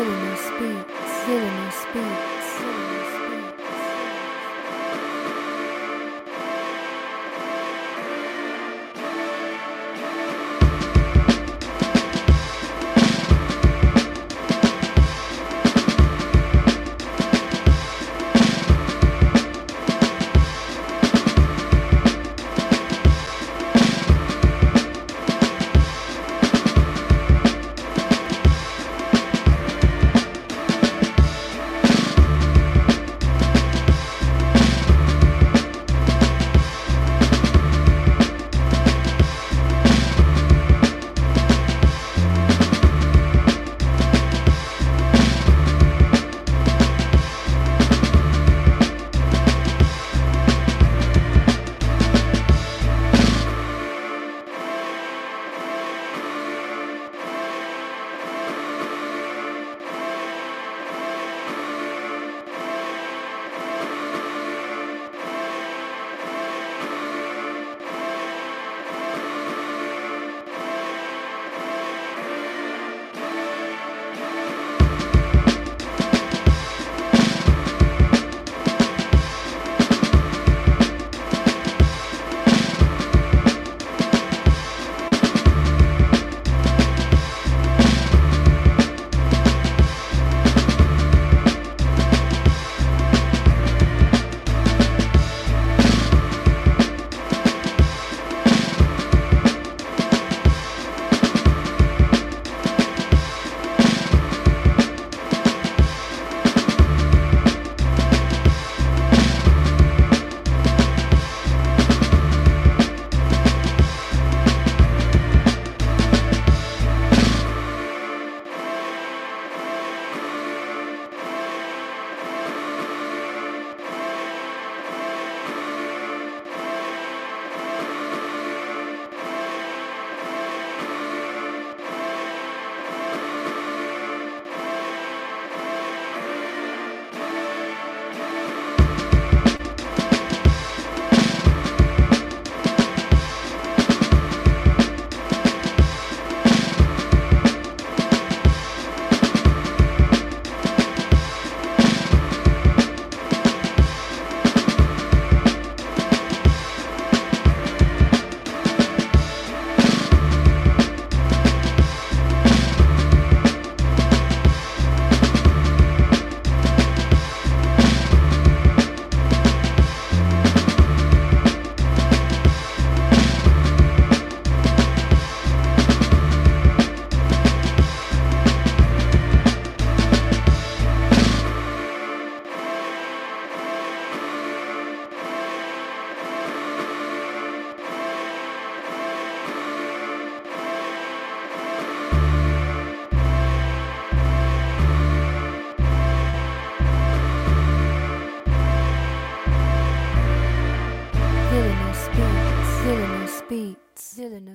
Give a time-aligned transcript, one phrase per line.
[0.00, 1.26] Villainous speaks.
[1.26, 2.99] villainous speaks.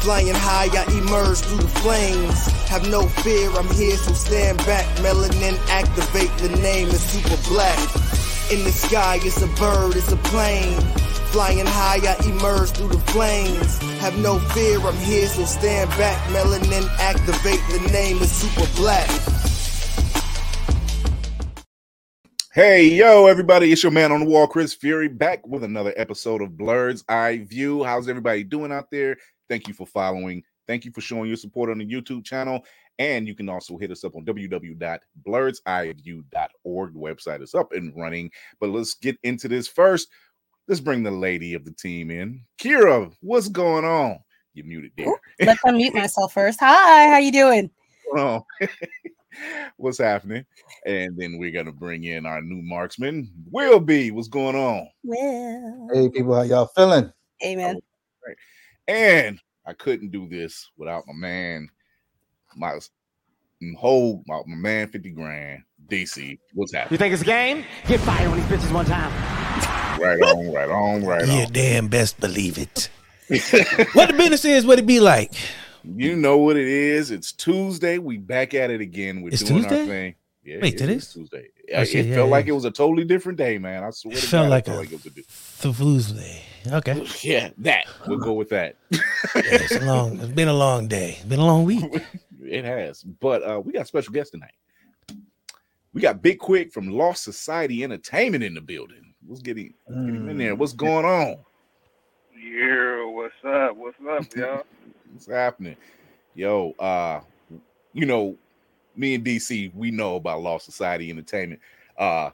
[0.00, 2.46] Flying high, I emerge through the flames.
[2.68, 4.86] Have no fear, I'm here, so stand back.
[4.98, 7.78] Melanin activate, the name is super black.
[8.50, 10.80] In the sky, it's a bird, it's a plane.
[11.32, 13.78] Flying high, I emerge through the flames.
[14.00, 16.16] Have no fear, I'm here, so stand back.
[16.28, 19.10] Melanin activate, the name is super black.
[22.54, 26.40] Hey, yo, everybody, it's your man on the wall, Chris Fury, back with another episode
[26.40, 27.84] of Blurred's Eye View.
[27.84, 29.18] How's everybody doing out there?
[29.48, 30.42] Thank you for following.
[30.66, 32.64] Thank you for showing your support on the YouTube channel.
[32.98, 36.92] And you can also hit us up on www.blurredseyeview.org.
[36.92, 38.30] The website is up and running.
[38.60, 40.08] But let's get into this first.
[40.66, 42.42] Let's bring the lady of the team in.
[42.60, 44.18] Kira, what's going on?
[44.52, 45.14] You muted there.
[45.40, 46.60] Let's unmute myself first.
[46.60, 47.70] Hi, how you doing?
[48.16, 48.44] Oh,
[49.76, 50.44] what's happening?
[50.84, 54.10] And then we're gonna bring in our new marksman, Will B.
[54.10, 54.88] What's going on?
[55.04, 57.12] Well, Hey people, how y'all feeling?
[57.44, 57.78] amen.
[58.88, 61.68] And I couldn't do this without my man,
[62.56, 62.78] my
[63.76, 66.38] whole my, my man, 50 grand, DC.
[66.54, 66.92] What's happening?
[66.92, 67.64] You think it's a game?
[67.86, 69.12] Get fired on these bitches one time.
[70.00, 71.28] Right on, right on, right on.
[71.28, 71.52] You on.
[71.52, 72.88] damn best believe it.
[73.92, 75.34] what the business is, what it be like.
[75.84, 77.10] You know what it is.
[77.10, 77.98] It's Tuesday.
[77.98, 79.20] We back at it again.
[79.20, 79.80] We're It's doing Tuesday?
[79.80, 80.14] our thing.
[80.44, 80.94] Yeah, Wait, it today?
[80.94, 81.48] is Tuesday.
[81.70, 82.32] It yeah, felt yeah.
[82.32, 83.84] like it was a totally different day, man.
[83.84, 85.72] I swear It to felt God, like I felt a- like it was a di-
[85.74, 86.42] Tuesday.
[86.66, 87.06] Okay.
[87.22, 87.84] yeah, that.
[88.06, 88.76] We'll go with that.
[88.90, 91.10] Yeah, it's long, it's been a long day.
[91.16, 91.84] It's been a long week.
[92.40, 93.02] It has.
[93.02, 94.54] But uh, we got a special guest tonight.
[95.92, 99.12] We got Big Quick from Lost Society Entertainment in the building.
[99.28, 100.54] Let's get him, get him in there.
[100.54, 101.36] What's going on?
[102.42, 103.76] Yeah, what's up?
[103.76, 104.62] What's up, y'all?
[105.12, 105.76] What's happening?
[106.34, 107.20] Yo, uh,
[107.92, 108.36] you know,
[108.98, 111.60] me and DC, we know about Lost Society Entertainment.
[111.96, 112.30] Uh,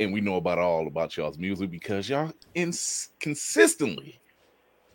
[0.00, 4.20] and we know about all about y'all's music because y'all ins- consistently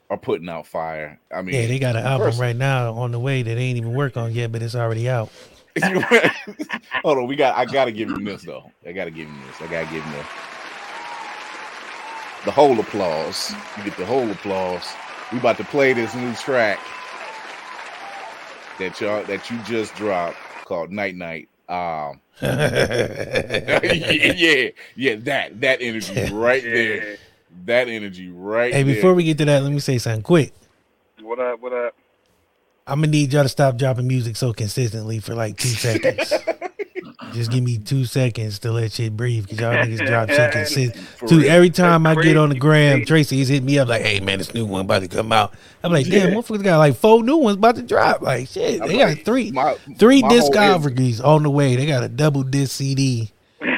[0.10, 1.20] are putting out fire.
[1.34, 3.62] I mean, Yeah, they got an album first- right now on the way that they
[3.64, 5.30] ain't even work on yet, but it's already out.
[5.84, 7.58] Hold on, we got.
[7.58, 8.72] I gotta give him this though.
[8.88, 9.60] I gotta give him this.
[9.60, 10.26] I gotta give him the
[12.46, 13.52] the whole applause.
[13.78, 14.88] You get the whole applause.
[15.32, 16.80] We about to play this new track
[18.78, 20.38] that y'all that you just dropped
[20.74, 21.50] called Night Night.
[21.70, 22.60] Um, yeah,
[24.96, 27.18] yeah, that that energy right there.
[27.66, 28.96] That energy right hey, there.
[28.96, 30.52] before we get to that, let me say something quick.
[31.22, 31.60] What up?
[31.60, 31.96] What up?
[32.88, 36.34] I'm gonna need y'all to stop dropping music so consistently for like two seconds.
[37.34, 40.96] Just give me two seconds to let shit breathe because y'all niggas drop shit consistent.
[41.18, 42.60] For Dude, every time I get on the crazy.
[42.60, 45.54] gram, Tracy's hit me up like, "Hey man, this new one about to come out."
[45.84, 48.88] I'm like, "Damn, motherfuckers got like four new ones about to drop." Like, shit, I'm
[48.88, 51.76] they like, got three, my- three my discographies on the way.
[51.76, 53.32] They got a double disc CD.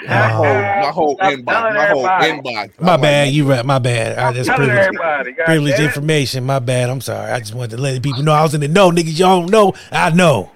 [0.08, 2.80] my whole my whole Stop inbox, my whole inbox.
[2.81, 3.66] My I'm bad, you right.
[3.66, 4.18] My bad.
[4.18, 6.44] I just Telling privileged, privileged information.
[6.44, 6.90] My bad.
[6.90, 7.31] I'm sorry.
[7.31, 9.18] I just wanted to let the people know I was in the know, niggas.
[9.18, 9.74] Y'all don't know.
[9.92, 10.51] I know.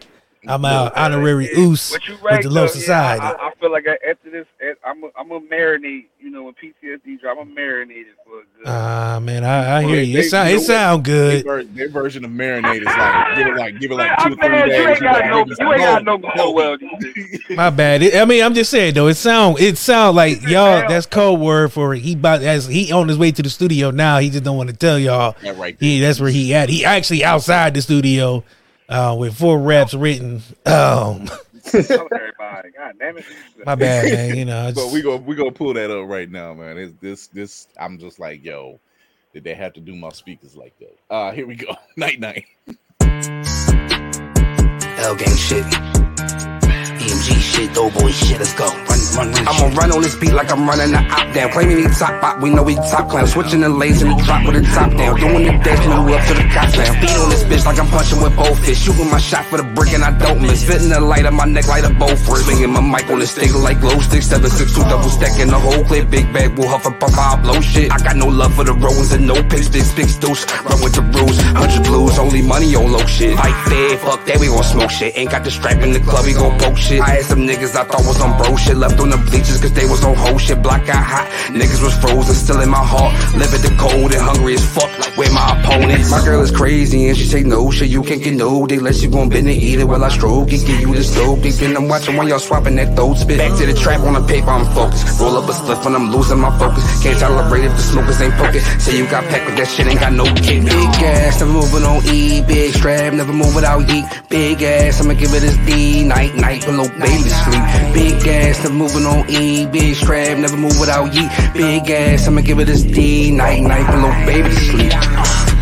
[0.47, 2.55] I'm an honorary oos But you with right the though.
[2.55, 3.21] low yeah, society.
[3.23, 4.45] I, I feel like I, after this,
[4.85, 6.05] I'm a, I'm a marinate.
[6.21, 8.65] You know, when PTSD drop, I'm marinated for a good.
[8.67, 10.13] Ah man, I, I hear you.
[10.13, 11.43] they- It sound it sound good.
[11.43, 14.35] ver- their version of marinade is like give it like give it like two or
[14.35, 14.77] three days.
[14.77, 16.77] you ain't got no, you ain't got no, no well.
[17.51, 18.01] My bad.
[18.03, 19.07] It- I mean, I'm just saying though.
[19.07, 20.87] It sound it sound like y'all.
[20.87, 24.19] That's code word for he about as he on his way to the studio now.
[24.19, 25.35] He just don't want to tell y'all.
[25.41, 25.89] That right there.
[25.89, 26.69] He that's where he at.
[26.69, 28.43] He actually outside the studio
[28.89, 30.41] uh, with four raps written.
[30.65, 31.29] Um,
[31.73, 32.71] everybody.
[32.75, 33.25] God damn it.
[33.65, 34.37] my bad, man.
[34.37, 36.77] You know, I But we go we gonna pull that up right now, man.
[36.77, 38.79] It's, this this I'm just like yo,
[39.33, 40.97] did they have to do my speakers like that?
[41.09, 41.75] Uh here we go.
[41.97, 42.45] Night night.
[44.99, 45.63] L gang shit.
[46.99, 48.65] EMG shit, doughboy shit, let's go.
[48.65, 49.47] Run, run, run.
[49.47, 51.49] I'ma run on this beat like I'm running the op down.
[51.51, 53.27] Play me top pop, we know we top clown.
[53.27, 55.19] Switching the lanes in the drop with the top down.
[55.19, 56.93] Doing the dash, move up to the cops now.
[56.93, 58.83] Speed on this bitch like I'm punching with both fists.
[58.83, 60.63] Shooting my shot for the brick and I don't miss.
[60.65, 62.45] Fitting the light on my neck like a both wrist.
[62.45, 64.23] Swinging my mic on the stick like glow stick.
[64.23, 66.09] 762 double stacking the whole clip.
[66.09, 67.91] Big bag will huff up I'll blow shit.
[67.91, 69.69] I got no love for the rows and no picks.
[69.69, 70.45] Big sticks, douche.
[70.63, 71.39] Run with the rules.
[71.55, 73.35] Hundred blues, only money on low shit.
[73.37, 75.17] Fight fair, fuck that, we gon' smoke shit.
[75.17, 77.01] Ain't got the strap in the club, we gon' poke shit.
[77.01, 78.77] I had some niggas I thought was on bro shit.
[78.89, 80.61] Left on the bleachers cause they was on whole shit.
[80.63, 81.27] Block got hot.
[81.53, 83.13] Niggas was frozen, still in my heart.
[83.37, 84.89] Living the cold and hungry as fuck.
[85.17, 86.09] With my opponents.
[86.09, 87.89] My girl is crazy and she say no shit.
[87.89, 90.51] You can't get no dick unless you gon' bend and eat it while I stroke
[90.51, 90.65] it.
[90.65, 91.53] Give you the stoke it.
[91.59, 93.37] Then I'm watching while y'all swapping that throat spit.
[93.37, 95.19] Back to the trap on the paper, I'm focused.
[95.19, 96.83] Roll up a spliff when I'm losing my focus.
[97.03, 98.65] Can't tolerate if the smokers ain't focused.
[98.81, 100.63] Say you got packed, but that shit ain't got no kick.
[100.65, 102.41] Big ass, never moving on E.
[102.41, 104.29] Big strap, never move without yeet.
[104.29, 106.03] Big ass, I'ma give it this D.
[106.05, 107.65] Night, night, below baby sleep.
[107.93, 109.65] Big ass, never moving on E.
[109.67, 111.53] Big strap, never move without yeet.
[111.53, 113.29] Big ass, I'ma give it this D.
[113.31, 114.93] Night, night, below baby sleep.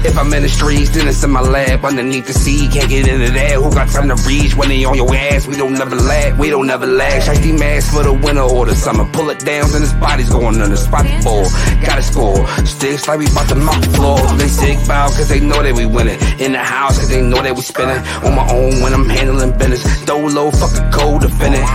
[0.05, 1.83] If I'm in the streets, then it's in my lap.
[1.83, 2.69] underneath the sea.
[2.69, 3.53] Can't get into that.
[3.53, 5.47] Who got time to reach when they on your ass?
[5.47, 7.23] We don't never lag, we don't never lag.
[7.23, 9.05] Shiesty mask for the winter or the summer.
[9.11, 10.55] Pull it down, and his body's going.
[10.77, 11.45] Spot the ball,
[11.83, 12.47] gotta score.
[12.65, 14.19] Sticks like we bout to mop the floor.
[14.37, 16.19] They sick bow cause they know that we winning.
[16.39, 17.97] In the house cause they know that we spinning.
[18.23, 20.05] On my own when I'm handling business.
[20.05, 21.65] Dolo, fucking cold defendant.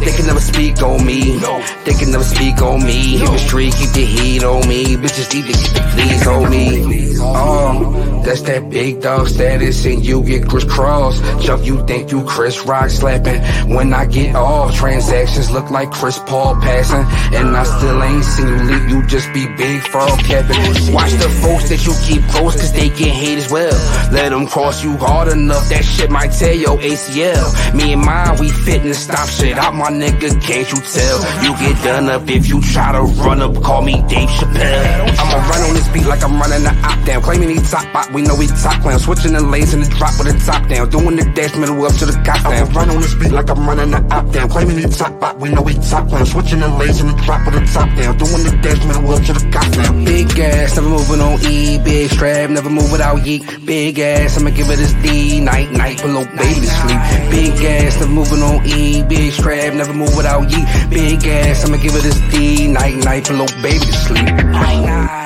[0.00, 1.38] They can never speak on me.
[1.40, 1.62] No.
[1.84, 3.18] They can never speak on me.
[3.18, 4.96] Hit the street, keep the heat on me.
[4.96, 7.16] Bitches need to keep the fleas on me.
[7.22, 11.20] Oh, that's that big dog status, and you get crisscross.
[11.44, 13.40] Chuck, you think you Chris Rock slapping?
[13.74, 17.04] When I get off, transactions look like Chris Paul passing,
[17.38, 18.90] and I still ain't seen you leak.
[18.90, 20.94] You just be big frog capping.
[20.94, 23.76] Watch the folks that you keep close, cause they get hate as well.
[24.12, 27.74] Let them cross you hard enough, that shit might tear your ACL.
[27.74, 30.30] Me and mine, we fit and stop shit out, my nigga.
[30.40, 31.18] Can't you tell?
[31.44, 33.54] You get done up if you try to run up.
[33.62, 35.10] Call me Dave Chappelle.
[35.18, 37.22] I'ma run on this beat like I'm running the op down.
[37.22, 38.98] Claiming he top bot, we know he top clown.
[38.98, 40.88] Switching the lanes in the drop with the top down.
[40.90, 42.72] Doing the dash middle up to the cop down.
[42.72, 44.48] Run on this beat like I'm running the op down.
[44.48, 46.26] Claiming he top bot, we know he top clown.
[46.26, 48.16] Switching the lanes in the drop with the top down.
[48.16, 50.04] Doing the dash middle up to the cop down.
[50.04, 51.78] Big ass, never moving on E.
[51.78, 53.42] Big strap, never move without yeet.
[53.66, 55.40] Big ass, I'ma give it this D.
[55.40, 57.00] Night, night, below baby sleep.
[57.30, 59.02] Big ass, never moving on E.
[59.02, 60.90] Big strap, never move without yeet.
[60.90, 62.66] Big ass, I'ma give it this D.
[62.66, 64.26] Night, night, below baby to sleep.
[64.26, 65.16] Night, night.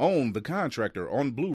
[0.00, 1.54] Own the contractor on Blue.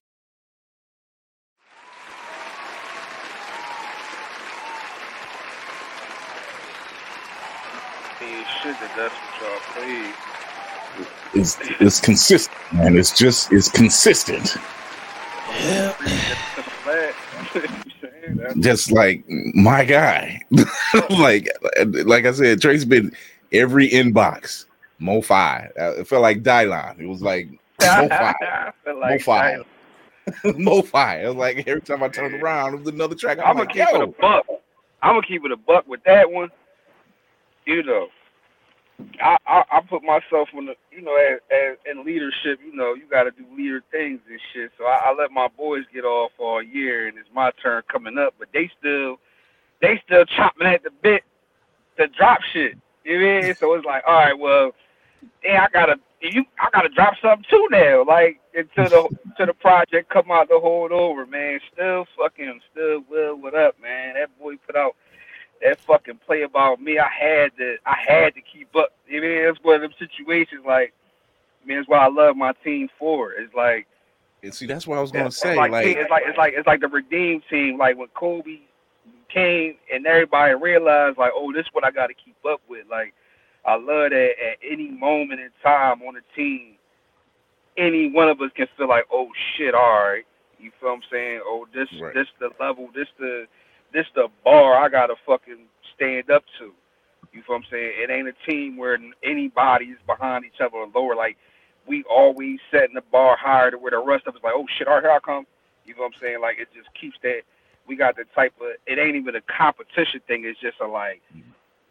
[8.22, 10.14] mean, shit, that that's what y'all played.
[11.34, 12.96] It's, it's consistent, man.
[12.96, 14.56] It's just it's consistent.
[15.50, 16.00] That's
[18.60, 20.42] Just like my guy,
[21.10, 21.50] like
[22.06, 23.14] like I said, Trace been
[23.52, 24.66] every inbox.
[25.00, 25.72] Mo five.
[25.80, 27.00] Uh, It felt like Dylon.
[27.00, 27.50] It was like
[27.82, 28.36] Mo five.
[28.42, 29.66] I Mo five.
[30.58, 31.26] Mo five.
[31.26, 33.40] It was like every time I turned around, it was another track.
[33.40, 34.46] I'm, I'm gonna like, keep it a buck.
[35.02, 36.50] I'm gonna keep it a buck with that one.
[37.66, 38.08] You know,
[39.22, 42.60] I I, I put myself in the you know as, as in leadership.
[42.66, 44.72] You know, you got to do leader things and shit.
[44.78, 48.18] So I, I let my boys get off all year, and it's my turn coming
[48.18, 48.36] up.
[48.40, 49.20] But they still
[49.82, 51.24] they still chopping at the bit
[51.98, 52.78] to drop shit.
[53.04, 53.56] You know what I mean?
[53.56, 54.72] So it's like, all right, well,
[55.44, 58.06] damn, I gotta you I gotta drop something too now.
[58.08, 61.60] Like until the to the project come out to hold over, man.
[61.74, 64.16] Still fucking still will what up, man.
[64.16, 64.96] That boy put out
[65.64, 67.00] that fucking play about me.
[67.00, 68.90] I had to I had to keep up.
[69.08, 70.94] You know, it's one of them situations like
[71.64, 73.32] I mean, it's what I love my team for.
[73.34, 73.88] It's like
[74.44, 75.56] and see, that's what I was gonna say.
[75.56, 77.78] like, Like, it's like it's like it's like the redeem team.
[77.78, 78.60] Like when Kobe
[79.34, 82.86] came and everybody realized like, oh, this is what I got to keep up with.
[82.92, 83.14] Like
[83.66, 86.76] I love that at any moment in time on the team,
[87.78, 90.26] any one of us can feel like, oh shit, all right.
[90.60, 91.42] You feel what I'm saying?
[91.44, 92.14] Oh, this Right.
[92.14, 93.48] this the level, this the
[93.94, 96.74] this the bar I gotta fucking stand up to.
[97.32, 97.92] You feel what I'm saying?
[97.98, 101.16] It ain't a team where anybody is behind each other or lower.
[101.16, 101.38] Like
[101.88, 104.88] we always setting the bar higher to where the rest of us like, oh shit,
[104.88, 105.46] all right, here I come.
[105.86, 106.42] You know what I'm saying?
[106.42, 107.42] Like it just keeps that.
[107.88, 108.68] We got the type of.
[108.88, 110.46] It ain't even a competition thing.
[110.46, 111.22] It's just a like,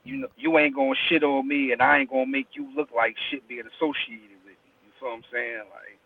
[0.05, 2.91] you know, you ain't gonna shit on me, and I ain't gonna make you look
[2.95, 4.73] like shit being associated with me.
[4.85, 5.59] You feel what I'm saying?
[5.71, 5.99] Like,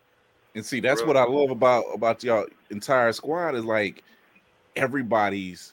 [0.55, 4.03] And see, that's Real what I love about about y'all entire squad is like
[4.75, 5.73] everybody's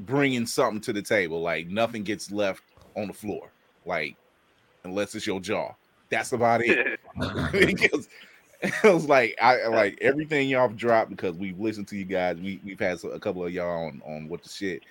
[0.00, 1.40] bringing something to the table.
[1.40, 2.62] Like nothing gets left
[2.96, 3.50] on the floor.
[3.86, 4.16] Like
[4.84, 5.74] unless it's your jaw.
[6.10, 7.00] That's about it.
[7.52, 8.08] because
[8.62, 12.36] it was like I like everything y'all have dropped because we've listened to you guys.
[12.36, 14.82] We we've had a couple of y'all on on what the shit,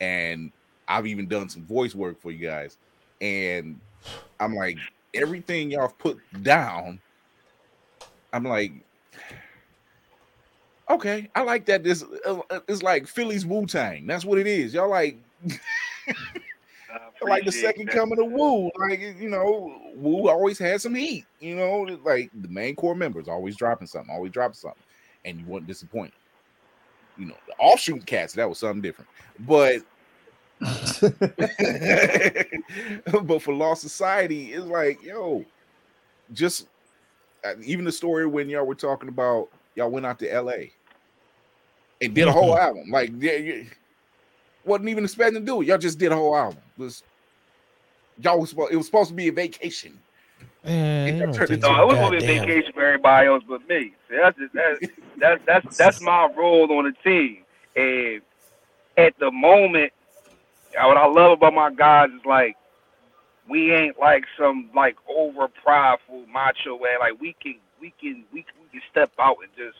[0.00, 0.50] and
[0.86, 2.78] I've even done some voice work for you guys.
[3.20, 3.78] And
[4.40, 4.78] I'm like
[5.14, 7.00] everything y'all have put down.
[8.32, 8.72] I'm like,
[10.90, 11.84] okay, I like that.
[11.84, 14.06] This uh, it's like Philly's Wu Tang.
[14.06, 14.74] That's what it is.
[14.74, 15.16] Y'all like
[17.22, 17.94] like the second that.
[17.94, 18.70] coming of Wu.
[18.78, 21.24] Like you know, Wu always had some heat.
[21.40, 24.82] You know, like the main core members always dropping something, always dropping something,
[25.24, 26.12] and you weren't disappointed.
[27.16, 29.82] You know, the offshoot cats that was something different, but
[33.26, 35.44] but for Lost Society, it's like yo,
[36.32, 36.68] just
[37.44, 40.72] uh, even the story when y'all were talking about y'all went out to L.A.
[42.00, 42.66] and did a whole mm-hmm.
[42.66, 42.90] album.
[42.90, 43.62] Like yeah, yeah,
[44.64, 45.66] wasn't even expecting to do it.
[45.66, 46.58] Y'all just did a whole album.
[46.78, 47.02] It was
[48.20, 49.98] y'all was supposed, it was supposed to be a vacation.
[50.64, 51.72] Man, you turned think into so.
[51.72, 53.94] No, it was supposed to be a vacation for everybody else but me.
[54.08, 57.44] See, that's just, that's, that's that's that's my role on the team.
[57.76, 58.22] And
[58.96, 59.92] at the moment,
[60.74, 62.56] what I love about my guys is like
[63.48, 66.90] we ain't like some like over prideful macho way.
[66.98, 69.78] Like we can we can we can, we can step out and just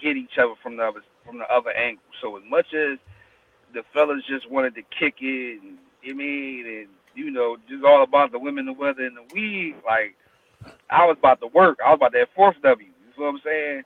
[0.00, 2.02] get each other from the other from the other angle.
[2.20, 2.98] So as much as
[3.74, 8.02] the fellas just wanted to kick it, and you mean, and you know, just all
[8.02, 9.76] about the women, the weather, and the weed.
[9.84, 10.16] Like
[10.90, 11.78] I was about to work.
[11.84, 12.86] I was about that fourth W.
[12.86, 13.82] You know what I'm saying?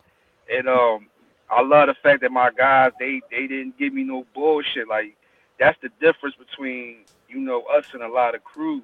[0.52, 1.06] And um,
[1.50, 4.88] I love the fact that my guys they they didn't give me no bullshit.
[4.88, 5.16] Like
[5.58, 6.98] that's the difference between
[7.28, 8.82] you know us and a lot of crews.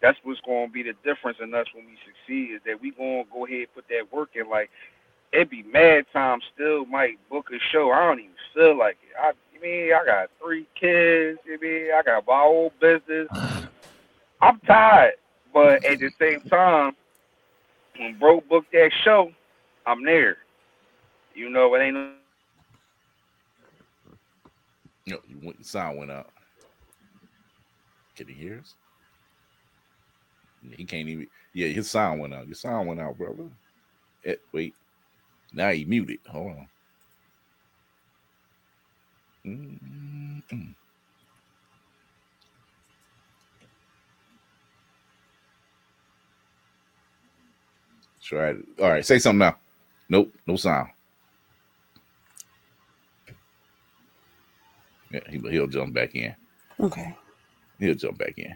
[0.00, 2.92] That's what's going to be the difference in us when we succeed is that we
[2.92, 4.48] going to go ahead and put that work in.
[4.48, 4.70] Like
[5.32, 7.90] it be mad time still might book a show.
[7.90, 9.14] I don't even feel like it.
[9.20, 11.38] I you mean I got three kids.
[11.44, 13.28] You mean I got my own business.
[14.40, 15.14] I'm tired,
[15.52, 16.94] but at the same time,
[17.98, 19.32] when bro booked that show,
[19.84, 20.36] I'm there.
[21.34, 22.12] You know, it ain't no
[25.06, 26.30] No, you went, sound went out.
[28.16, 28.74] Can he hear us?
[30.76, 31.26] He can't even.
[31.54, 32.46] Yeah, his sound went out.
[32.46, 33.48] Your sound went out, brother.
[34.24, 34.74] Eh, wait.
[35.52, 36.18] Now he muted.
[36.28, 36.68] Hold on.
[39.46, 40.74] Mm-mm.
[48.22, 48.56] Try it.
[48.80, 49.56] All right, say something now.
[50.08, 50.90] Nope, no sound.
[55.10, 56.34] Yeah, he, he'll jump back in.
[56.78, 57.16] Okay.
[57.78, 58.54] He'll jump back in.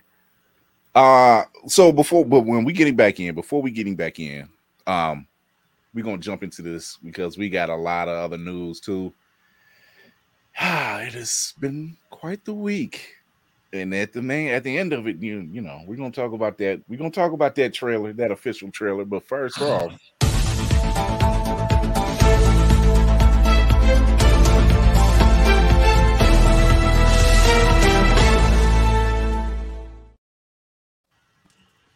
[0.95, 4.47] Uh so before but when we getting back in, before we getting back in,
[4.87, 5.27] um,
[5.95, 9.13] we're gonna jump into this because we got a lot of other news too.
[10.61, 13.09] Ah, it has been quite the week.
[13.73, 16.33] And at the main at the end of it, you you know, we're gonna talk
[16.33, 16.83] about that.
[16.89, 19.07] We're gonna talk about that trailer, that official trailer.
[19.07, 19.99] But first off,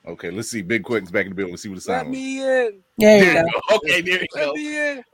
[0.06, 0.62] okay, let's see.
[0.62, 1.52] Big Quick's back in the building.
[1.52, 2.16] Let's see what the Let sound was.
[2.18, 2.82] me in.
[2.98, 3.40] There you There go.
[3.40, 3.76] you go.
[3.76, 4.52] Okay, there you Let go.
[4.54, 5.04] me in.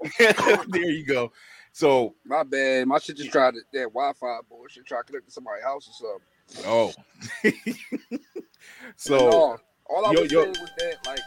[0.70, 1.32] there you go.
[1.72, 2.86] So, My bad.
[2.86, 4.86] My shit just tried to, that Wi-Fi bullshit.
[4.86, 6.20] Try to connect to somebody's house or
[6.54, 6.66] something.
[6.66, 6.92] oh,
[8.96, 10.42] so no, all I yo, was yo.
[10.42, 11.20] saying was that, like,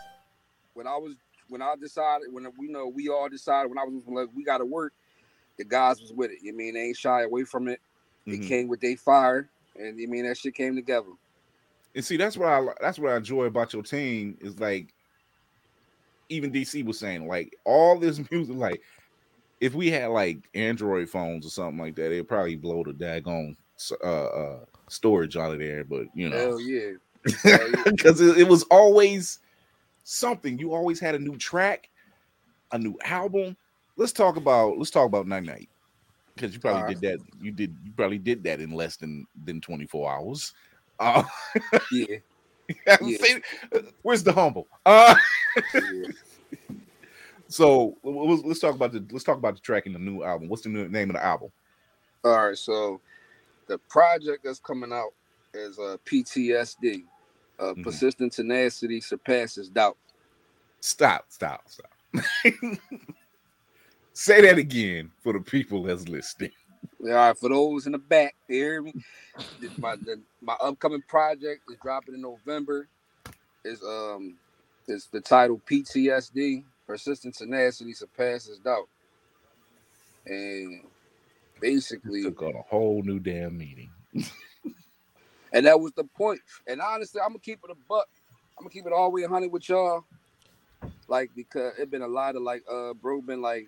[0.73, 1.15] when I was,
[1.49, 4.59] when I decided, when we know we all decided, when I was like, we got
[4.59, 4.93] to work,
[5.57, 6.39] the guys was with it.
[6.41, 7.79] You mean they ain't shy away from it.
[8.27, 8.47] They mhm.
[8.47, 9.49] came with they fire,
[9.79, 11.07] and you mean that shit came together.
[11.95, 14.93] And see that's what I that's what I enjoy about your team is like
[16.29, 18.81] even DC was saying like all this music like
[19.61, 23.55] if we had like Android phones or something like that it'd probably blow the daggone
[24.03, 26.37] uh, uh storage out of there but you know.
[26.37, 26.91] Hell yeah.
[27.23, 29.39] Because it, it was always
[30.03, 30.59] something.
[30.59, 31.89] You always had a new track
[32.71, 33.57] a new album.
[33.97, 35.69] Let's talk about let's talk about night night
[36.35, 39.61] because you probably did that you did you probably did that in less than than
[39.61, 40.53] 24 hours
[40.99, 41.23] uh
[41.91, 42.17] Yeah.
[43.01, 43.17] Yeah.
[44.01, 45.15] where's the humble uh
[45.73, 46.07] yeah.
[47.47, 50.49] so let's, let's talk about the let's talk about the track in the new album
[50.49, 51.49] what's the new name of the album
[52.23, 52.99] All right, so
[53.67, 55.13] the project that's coming out
[55.53, 57.03] is uh, PTSD.
[57.59, 57.83] Uh, Mhm.
[57.83, 59.97] Persistent tenacity surpasses doubt.
[60.81, 61.91] stop stop stop
[64.13, 66.51] say that again for the people that's listening
[67.03, 68.95] All right, for those in the back, you hear me?
[69.77, 72.89] My the, my upcoming project is dropping in November.
[73.65, 74.37] Is um
[74.87, 78.89] is the title PTSD Persistent tenacity surpasses doubt,
[80.25, 80.83] and
[81.61, 83.91] basically took on a whole new damn meeting
[85.53, 86.41] And that was the point.
[86.67, 88.07] And honestly, I'm gonna keep it a buck.
[88.57, 90.05] I'm gonna keep it all the way 100 with y'all.
[91.07, 93.67] Like because it been a lot of like uh bro been like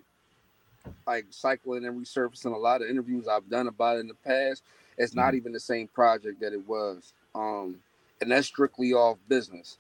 [1.06, 4.64] like cycling and resurfacing a lot of interviews I've done about it in the past.
[4.98, 7.14] It's not even the same project that it was.
[7.34, 7.78] Um
[8.22, 9.78] and that's strictly off business.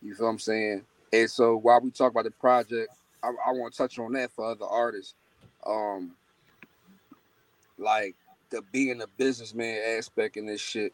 [0.00, 0.82] You feel what I'm saying?
[1.12, 2.90] And so while we talk about the project,
[3.22, 5.14] I, I want to touch on that for other artists.
[5.66, 6.12] Um
[7.78, 8.16] like
[8.50, 10.92] the being a businessman aspect in this shit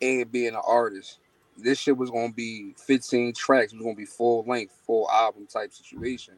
[0.00, 1.18] and being an artist.
[1.56, 5.46] This shit was gonna be 15 tracks, it was gonna be full length, full album
[5.46, 6.34] type situation.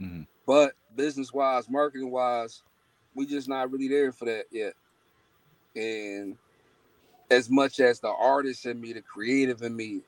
[0.00, 0.26] Mhm.
[0.48, 2.62] But business wise, marketing wise,
[3.14, 4.72] we just not really there for that yet.
[5.76, 6.38] And
[7.30, 10.00] as much as the artist in me, the creative in me,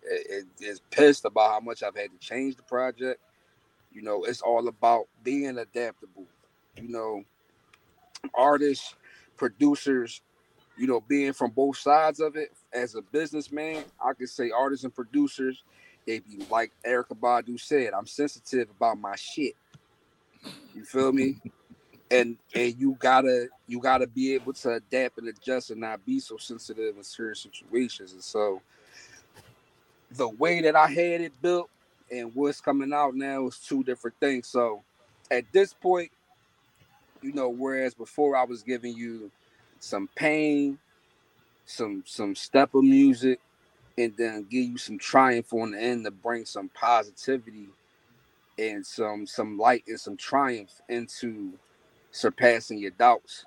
[0.59, 3.21] is pissed about how much I've had to change the project.
[3.93, 6.25] You know, it's all about being adaptable.
[6.81, 7.25] You know,
[8.33, 8.95] artists,
[9.37, 10.23] producers,
[10.79, 14.85] you know, being from both sides of it as a businessman, I can say artists
[14.85, 15.65] and producers,
[16.07, 19.55] they be like Erykah Badu said, I'm sensitive about my shit.
[20.75, 21.39] You feel me?
[22.11, 26.21] And and you gotta you gotta be able to adapt and adjust and not be
[26.21, 28.13] so sensitive in certain situations.
[28.13, 28.61] And so
[30.13, 31.71] the way that I had it built
[32.11, 34.49] and what's coming out now is two different things.
[34.49, 34.83] So
[35.31, 36.11] at this point,
[37.23, 39.31] you know, whereas before I was giving you
[39.79, 40.79] some pain,
[41.67, 43.41] some some step of music,
[43.99, 47.69] and then give you some triumph on the end to bring some positivity
[48.61, 51.55] and some some light and some triumph into
[52.13, 53.47] surpassing your doubts.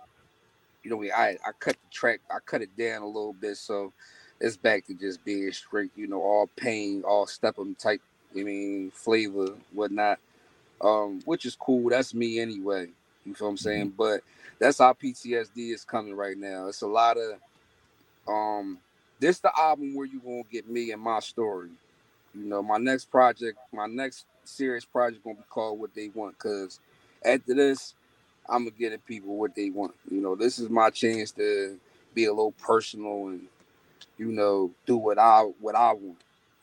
[0.84, 3.94] You know, I I cut the track, I cut it down a little bit, so
[4.42, 8.02] it's back to just being straight, you know, all pain, all step of type,
[8.38, 10.20] I mean, flavor, whatnot.
[10.82, 11.90] Um, which is cool.
[11.90, 12.90] That's me anyway.
[13.26, 13.94] You feel what I'm saying?
[13.98, 14.22] But
[14.60, 16.68] that's how PTSD is coming right now.
[16.68, 17.40] It's a lot of
[18.28, 18.80] um
[19.20, 21.70] this the album where you gonna get me and my story.
[22.36, 26.38] You know, my next project, my next serious project gonna be called What They Want,
[26.38, 26.80] cause
[27.26, 27.94] after this,
[28.50, 29.94] I'm gonna get at people what they want.
[30.10, 31.80] You know, this is my chance to
[32.14, 33.48] be a little personal and
[34.18, 36.18] you know do what I what I want.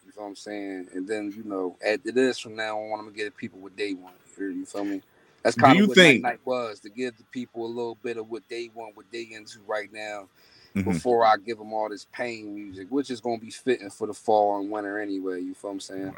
[0.06, 0.88] You feel what I'm saying?
[0.94, 3.76] And then you know after this, from now on, I'm gonna get at people what
[3.76, 4.16] they want.
[4.38, 5.02] You feel me?
[5.42, 8.16] That's kind of what think- Night Night was to give the people a little bit
[8.18, 10.28] of what they want, what they into right now.
[10.76, 10.84] Mhm.
[10.84, 14.14] Before I give them all this pain music, which is gonna be fitting for the
[14.14, 15.40] fall and winter anyway.
[15.40, 16.14] You feel what I'm saying?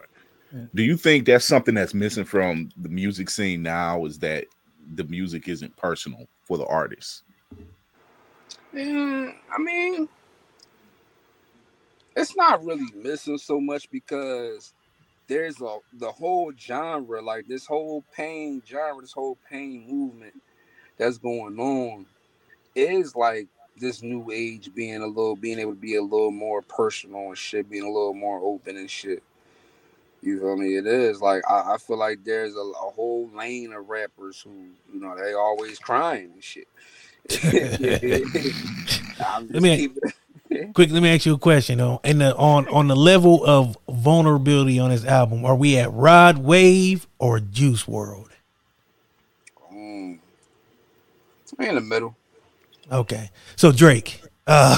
[0.74, 4.04] Do you think that's something that's missing from the music scene now?
[4.04, 4.46] Is that
[4.94, 7.22] the music isn't personal for the artists?
[8.74, 10.08] Mm, I mean,
[12.16, 14.74] it's not really missing so much because
[15.28, 20.34] there's a the whole genre, like this whole pain genre, this whole pain movement
[20.98, 22.06] that's going on
[22.74, 26.62] is like this new age being a little being able to be a little more
[26.62, 29.22] personal and shit, being a little more open and shit.
[30.22, 30.76] You feel me?
[30.76, 34.68] It is like I, I feel like there's a, a whole lane of rappers who,
[34.92, 36.68] you know, they always crying and shit.
[39.50, 40.12] Let me- keeping
[40.74, 42.00] Quick, let me ask you a question though.
[42.04, 46.38] And the, on on the level of vulnerability on this album, are we at Rod
[46.38, 48.28] Wave or Juice WRLD?
[49.72, 50.18] Mm.
[51.58, 52.16] We in the middle.
[52.90, 54.21] Okay, so Drake.
[54.46, 54.76] Uh,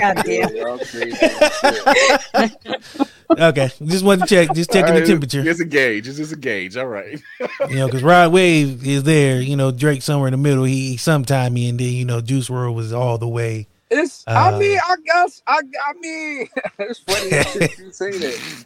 [0.00, 0.24] God damn.
[0.26, 3.10] Yeah, y'all crazy as shit.
[3.38, 5.46] okay, just want to check, just checking the Uh, temperature.
[5.46, 6.08] It's a gauge.
[6.08, 6.76] It's just a gauge.
[6.76, 7.20] All right.
[7.68, 9.40] You know, because Rod Wave is there.
[9.42, 10.64] You know, Drake somewhere in the middle.
[10.64, 13.68] He sometime and then you know Juice WRLD was all the way.
[13.90, 14.24] It's.
[14.26, 15.42] Uh, I mean, I guess.
[15.46, 15.58] I.
[15.58, 18.64] I mean, it's funny as shit you say that.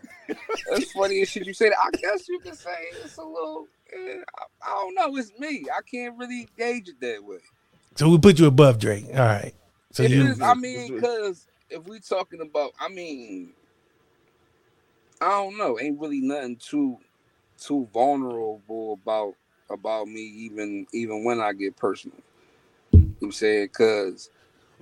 [0.68, 1.78] It's funny as shit you say that.
[1.84, 2.70] I guess you can say
[3.04, 3.66] it's a little.
[3.92, 5.16] eh, I, I don't know.
[5.16, 5.64] It's me.
[5.76, 7.38] I can't really gauge it that way.
[7.96, 9.06] So we put you above Drake.
[9.11, 9.54] All right.
[9.92, 13.52] So It you is- I mean, because if we talking about, I mean,
[15.20, 15.78] I don't know.
[15.80, 16.98] Ain't really nothing too
[17.59, 19.35] too vulnerable about
[19.70, 22.18] about me, even even when I get personal.
[22.92, 23.66] You know what I'm saying?
[23.66, 24.30] Because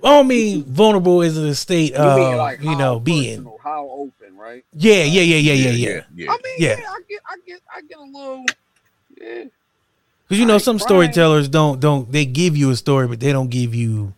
[0.03, 3.37] I don't mean vulnerable is a state you of mean like you know being.
[3.37, 4.65] personal, how open, right?
[4.73, 6.01] Yeah, yeah, yeah, yeah, yeah, yeah.
[6.13, 6.31] yeah.
[6.31, 6.75] I mean, Yeah.
[6.79, 6.85] yeah.
[6.89, 8.45] I get, I get, I get a little,
[9.21, 9.43] yeah.
[10.27, 13.19] Because you know I some ain't storytellers don't don't they give you a story, but
[13.19, 14.13] they don't give you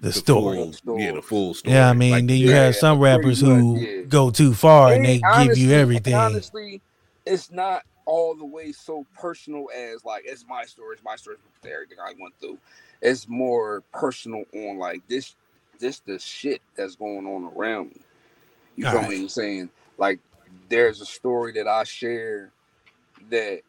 [0.00, 0.72] the, story.
[0.84, 1.74] full- yeah, the full story.
[1.76, 4.02] Yeah, I mean, Like, then you yeah, have some pretty rappers much, who yeah.
[4.02, 6.14] go too far and they And give you everything.
[6.14, 6.80] Honestly,
[7.26, 11.36] it's not all the way so personal as like it's my story, it's my story,
[11.62, 12.58] it's everything I went through.
[13.00, 15.34] It's more personal on like this,
[15.78, 18.00] this the shit that's going on around me.
[18.76, 19.10] You feel Alright.
[19.10, 19.20] me?
[19.22, 20.18] I'm saying like
[20.68, 22.50] there's a story that I share
[23.30, 23.60] that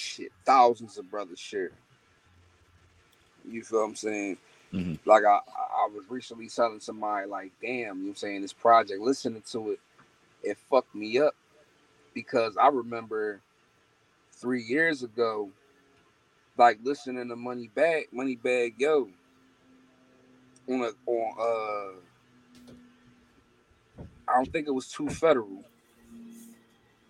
[0.00, 1.72] shit thousands of brothers share.
[3.48, 4.38] You feel what I'm saying?
[4.72, 4.98] Mhm.
[5.06, 8.52] Like I, I was recently telling somebody like, damn, you know what I'm saying, this
[8.52, 9.80] project, listening to it,
[10.42, 11.34] it fucked me up
[12.14, 13.40] because I remember
[14.32, 15.50] three years ago,
[16.58, 19.08] like listening to Money Bag, Moneybagg Yo
[20.68, 22.00] on a on uh
[24.28, 25.64] I don't think it was 2 Federal.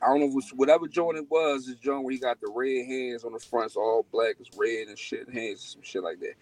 [0.02, 2.50] I don't know if was whatever joint it was, this joint where he got the
[2.54, 6.02] red hands on the front, it's all black, it's red and shit, hands, some shit
[6.02, 6.34] like that.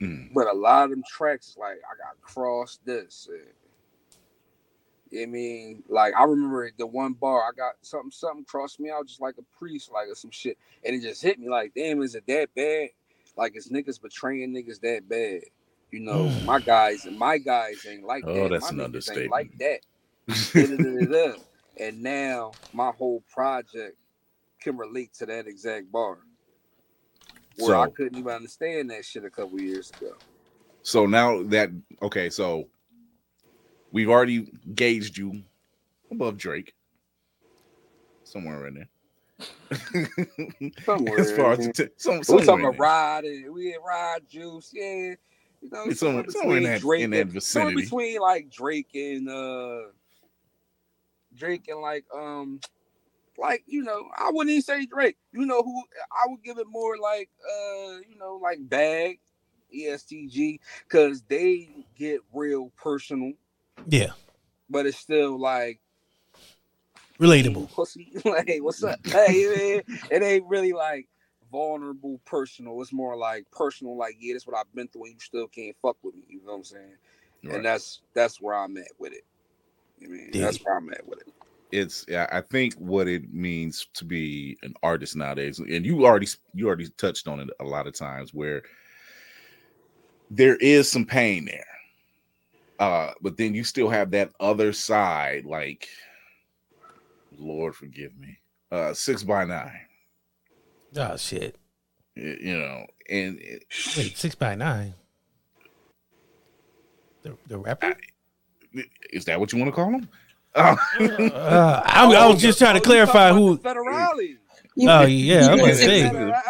[0.00, 0.32] Mm.
[0.34, 3.28] But a lot of them tracks, like I got crossed this.
[3.30, 8.90] And, I mean, like I remember the one bar I got something, something crossed me
[8.90, 11.72] out just like a priest, like or some shit, and it just hit me like,
[11.74, 12.90] damn, is it that bad?
[13.36, 15.42] Like is niggas betraying niggas that bad?
[15.92, 18.50] You know, my guys, and my guys ain't like Oh, that.
[18.50, 19.22] that's my an understatement.
[19.22, 19.80] ain't like that.
[21.78, 23.96] And now my whole project
[24.60, 26.18] can relate to that exact bar.
[27.58, 30.12] Where I couldn't even understand that shit a couple years ago.
[30.82, 31.70] So now that
[32.02, 32.68] okay, so
[33.92, 35.42] we've already gauged you
[36.10, 36.74] above Drake,
[38.24, 38.88] somewhere in there.
[40.84, 44.20] Somewhere, as far as t- some, We somewhere talking about ride and we had ride
[44.28, 45.14] juice, yeah.
[45.60, 47.82] You know, It's somewhere- somewhere in that- in that somewhere vicinity.
[47.82, 49.80] between like Drake and uh
[51.36, 52.60] Drake and like um
[53.38, 55.16] like you know, I wouldn't even say Drake.
[55.32, 59.18] You know who I would give it more like uh you know like Bag,
[59.72, 63.32] EST Gee, because they get real personal,
[63.88, 64.10] Yeah,
[64.70, 65.80] but it's still like
[67.18, 67.70] relatable.
[67.72, 68.12] pussy.
[68.24, 68.98] like, what's up?
[69.04, 69.98] Hey, man.
[70.10, 71.08] It ain't really like
[71.50, 72.80] vulnerable, personal.
[72.82, 73.96] It's more like personal.
[73.96, 76.24] Like, yeah, that's what I've been through, and you still can't fuck with me.
[76.28, 76.96] You know what I'm saying?
[77.44, 77.56] Right.
[77.56, 79.24] And that's that's where I'm at with it.
[80.02, 81.32] I mean, that's where I'm at with it.
[81.72, 86.28] it's yeah, I think what it means to be an artist nowadays, and you already
[86.54, 88.62] you already touched on it a lot of times where
[90.30, 91.64] there is some pain there.
[92.78, 95.88] Uh, but then you still have that other side, like
[97.38, 98.38] Lord forgive me.
[98.70, 99.80] Uh six by nine.
[100.96, 101.56] Oh shit!
[102.14, 103.64] You know, and it-
[103.96, 104.94] Wait, six by nine.
[107.22, 107.96] The the rapper.
[109.10, 110.08] Is that what you want to call them?
[110.54, 113.58] Uh, Uh, I, I was just trying to clarify who.
[113.58, 114.18] Federale.
[114.20, 114.38] You-
[114.88, 116.02] Oh yeah, I'm gonna say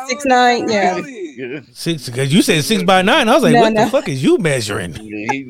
[0.09, 1.01] Six nine, yeah.
[1.07, 1.61] yeah.
[1.73, 3.29] six because you said six by nine.
[3.29, 3.85] I was like, No, what no.
[3.85, 4.95] the fuck is you measuring?
[5.01, 5.47] Yeah, he,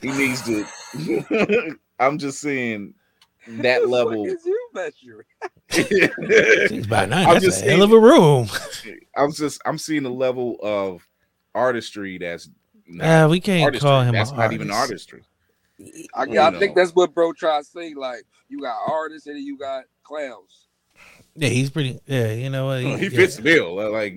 [0.00, 1.76] he needs to.
[2.00, 2.94] I'm just saying
[3.48, 4.24] that What level.
[4.24, 5.26] is you measuring?
[6.68, 7.26] Six by nine.
[7.26, 8.48] I'm That's just a hell of a room.
[9.14, 11.06] I'm just I'm seeing the level of
[11.54, 12.48] artistry that's
[12.88, 13.86] not Uh, we can't artistry.
[13.88, 14.12] call him.
[14.14, 15.12] That's an not even artist.
[15.12, 15.22] artistry.
[16.14, 17.94] I, I think that's what bro tried to say.
[17.94, 20.68] Like, you got artists and you got clowns.
[21.34, 22.00] Yeah, he's pretty.
[22.06, 22.80] Yeah, you know what?
[22.80, 23.08] He yeah.
[23.10, 24.16] fits the bill, like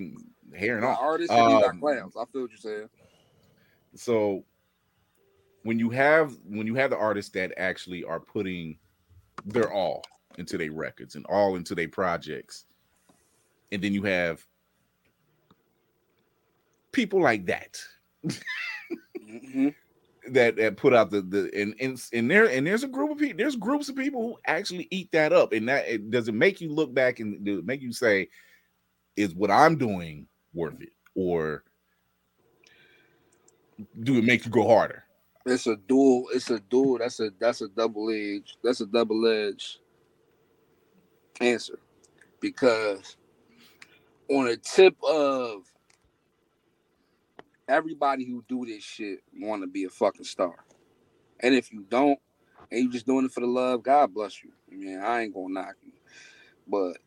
[0.56, 1.04] hair and got all.
[1.10, 2.16] artists and you got Um, clowns.
[2.16, 2.88] I feel what you're saying.
[3.94, 4.44] So
[5.64, 8.78] when you have when you have the artists that actually are putting
[9.44, 10.02] their all
[10.38, 12.64] into their records and all into their projects,
[13.70, 14.46] and then you have
[16.92, 17.78] people like that
[19.18, 19.68] hmm
[20.28, 23.18] that that put out the the and and, and there and there's a group of
[23.18, 26.34] people there's groups of people who actually eat that up and that it does it
[26.34, 28.28] make you look back and does it make you say
[29.16, 31.64] is what i'm doing worth it or
[34.02, 35.04] do it make you go harder
[35.46, 36.26] It's a dual.
[36.34, 36.98] It's a dual.
[36.98, 38.58] That's a that's a double edge.
[38.62, 39.78] That's a double edge
[41.40, 41.78] answer
[42.40, 43.16] because
[44.28, 45.62] on the tip of
[47.70, 50.56] everybody who do this shit want to be a fucking star,
[51.40, 52.18] and if you don't,
[52.70, 54.50] and you just doing it for the love, God bless you.
[54.70, 55.92] I mean, I ain't gonna knock you,
[56.66, 56.98] but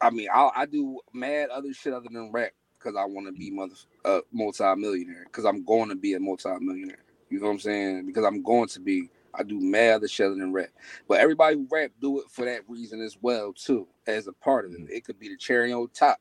[0.00, 3.32] I mean, I I do mad other shit other than rap because I want to
[3.32, 7.04] be mother uh, multi-millionaire because I'm going to be a multi-millionaire.
[7.30, 8.06] You know what I'm saying?
[8.06, 9.10] Because I'm going to be.
[9.38, 10.70] I do mad other shit other than rap.
[11.08, 14.64] But everybody who rap do it for that reason as well too, as a part
[14.64, 14.80] of it.
[14.88, 16.18] It could be the cherry on top.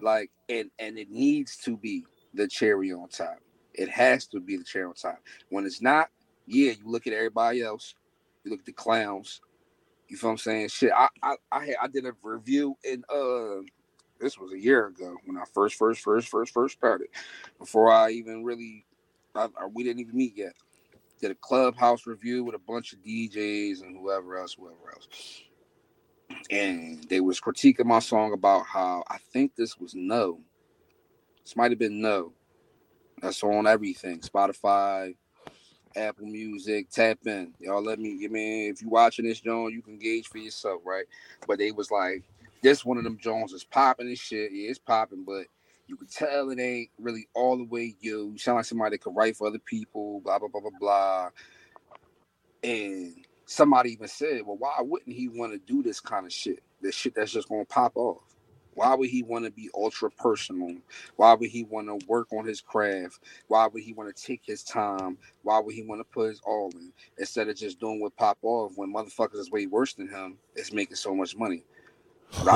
[0.00, 3.38] Like and and it needs to be the cherry on top.
[3.74, 5.20] It has to be the cherry on top.
[5.50, 6.10] When it's not,
[6.46, 7.94] yeah, you look at everybody else.
[8.44, 9.40] You look at the clowns.
[10.08, 10.68] You feel what I'm saying?
[10.68, 13.62] Shit, I I I, had, I did a review in uh
[14.20, 17.08] this was a year ago when I first first first first first started.
[17.58, 18.86] Before I even really
[19.34, 20.54] I, I- we didn't even meet yet.
[21.20, 25.08] Did a clubhouse review with a bunch of DJs and whoever else, whoever else.
[26.50, 30.40] And they was critiquing my song about how I think this was no.
[31.50, 32.32] This might have been no.
[33.20, 34.20] That's on everything.
[34.20, 35.16] Spotify,
[35.96, 37.52] Apple Music, tap in.
[37.58, 40.80] Y'all let me, I mean, if you watching this, John, you can gauge for yourself,
[40.84, 41.06] right?
[41.48, 42.22] But they was like,
[42.62, 44.52] this one of them Jones is popping and shit.
[44.52, 45.46] Yeah, it's popping, but
[45.88, 48.30] you can tell it ain't really all the way you.
[48.30, 51.30] You sound like somebody that could write for other people, blah, blah, blah, blah, blah.
[52.62, 56.62] And somebody even said, well, why wouldn't he want to do this kind of shit?
[56.80, 58.22] This shit that's just gonna pop off.
[58.74, 60.76] Why would he want to be ultra personal?
[61.16, 63.20] Why would he want to work on his craft?
[63.48, 65.18] Why would he want to take his time?
[65.42, 68.38] Why would he want to put his all in instead of just doing what pop
[68.42, 71.64] off when motherfuckers is way worse than him is making so much money?
[72.44, 72.48] But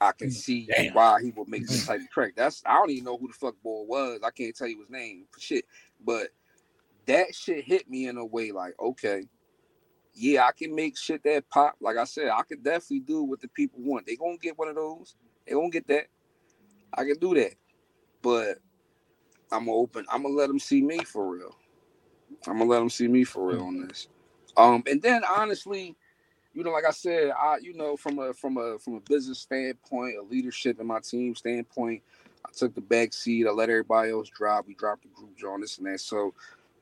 [0.00, 0.94] I, I can mm, see Damn.
[0.94, 1.86] why he would make this mm.
[1.86, 2.32] type of track.
[2.36, 4.20] That's I don't even know who the fuck boy was.
[4.24, 5.64] I can't tell you his name for shit.
[6.04, 6.28] But
[7.06, 9.24] that shit hit me in a way like, okay,
[10.14, 11.76] yeah, I can make shit that pop.
[11.80, 14.06] Like I said, I could definitely do what the people want.
[14.06, 15.14] They gonna get one of those.
[15.46, 16.06] They gonna get that.
[16.94, 17.54] I can do that.
[18.22, 18.58] But
[19.50, 20.06] I'm gonna open.
[20.10, 21.56] I'm gonna let them see me for real.
[22.46, 24.08] I'm gonna let them see me for real on this.
[24.56, 25.96] Um, and then honestly,
[26.54, 29.40] you know, like I said, I you know from a from a from a business
[29.40, 32.02] standpoint, a leadership in my team standpoint,
[32.46, 33.46] I took the back seat.
[33.46, 34.66] I let everybody else drive.
[34.66, 36.00] We dropped the group on this and that.
[36.00, 36.34] So,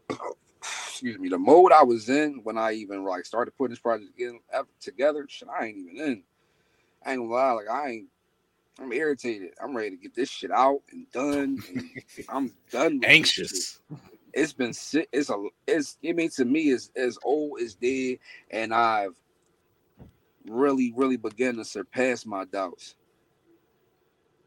[0.61, 4.13] excuse me, the mode I was in when I even like started putting this project
[4.81, 6.23] together, shit, I ain't even in.
[7.05, 8.07] I ain't gonna lie, like I ain't,
[8.81, 9.51] I'm irritated.
[9.63, 11.63] I'm ready to get this shit out and done.
[11.75, 11.91] And
[12.29, 13.01] I'm done.
[13.01, 13.09] With.
[13.09, 13.81] Anxious.
[14.33, 14.73] It's been
[15.13, 18.19] it's a it's it means to me is as old as dead,
[18.51, 19.17] and I've
[20.49, 22.95] really really begun to surpass my doubts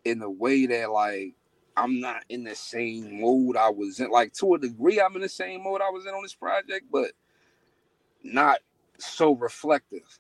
[0.05, 1.35] in the way that like
[1.75, 4.09] I'm not in the same mode I was in.
[4.09, 6.85] Like to a degree, I'm in the same mode I was in on this project,
[6.91, 7.11] but
[8.23, 8.59] not
[8.99, 10.19] so reflective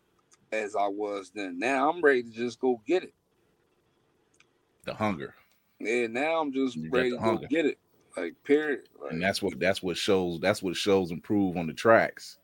[0.51, 1.57] as I was then.
[1.57, 3.13] Now I'm ready to just go get it.
[4.85, 5.35] The hunger.
[5.79, 7.47] Yeah, now I'm just You ready to hunger.
[7.47, 7.77] get it.
[8.15, 8.81] Like period.
[9.01, 12.37] Like, and that's what that's what shows that's what shows improve on the tracks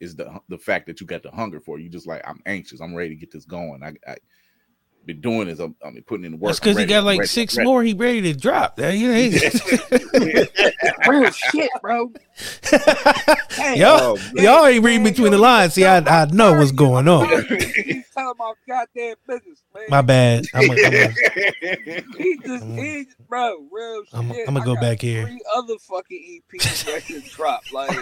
[0.00, 1.82] is the the fact that you got the hunger for it.
[1.82, 4.16] you just like i'm anxious i'm ready to get this going i, I
[5.06, 7.18] been doing is um, i'm, I'm putting in the work That's because he got like
[7.20, 7.66] ready, six ready.
[7.68, 7.82] more.
[7.82, 8.76] He ready to drop.
[8.76, 9.16] That you know,
[11.08, 12.12] real oh, shit, bro.
[13.50, 15.74] Hey, y'all, Oh, y'all ain't reading between the lines.
[15.74, 17.28] See, I, I know what's going on.
[17.48, 19.84] He's telling my goddamn business, man.
[19.88, 20.44] My bad.
[20.54, 21.08] I'm gonna
[22.18, 24.48] He just, he, bro, real I'm- shit.
[24.48, 25.26] I'ma go got back here.
[25.26, 27.62] Three other fucking EPs ready to drop.
[27.72, 27.96] Like,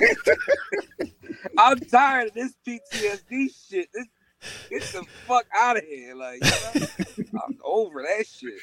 [1.59, 3.89] I'm tired of this PTSD shit.
[3.93, 4.07] This,
[4.71, 6.15] get the fuck out of here.
[6.15, 6.87] Like, you know?
[7.47, 8.61] I'm over that shit.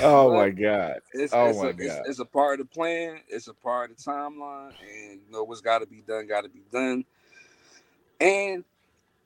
[0.00, 2.02] oh my god It's, Oh it's my a, it's, God.
[2.06, 3.20] it's a part of the plan.
[3.28, 6.26] It's a part of the timeline, and you know what's got to be done.
[6.26, 7.04] Got to be done.
[8.20, 8.64] And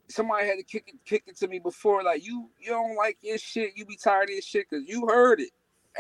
[0.08, 2.02] somebody had to kick it, kick it to me before.
[2.02, 3.76] Like you, you don't like your shit.
[3.76, 5.50] You be tired of your shit because you heard it.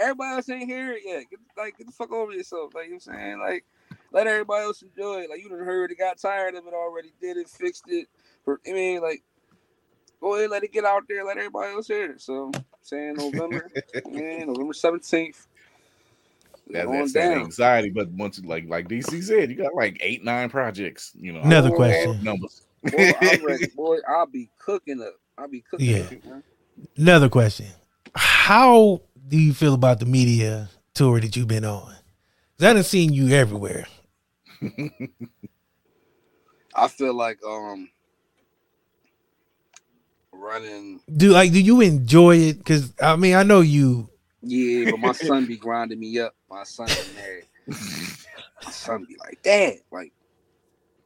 [0.00, 1.24] Everybody else ain't hear it yet.
[1.30, 2.74] Get, like get the fuck over yourself.
[2.74, 3.40] Like you know what I'm saying.
[3.40, 3.64] Like
[4.12, 5.30] let everybody else enjoy it.
[5.30, 8.08] Like you done heard it, got tired of it already, did it, fixed it.
[8.44, 9.22] For, I mean, like
[10.20, 12.20] go ahead, let it get out there, let everybody else hear it.
[12.22, 13.72] So saying November,
[14.06, 15.46] yeah, November seventeenth.
[16.70, 17.32] that's, going that's that down.
[17.32, 21.40] anxiety but once like like dc said you got like eight nine projects you know
[21.42, 22.20] Another all question.
[22.20, 23.68] numbers Boy, I'm ready.
[23.74, 25.14] Boy, I'll be cooking up.
[25.38, 26.02] I'll be cooking Yeah.
[26.02, 26.14] up.
[26.24, 26.42] Man.
[26.96, 27.66] Another question.
[28.14, 31.94] How do you feel about the media tour that you've been on?
[32.58, 33.86] 'Cause I done seen you everywhere.
[36.74, 37.90] I feel like um
[40.44, 41.00] running.
[41.14, 42.58] Do like do you enjoy it?
[42.58, 44.08] Because I mean, I know you.
[44.42, 46.34] Yeah, but my son be grinding me up.
[46.50, 47.46] My son be married.
[47.66, 50.12] My son be like, Dad, like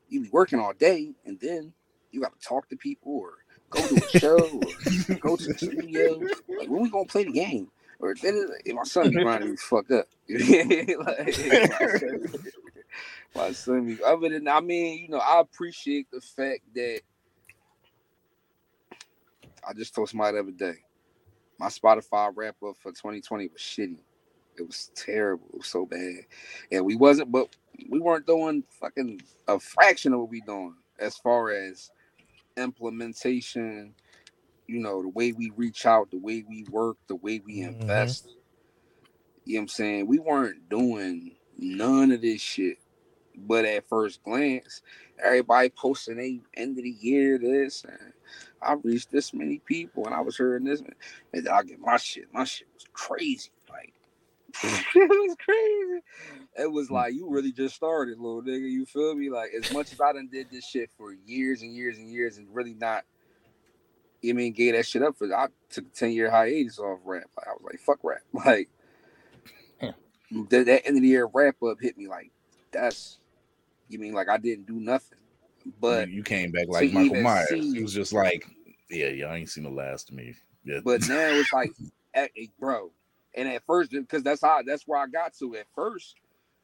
[0.08, 1.72] you be working all day and then
[2.10, 3.34] you got to talk to people or
[3.70, 4.48] go to a show
[5.10, 6.18] or go to the studio.
[6.48, 7.70] Like when we gonna play the game?
[8.00, 10.06] Or then my son be grinding me fucked up.
[10.28, 11.38] like,
[11.80, 12.28] my son-
[13.34, 17.00] my son be other than I mean, you know, I appreciate the fact that
[19.68, 20.76] I just told somebody the other day,
[21.60, 24.00] my Spotify wrap up for 2020 was shitty.
[24.58, 25.48] It was terrible.
[25.52, 26.26] It was so bad.
[26.72, 27.54] And we wasn't, but
[27.90, 31.90] we weren't doing fucking a fraction of what we doing as far as
[32.56, 33.94] implementation,
[34.66, 37.80] you know, the way we reach out, the way we work, the way we Mhm.
[37.80, 38.28] invest.
[39.44, 40.06] You know what I'm saying?
[40.06, 42.78] We weren't doing none of this shit.
[43.36, 44.82] But at first glance,
[45.22, 48.12] everybody posting a end of the year this and
[48.62, 50.94] I reached this many people and I was hearing this and
[51.32, 52.32] then I get my shit.
[52.32, 53.50] My shit was crazy.
[53.70, 53.92] Like
[54.62, 56.02] it was crazy.
[56.58, 56.92] It was mm.
[56.92, 58.70] like you really just started, little nigga.
[58.70, 59.30] You feel me?
[59.30, 62.38] Like as much as I done did this shit for years and years and years
[62.38, 63.04] and really not
[64.20, 67.24] you mean gave that shit up for I took a 10 year hiatus off rap.
[67.36, 68.22] Like I was like, fuck rap.
[68.32, 68.68] Like
[70.50, 72.30] that, that end of the year wrap up hit me like
[72.70, 73.18] that's
[73.88, 75.17] you mean like I didn't do nothing.
[75.80, 78.46] But you, you came back like michael myers see- he was just like
[78.90, 80.34] yeah y'all ain't seen the last of me
[80.68, 80.80] yeah.
[80.84, 81.72] But now it's like,
[82.14, 82.90] eh, eh, bro.
[83.34, 85.56] And at first, because that's how that's where I got to.
[85.56, 86.16] At first,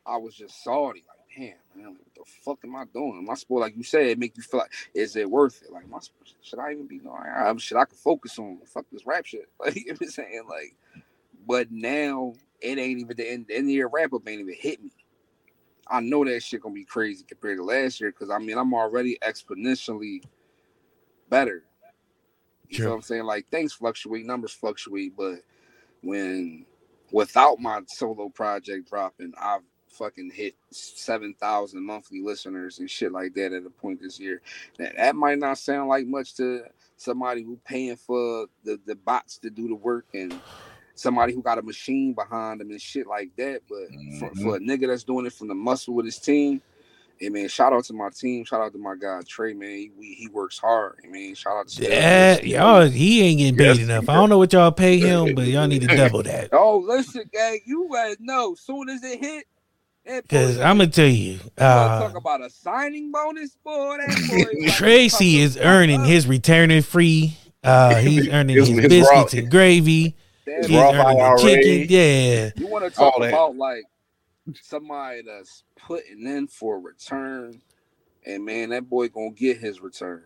[0.07, 3.25] I was just salty, like, damn, man, what the fuck am I doing?
[3.25, 5.73] My sport, like you said, it make you feel like, is it worth it?
[5.73, 5.99] Like, my
[6.43, 7.14] should I even be doing?
[7.14, 9.49] I'm should I could focus on fuck this rap shit?
[9.61, 10.43] Like, you know what I'm saying?
[10.49, 10.75] Like,
[11.47, 13.47] but now it ain't even the end.
[13.49, 14.90] The end of the year wrap up ain't even hit me.
[15.88, 18.75] I know that shit gonna be crazy compared to last year because I mean I'm
[18.75, 20.23] already exponentially
[21.29, 21.64] better.
[22.68, 22.87] You Sure.
[22.87, 23.25] know what I'm saying?
[23.25, 25.40] Like things fluctuate, numbers fluctuate, but
[26.03, 26.66] when
[27.12, 33.35] without my solo project dropping, I've fucking hit seven thousand monthly listeners and shit like
[33.35, 34.40] that at a point this year.
[34.79, 36.64] That that might not sound like much to
[36.97, 40.40] somebody who paying for the, the bots to do the work and
[40.94, 43.62] somebody who got a machine behind them and shit like that.
[43.69, 43.88] But
[44.19, 46.60] for, for a nigga that's doing it from the muscle with his team,
[47.19, 48.44] hey man, shout out to my team.
[48.44, 49.69] Shout out to my guy Trey, man.
[49.71, 50.98] He, we, he works hard.
[51.04, 54.08] I mean, shout out to Yeah, y'all, he ain't getting paid enough.
[54.08, 56.50] I don't know what y'all pay him, but y'all need to double that.
[56.52, 58.54] Oh, listen, gang, you guys know.
[58.54, 59.46] Soon as it hit,
[60.29, 63.96] Cause I'm gonna tell you, you wanna uh, talk about a signing bonus, boy.
[63.96, 67.37] That boy, Tracy is earning his returning free.
[67.62, 70.14] Uh, he's earning His- his his biscuits raw- and gravy.
[70.47, 71.38] That- He's Roth IRA.
[71.38, 71.87] chicken.
[71.88, 72.51] Yeah.
[72.57, 73.29] You want to talk All that.
[73.31, 73.85] about like
[74.61, 77.63] somebody that's putting in for a return,
[78.27, 80.25] and man, that boy gonna get his return.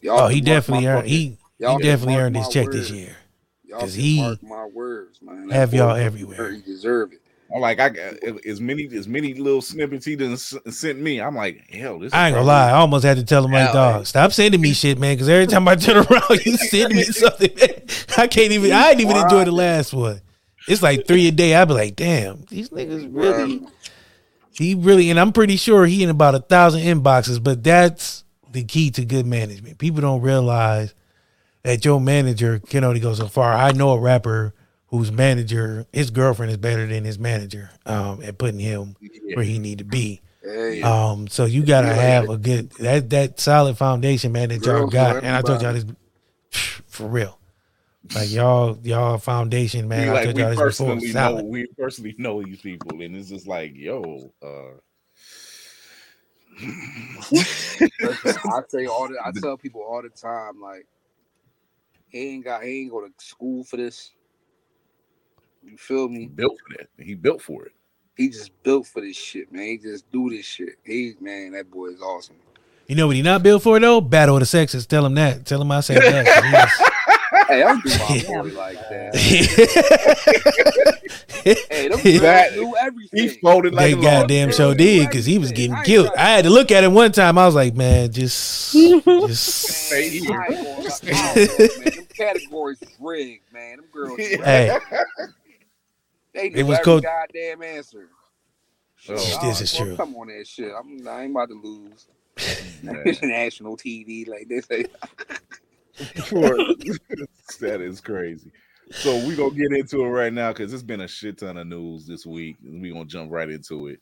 [0.00, 3.16] Y'all Oh, he definitely earned he y'all he definitely earned his my check this year.
[3.64, 5.46] Y'all 'Cause can he mark my words, man.
[5.46, 6.50] That have y'all everywhere.
[6.52, 7.20] He deserve it.
[7.54, 8.14] I'm like, I got
[8.46, 11.20] as many as many little snippets he done s- sent me.
[11.20, 12.12] I'm like, hell, this.
[12.14, 12.68] I ain't gonna lie.
[12.70, 15.14] I almost had to tell him like, Yeah, dog, stop sending me shit, man.
[15.14, 17.50] Because every time I turn around, you send me something.
[17.58, 17.82] Man.
[18.16, 18.72] I can't even.
[18.72, 20.20] I didn't even enjoy the last one.
[20.68, 21.54] It's like three a day.
[21.54, 23.66] I'd be like, damn, these niggas really.
[24.52, 27.42] He really, and I'm pretty sure he in about a thousand inboxes.
[27.42, 29.78] But that's the key to good management.
[29.78, 30.94] People don't realize
[31.62, 33.52] that your manager can only go so far.
[33.54, 34.54] I know a rapper
[34.92, 38.94] whose manager, his girlfriend is better than his manager um, at putting him
[39.32, 40.20] where he need to be.
[40.44, 44.86] Hey, Um, so you gotta have a good that that solid foundation, man, that y'all
[44.86, 45.24] got.
[45.24, 45.86] And I told y'all this
[46.86, 47.38] for real.
[48.14, 50.12] Like y'all, y'all foundation, man.
[50.12, 50.96] We, I told we y'all this before.
[50.96, 54.76] personally know we personally know these people, and it's just like, yo, uh,
[57.32, 60.86] I tell you all the, I tell people all the time, like
[62.08, 64.10] he ain't got he ain't go to school for this.
[65.64, 66.20] You feel me?
[66.20, 66.32] he me?
[66.34, 66.88] built for that.
[67.04, 67.72] He built for it.
[68.16, 69.64] He just built for this shit, man.
[69.64, 70.76] He just do this shit.
[70.84, 72.36] He man, that boy is awesome.
[72.86, 74.00] You know what he not built for though?
[74.00, 74.86] Battle of the sexes.
[74.86, 75.46] Tell him that.
[75.46, 76.88] Tell him I said that.
[77.48, 79.14] Hey, I'm do my boy like that.
[81.44, 83.20] Hey, them That- knew everything.
[83.20, 84.04] He folded like they a log.
[84.04, 86.08] goddamn Girl, show you did because he was getting I killed.
[86.14, 87.36] trying- I had to look at him one time.
[87.38, 89.44] I was like, man, just, just.
[89.88, 90.40] Stay here.
[90.40, 91.94] I ain't gonna lie, I don't know, man.
[91.96, 93.76] Them categories rigged, man.
[93.76, 94.44] Them girls, rigged.
[94.44, 94.78] Hey,
[96.34, 98.08] they knew it was every called- goddamn answer.
[99.08, 99.96] Oh, this is boy, true.
[99.96, 100.72] Come on, that shit.
[100.78, 102.06] I'm, I ain't about to lose.
[102.82, 103.02] Man.
[103.22, 104.84] National TV, like they say.
[107.60, 108.50] that is crazy.
[108.90, 111.66] So we gonna get into it right now because it's been a shit ton of
[111.66, 114.00] news this week, and we gonna jump right into it.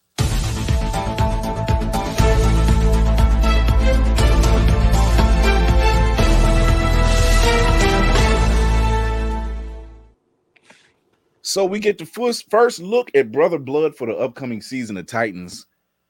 [11.43, 15.07] So we get the first first look at Brother Blood for the upcoming season of
[15.07, 15.66] Titans.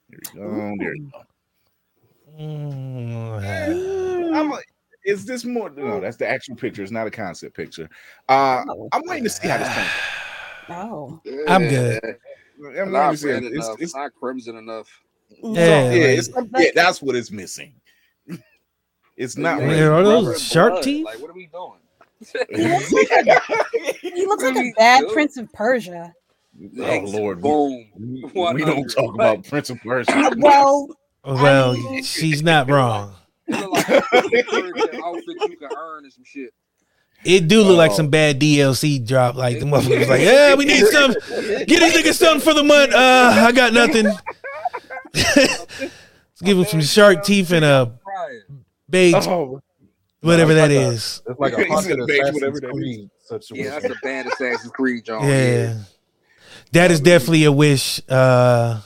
[0.08, 0.74] There we go.
[0.78, 1.22] There you go.
[2.40, 4.66] Mm, I'm like,
[5.04, 5.70] is this more?
[5.70, 6.82] No, that's the actual picture.
[6.82, 7.88] It's not a concept picture.
[8.28, 9.88] Uh, I'm waiting to see how this comes.
[10.70, 11.20] Oh.
[11.48, 12.00] I'm good.
[12.04, 13.76] I'm waiting Not red It's, enough.
[13.80, 14.88] it's, not crimson enough.
[15.42, 16.28] Yeah, yeah, like- it's,
[16.58, 17.74] yeah, that's what it's missing.
[19.16, 19.82] It's not Yeah, red.
[19.82, 21.04] are those shark teeth?
[21.04, 21.79] Like, what are we doing?
[24.00, 26.12] He looks like a bad Prince of Persia.
[26.80, 27.86] oh Lord, Boom.
[27.98, 28.22] we,
[28.54, 30.30] we don't talk about Prince of Persia.
[30.36, 30.88] Well,
[31.24, 33.14] Well, mean- she's not wrong.
[33.46, 36.52] It look like a Persian outfit you can earn and some shit.
[37.24, 37.94] It do look like Oh.
[37.94, 39.34] some bad DLC drop.
[39.34, 41.12] Like the motherfucker was like, "Yeah, we need some.
[41.12, 42.94] Get these niggas something for the month.
[42.94, 44.06] Uh, I got nothing.
[45.14, 48.40] Let's give him some shark teeth and a Right.
[48.88, 49.60] baked Oh,
[50.20, 53.10] whatever it's that like a- It's like a haunted Assassin's whatever that Creed
[53.52, 55.26] Yeah, that's a bad Assassin's Creed, John.
[55.28, 55.78] Yeah,
[56.72, 58.00] that is definitely a wish.
[58.08, 58.80] Uh,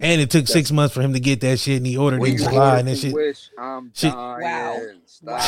[0.00, 2.20] and it took six months for him to get that shit, and he ordered it
[2.22, 3.14] When in July, and that shit.
[3.14, 4.42] wish, I'm shit- dying.
[4.42, 4.80] Wow.
[5.06, 5.42] Stop.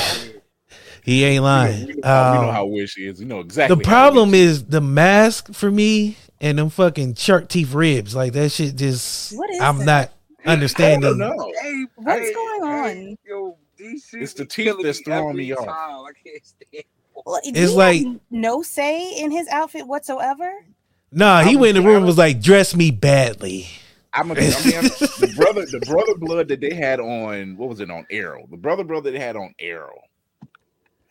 [1.03, 1.87] He ain't we know, lying.
[1.87, 3.21] we know how- we know Um, how Wish is.
[3.21, 3.77] You know exactly.
[3.77, 8.15] the problem Wish is the mask for me and them fucking shark teeth ribs.
[8.15, 9.37] Like that shit just.
[9.37, 9.85] What is I'm that?
[9.85, 10.11] not
[10.41, 11.19] I don't understanding.
[11.19, 11.53] know.
[11.63, 13.17] Hey, What's hey, going hey, on?
[13.27, 15.65] Yo, DC It's the teeth that's throwing me off.
[15.67, 16.05] time.
[16.07, 16.85] I can't stand.
[17.25, 20.65] Well, It's like- have no say in his outfit whatsoever.
[21.13, 23.67] Nah, he I'm- went in the room and was like, "Dress me badly."
[24.13, 27.69] I'm a, I mean, I'm- the brother, the brother blood that they had on what
[27.69, 28.47] was it on Arrow?
[28.51, 30.01] The brother brother they had on Arrow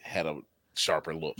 [0.01, 0.39] had a
[0.75, 1.37] sharper look.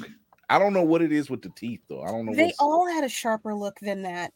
[0.50, 2.02] I don't know what it is with the teeth though.
[2.04, 2.34] I don't know.
[2.36, 4.34] They all had a sharper look than that.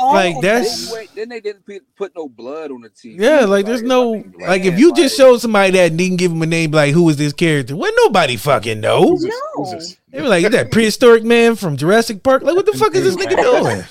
[0.00, 1.06] All Like, that's- them.
[1.16, 3.20] Then they didn't put, put no blood on the teeth.
[3.20, 6.40] Yeah, like there's no like if you just showed somebody that and didn't give him
[6.40, 7.74] a name, like who is this character?
[7.76, 9.24] Well, nobody fucking knows.
[9.24, 9.80] Who's No.
[10.10, 12.42] They were like, "Is that prehistoric man from Jurassic Park?
[12.42, 13.84] Like, what the fuck is this nigga doing?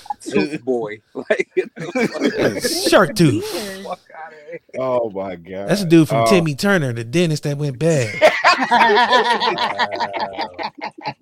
[0.48, 1.00] Tooth boy.
[1.14, 3.44] Like, get the Shark tooth.
[3.52, 3.84] Weird.
[3.84, 4.60] fuck outta here.
[4.80, 8.14] Oh my god, That's a dude from Oh, Timmy Turner, the dentist that went bad.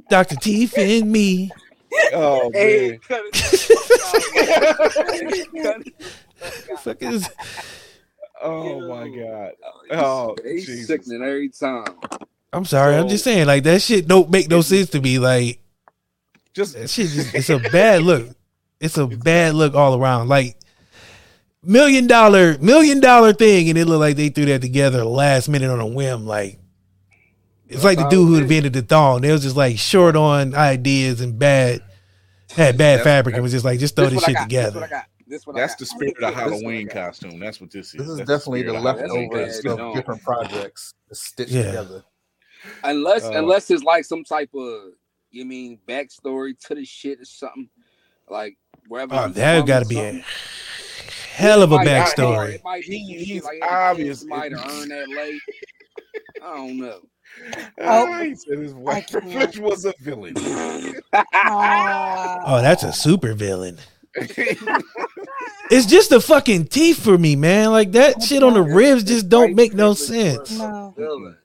[0.09, 1.51] Doctor Teeth and me.
[2.13, 3.35] Oh Hey, man, cut it.
[5.63, 6.79] Cut it.
[6.81, 7.29] Fuck is
[8.43, 9.53] oh my god.
[9.91, 10.87] Oh, Oh, he's Jesus.
[10.87, 11.87] sickening every time.
[12.53, 13.31] I'm sorry, I'm just oh.
[13.31, 15.19] saying, like that shit don't make no sense to me.
[15.19, 15.61] Like
[16.55, 18.29] Just that shit just it's a bad look.
[18.81, 20.29] It's a bad look all around.
[20.29, 20.57] Like
[21.63, 25.71] million dollar million dollar thing, and it looked like they threw that together last minute
[25.71, 26.27] on a whim.
[26.27, 26.59] Like
[27.69, 29.21] it's like the dude who invented the thong.
[29.23, 31.83] They was just like short on ideas and bad
[32.55, 34.81] had bad fabric and was just like, just throw this what I shit together.
[34.81, 34.91] what
[35.27, 36.95] This what I the spirit of the This what I Halloween got.
[36.95, 37.39] costume.
[37.41, 37.93] That's what this is.
[37.95, 41.63] This is That's definitely the spirit of leftovers of different projects stitched Yeah.
[41.67, 42.05] together.
[42.85, 44.93] Unless Uh, unless it's like some type of
[45.31, 47.69] you mean backstory to the shit or something.
[48.29, 48.57] Like
[48.89, 50.23] wherever Oh, that got to be a
[51.35, 52.55] hell of a backstory.
[52.55, 54.21] It might be He- he's like he had to kill obvious.
[54.21, 55.41] Somebody to earn that late.
[56.43, 57.01] I don't know.
[57.81, 59.15] Ah, he said his I wife
[59.61, 60.35] was a villain.
[62.45, 63.79] Oh, that's a super villain.
[65.69, 67.73] It's just the fucking teeth for me, man.
[67.73, 70.57] Like that shit on the ribs just don't make no sense.
[70.57, 70.95] No.
[70.97, 71.37] Villain.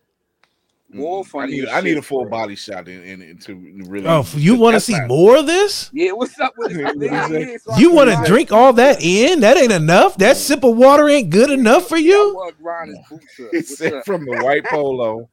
[0.93, 1.51] Mm, More I funny.
[1.53, 3.55] need, I need a full body shot in, in, in to
[3.87, 4.05] really.
[4.05, 5.89] Oh, you want to see not- more of this?
[5.91, 7.09] Yeah, what's up with this?
[7.11, 9.39] Yeah, yeah, so I You want to drink all that in?
[9.39, 10.17] That ain't enough.
[10.17, 12.35] That sip of water ain't good enough for you.
[12.35, 13.47] wanna grind his boots up.
[13.53, 15.27] He said from the white polo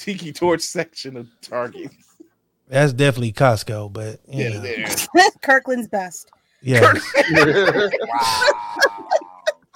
[0.00, 1.90] tiki torch section of Target.
[2.68, 4.84] That's definitely Costco, but you Yeah,
[5.14, 5.28] know.
[5.42, 6.30] Kirkland's best.
[6.62, 7.90] yeah, Wow.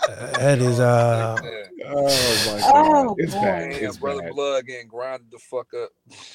[0.39, 1.37] that is uh.
[1.87, 3.41] Oh my god, Oh, it's boy.
[3.41, 3.73] bad.
[3.73, 4.33] It's brother bad.
[4.33, 5.91] blood getting grinded the fuck up.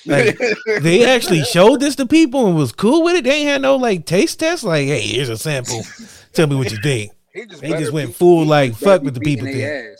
[0.05, 0.37] Like,
[0.83, 3.23] they actually showed this to people and was cool with it.
[3.23, 4.63] They ain't had no like taste test.
[4.63, 5.81] Like, hey, here's a sample.
[6.33, 7.11] Tell me what you think.
[7.33, 9.95] He just They just went be- full, like, fuck with the people beating thing.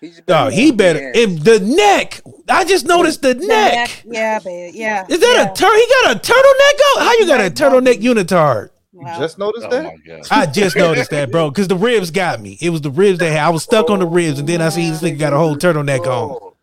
[0.00, 0.16] Their ass.
[0.16, 1.08] He Oh, he better.
[1.10, 1.12] ass.
[1.16, 4.02] If the neck, I just noticed the The neck.
[4.06, 4.74] Yeah, babe.
[4.74, 5.06] Yeah.
[5.08, 5.50] Is that yeah.
[5.52, 5.74] a tur?
[5.76, 7.02] He got a turtleneck on?
[7.04, 8.70] How you got a turtleneck unitard?
[8.92, 9.18] You Wow.
[9.18, 10.26] just noticed Oh that?
[10.30, 12.58] I just noticed that, bro, because the ribs got me.
[12.60, 14.68] It was the ribs that had, I was stuck on the ribs, and then I
[14.68, 16.30] see this nigga got a whole turtleneck on.
[16.32, 16.54] Oh,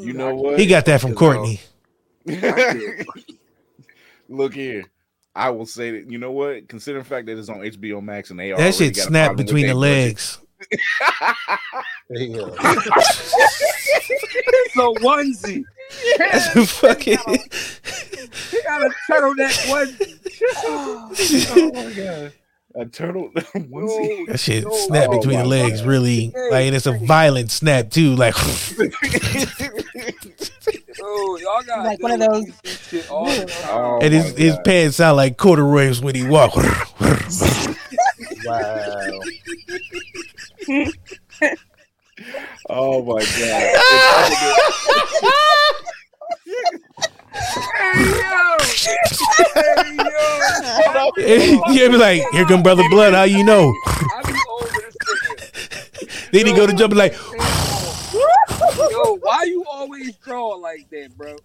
[0.00, 0.58] You know what?
[0.58, 1.60] He got that from Courtney.
[4.28, 4.84] Look here.
[5.34, 6.68] I will say that you know what?
[6.68, 9.62] Considering the fact that it's on HBO Max and they That shit got snapped between
[9.66, 10.06] the their budget.
[10.06, 10.38] legs.
[10.70, 12.46] Yeah.
[14.14, 15.64] It's a onesie.
[16.18, 17.18] That's a fucking.
[18.50, 20.18] He got a turtleneck onesie.
[20.64, 22.32] Oh my god.
[22.74, 24.26] A turtle onesie.
[24.28, 25.88] That shit Yo, snapped oh between the legs, God.
[25.90, 26.32] really.
[26.50, 28.14] Like, and it's a violent snap too.
[28.16, 28.34] Like,
[31.04, 33.70] Oh, y'all got Like one of those- shit all the oh time.
[33.70, 36.54] Oh and his my his pants sound like corduroys when he walk.
[38.44, 39.20] Wow.
[42.68, 43.72] Oh my god.
[51.74, 53.14] you be like, here come brother blood.
[53.14, 53.74] How you know?
[53.86, 56.30] I be over this nigga.
[56.30, 57.14] Then he go to jump like,
[58.90, 61.36] Yo, why you always draw like that, bro?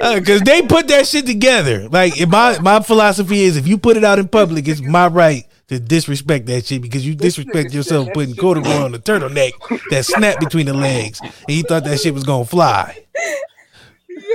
[0.00, 1.88] Uh, because they put that shit together.
[1.88, 5.46] Like my my philosophy is, if you put it out in public, it's my right
[5.68, 9.52] to disrespect that shit because you disrespect yourself putting corduroy on the turtleneck
[9.90, 13.04] that snapped between the legs, and you thought that shit was gonna fly.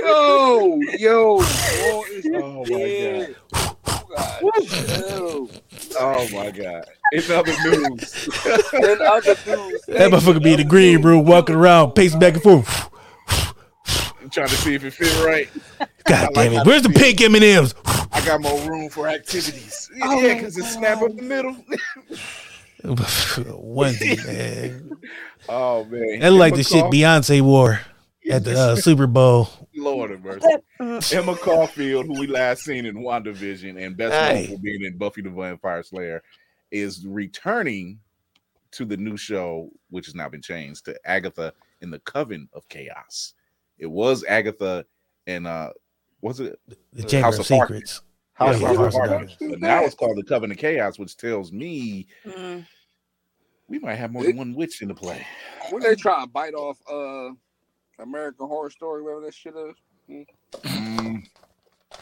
[0.02, 1.42] Yo, yo,
[2.34, 3.34] Oh my.
[4.14, 5.48] God, yo.
[5.98, 6.84] Oh my god.
[7.12, 8.28] In other news.
[8.72, 9.86] And other dudes.
[9.86, 12.91] That motherfucker be in the green room walking around, pacing back and forth.
[14.32, 15.46] I'm trying to see if it fit right.
[16.06, 16.66] God damn it!
[16.66, 17.74] Where's the pink M and M's?
[17.84, 19.90] I got more room for activities.
[20.02, 21.54] Oh yeah, because it snap up the middle.
[22.82, 24.90] Onesie, man.
[25.50, 26.20] oh man.
[26.20, 27.80] That look like the Emma shit Beyonce wore
[28.30, 29.50] at the uh, Super Bowl.
[29.76, 31.14] Lord of mercy.
[31.14, 35.20] Emma Caulfield, who we last seen in WandaVision and best known for being in Buffy
[35.20, 36.22] the Vampire Slayer,
[36.70, 38.00] is returning
[38.70, 41.52] to the new show, which has now been changed to Agatha
[41.82, 43.34] in the Coven of Chaos.
[43.82, 44.86] It was Agatha
[45.26, 45.70] and uh
[46.20, 46.56] was it
[46.92, 47.78] The Chamber House of of Harkness.
[47.96, 48.00] Secrets.
[48.34, 49.30] House Yeah, of House of Harkness.
[49.32, 49.50] Harkness.
[49.50, 52.64] But now it's called the Coven of Chaos, which tells me Mm.
[53.68, 55.26] we might have more than one witch in the play.
[55.70, 57.34] When they try to bite off uh
[58.00, 60.26] American Horror Story, whatever that shit is.
[60.62, 61.26] Mm,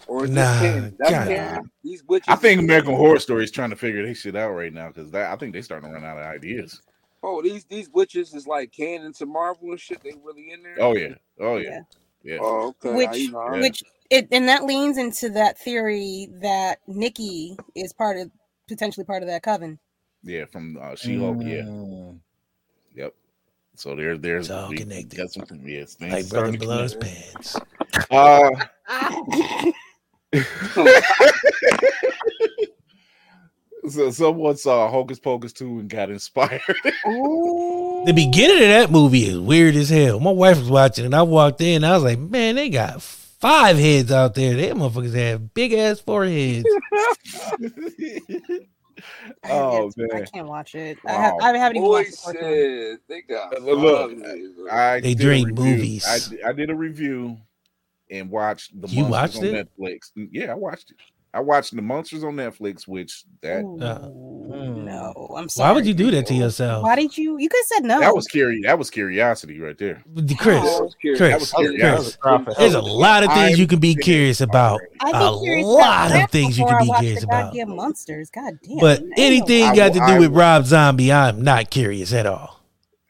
[0.06, 0.92] Or is Nah, this?
[0.98, 1.62] That's God.
[1.82, 2.26] These witches.
[2.28, 5.14] I think American Horror Story is trying to figure this shit out right now because
[5.14, 6.82] I think they're starting to run out of ideas.
[7.22, 10.02] Oh, these these witches is like canon to Marvel and shit.
[10.02, 10.76] They really in there.
[10.78, 11.80] Oh yeah, oh yeah,
[12.22, 12.38] yeah.
[12.40, 12.94] Oh, okay.
[12.94, 13.60] Which- I- you know, Yeah.
[13.60, 18.30] Which it and that leans into that theory that Nikki is part of
[18.68, 19.78] potentially part of that coven.
[20.22, 21.38] Yeah, from uh, She Hulk.
[21.42, 22.18] Yeah, Mm.
[22.94, 23.14] yep.
[23.74, 25.16] So there, there's It's all we connected.
[25.16, 27.56] Got some, yes, things Like brother starting to blows pants.
[28.10, 28.50] Uh,
[33.88, 36.60] so someone saw Hocus Pocus 2 and got inspired.
[38.06, 40.20] The beginning of that movie is weird as hell.
[40.20, 41.84] My wife was watching and I walked in.
[41.84, 44.54] I was like, man, they got five heads out there.
[44.56, 46.64] They motherfuckers have big ass foreheads.
[49.44, 50.98] oh It's- I can't watch it.
[51.06, 51.38] I, have, Wow.
[51.42, 53.62] I haven't even Boy watched the fourth they got.
[53.62, 54.70] Look, five niggas.
[54.70, 55.64] I They did drink review.
[55.64, 56.06] movies.
[56.44, 57.36] I, I did a review
[58.10, 59.68] and watched the You watched on it?
[59.78, 60.12] Netflix.
[60.16, 60.96] Mm, yeah, I watched it.
[61.32, 64.08] I watched the Munsters on Netflix, which that Ooh, Uh,
[64.64, 65.68] no, I'm sorry.
[65.70, 66.82] Why would you do that to yourself?
[66.82, 67.38] Why did you?
[67.38, 68.00] You could have said no.
[68.00, 70.02] that was curi- that was curiosity right there.
[70.38, 71.20] Chris, I was curious.
[71.20, 71.60] That Chris, That
[72.00, 72.54] was curiosity.
[72.58, 74.80] there's a lot of things I'm you can be curious about.
[75.04, 75.22] already.
[75.22, 77.54] A curious lot about of things you can be watch curious the about.
[77.68, 78.30] Munsters.
[78.30, 78.78] God damn.
[78.78, 82.26] But anything I got to do I with will- Rob Zombie, I'm not curious at
[82.26, 82.59] all.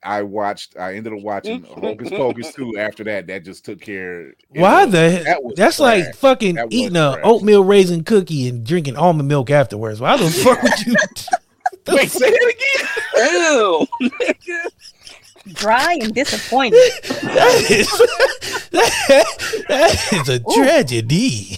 [0.02, 0.76] I watched.
[0.78, 2.78] I ended up watching Hocus Pocus too.
[2.78, 4.28] After that, that just took care.
[4.30, 5.22] it Why was- the?
[5.24, 7.20] that was That's like fucking That eating a trash.
[7.24, 10.00] oatmeal raisin cookie and drinking almond milk afterwards.
[10.00, 10.94] Why the fuck would you?
[11.96, 14.10] Wait, say it again.
[14.36, 14.70] Ew.
[15.54, 16.78] dry and disappointed.
[17.02, 17.88] that is
[18.70, 21.56] that, that is a tragedy.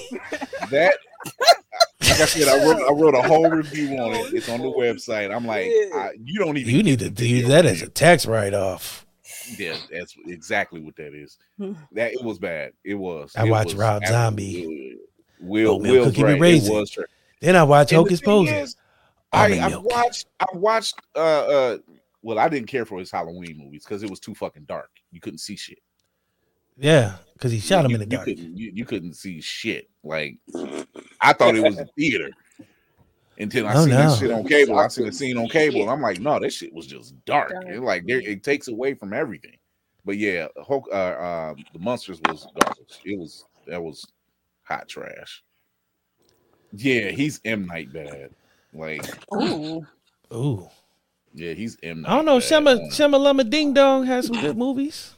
[0.71, 4.35] That like I said, I wrote I wrote a whole review on it.
[4.35, 5.35] It's on the website.
[5.35, 6.75] I'm like, I, you don't even.
[6.75, 9.07] You need to do that as a tax write off.
[9.59, 11.39] Yeah, that's exactly what that is.
[11.93, 12.73] That it was bad.
[12.85, 13.33] It was.
[13.37, 14.99] I It watched was Rob absolutely- Zombie.
[15.41, 16.37] Will Oatmeal Will's cookie right.
[16.37, 16.75] It raisin.
[16.75, 17.07] was trash.
[17.41, 18.77] Then I watch And Hocus Pocus.
[19.33, 20.27] I, I watched.
[20.39, 21.01] I watched.
[21.17, 21.79] Uh, uh.
[22.23, 24.91] Well, I didn't care for his Halloween movies because it was too fucking dark.
[25.11, 25.81] You couldn't see shit.
[26.79, 28.25] Yeah, because he shot him you, in the you dark.
[28.27, 29.89] Couldn't, you, you couldn't see shit.
[30.05, 30.39] Like
[31.21, 32.31] I thought it was a theater
[33.39, 33.97] until I Oh, seen no.
[34.11, 34.79] that shit on cable.
[34.79, 35.83] I seen the scene on cable.
[35.83, 37.53] and I'm like, no, this shit was just dark.
[37.67, 39.57] It, like there, it takes away from everything.
[40.05, 43.01] But yeah, Hulk, uh, uh, the Munsters was garbage.
[43.05, 44.05] It was that was
[44.65, 45.43] hot trash.
[46.73, 48.31] Yeah, he's M Night bad.
[48.75, 49.05] Like
[49.35, 49.87] Ooh.
[50.33, 50.69] Ooh,
[51.35, 52.03] yeah, he's M.
[52.03, 52.41] Night I don't know.
[52.41, 52.49] bad.
[52.49, 55.15] Shama Shama Lama Ding Dong has some good movies.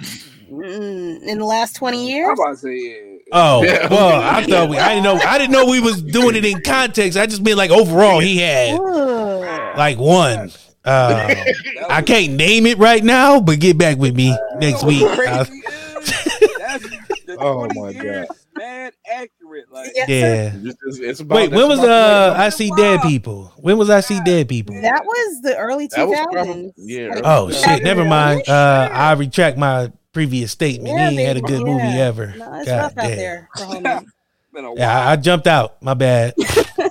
[0.50, 2.38] Mm, in the last 20 I'm years?
[2.38, 3.18] about to say yeah.
[3.32, 3.88] Oh Yeah.
[3.90, 4.78] well, I thought we.
[4.78, 5.14] I didn't know.
[5.16, 7.16] I didn't know we was doing it in context.
[7.18, 9.78] I just mean like overall, he had Ugh.
[9.78, 10.50] like one.
[10.84, 11.34] Uh,
[11.88, 15.02] I can't name it right now, but get back with me next week.
[15.02, 16.58] Uh, crazy is?
[16.58, 16.82] That's
[17.26, 18.04] the Oh my God.
[18.04, 19.72] is mad accurate.
[19.72, 20.04] Like Yeah.
[20.08, 20.52] yeah.
[20.54, 23.52] It's, it's- it's about, Wait, when was about uh I see dead people?
[23.56, 24.74] When was I see dead people?
[24.82, 26.24] That was the early 2000s.
[26.32, 27.56] Probably- yeah, Like, Oh Yeah.
[27.76, 27.82] shit!
[27.82, 28.46] Never mind.
[28.48, 30.94] Uh, I retract my previous statement.
[30.94, 32.34] Yeah, he ain't had a baby, good movie ever.
[32.38, 34.06] No, it's God rough out there for homies.
[34.54, 34.78] been a while.
[34.78, 35.82] Yeah, I, I jumped out.
[35.82, 36.34] My bad.
[36.78, 36.88] I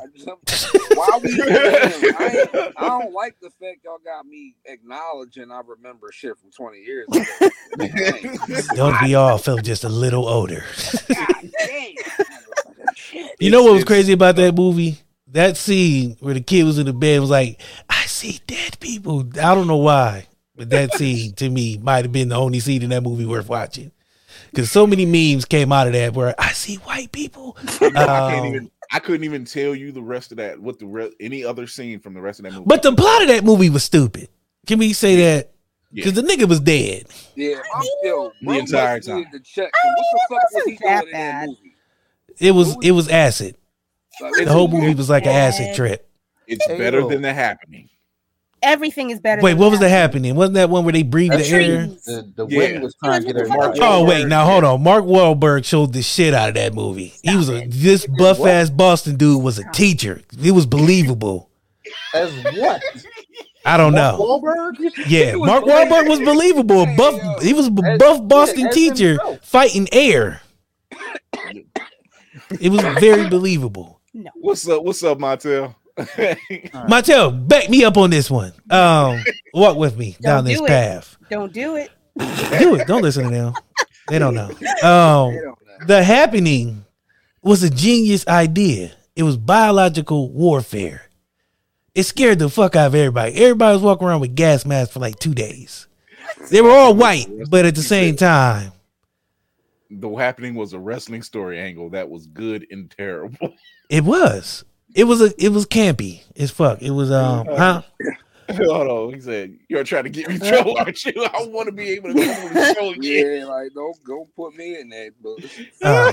[0.96, 1.50] Why we doing?
[1.50, 6.78] I, I don't like the fact y'all got me acknowledging I remember shit from 20
[6.80, 8.66] years ago.
[8.76, 10.64] Don't we all feel just a little older?
[13.40, 15.00] You know what was crazy about that movie?
[15.28, 17.60] That scene where the kid was in the bed was like,
[17.90, 19.22] I see dead people.
[19.42, 22.82] I don't know why, but that scene to me might have been the only scene
[22.84, 23.92] in that movie worth watching.
[24.50, 27.58] Because so many memes came out of that where I see white people.
[27.82, 28.72] I can't Um, even.
[28.92, 30.60] I couldn't even tell you the rest of that.
[30.60, 32.66] What the re- any other scene from the rest of that movie?
[32.68, 34.30] But the plot of that movie was stupid.
[34.68, 35.52] Can we say that?
[35.92, 36.06] Yeah.
[36.06, 37.06] Because the nigga was dead.
[37.36, 39.32] Yeah, I'm still The bro entire must need time.
[39.32, 39.72] to check.
[39.84, 41.48] What the fuck was it he wasn't that in that bad.
[41.50, 41.76] movie?
[42.40, 43.56] It was it was acid.
[44.22, 46.08] Like, The it's- whole movie was like an acid trip.
[46.48, 47.90] it's better than the happening.
[48.64, 49.42] Everything is better.
[49.42, 49.86] Wait, than what was that.
[49.88, 50.36] the happening?
[50.36, 51.88] Wasn't that one where they breathed the That's air?
[51.88, 52.58] The, the Yeah.
[52.58, 53.48] wind was trying to get her.
[53.48, 54.82] Mark Oh wait, now hold on.
[54.82, 57.14] Mark Wahlberg showed the shit out of that movie.
[57.24, 60.22] He was a this buff ass Boston dude was a teacher.
[60.42, 61.50] It was believable.
[62.14, 62.82] As what?
[63.66, 64.18] I don't know.
[64.20, 64.78] Wahlberg?
[65.08, 65.96] Yeah, Mark believable.
[65.98, 66.84] Wahlberg was believable.
[66.84, 67.42] A buff.
[67.44, 69.40] He was a As- buff Boston as teacher himself.
[69.44, 70.42] fighting air.
[72.60, 74.00] It was very believable.
[74.36, 74.84] What's up?
[74.84, 75.76] What's up, Montel?
[75.98, 78.54] Montel, back me up on this one.
[78.70, 79.24] Um,
[79.54, 80.68] walk with me down Don't this do it.
[80.68, 81.18] path.
[81.30, 81.90] Don't do it.
[82.18, 82.88] Do it.
[82.88, 83.54] Don't listen to them.
[84.10, 84.48] They don't know.
[84.48, 85.58] Um, They don't know.
[85.88, 86.86] the happening
[87.42, 88.92] was a genius idea.
[89.16, 91.04] It was biological warfare.
[91.96, 93.36] It scared the fuck out of everybody.
[93.36, 95.88] Everybody was walking around with gas masks for like two days.
[96.50, 98.72] They were all white, but at the same time,
[99.92, 103.54] the happening was a wrestling story angle that was good and terrible.
[103.90, 104.66] it was.
[104.96, 105.34] It was a.
[105.44, 106.82] It was campy as fuck.
[106.82, 107.46] It was um.
[107.48, 107.82] Huh?
[108.52, 111.14] Hold on, he said, "You're trying to get me in trouble, aren't you?
[111.16, 114.36] I want to be able to come on the show." Yeah, Yeah, like don't don't
[114.36, 115.12] put me in that.
[115.24, 115.38] But
[115.82, 116.12] Oh,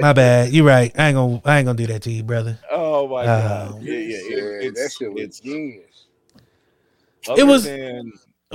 [0.00, 0.52] my bad.
[0.52, 0.92] You're right.
[0.98, 1.40] I ain't gonna.
[1.44, 2.58] I ain't gonna do that to you, brother.
[2.70, 3.82] Oh my Uh, god.
[3.82, 4.16] Yeah, yeah.
[4.28, 6.04] yeah, It, that it's, shit was it's genius.
[7.36, 8.12] It was- than-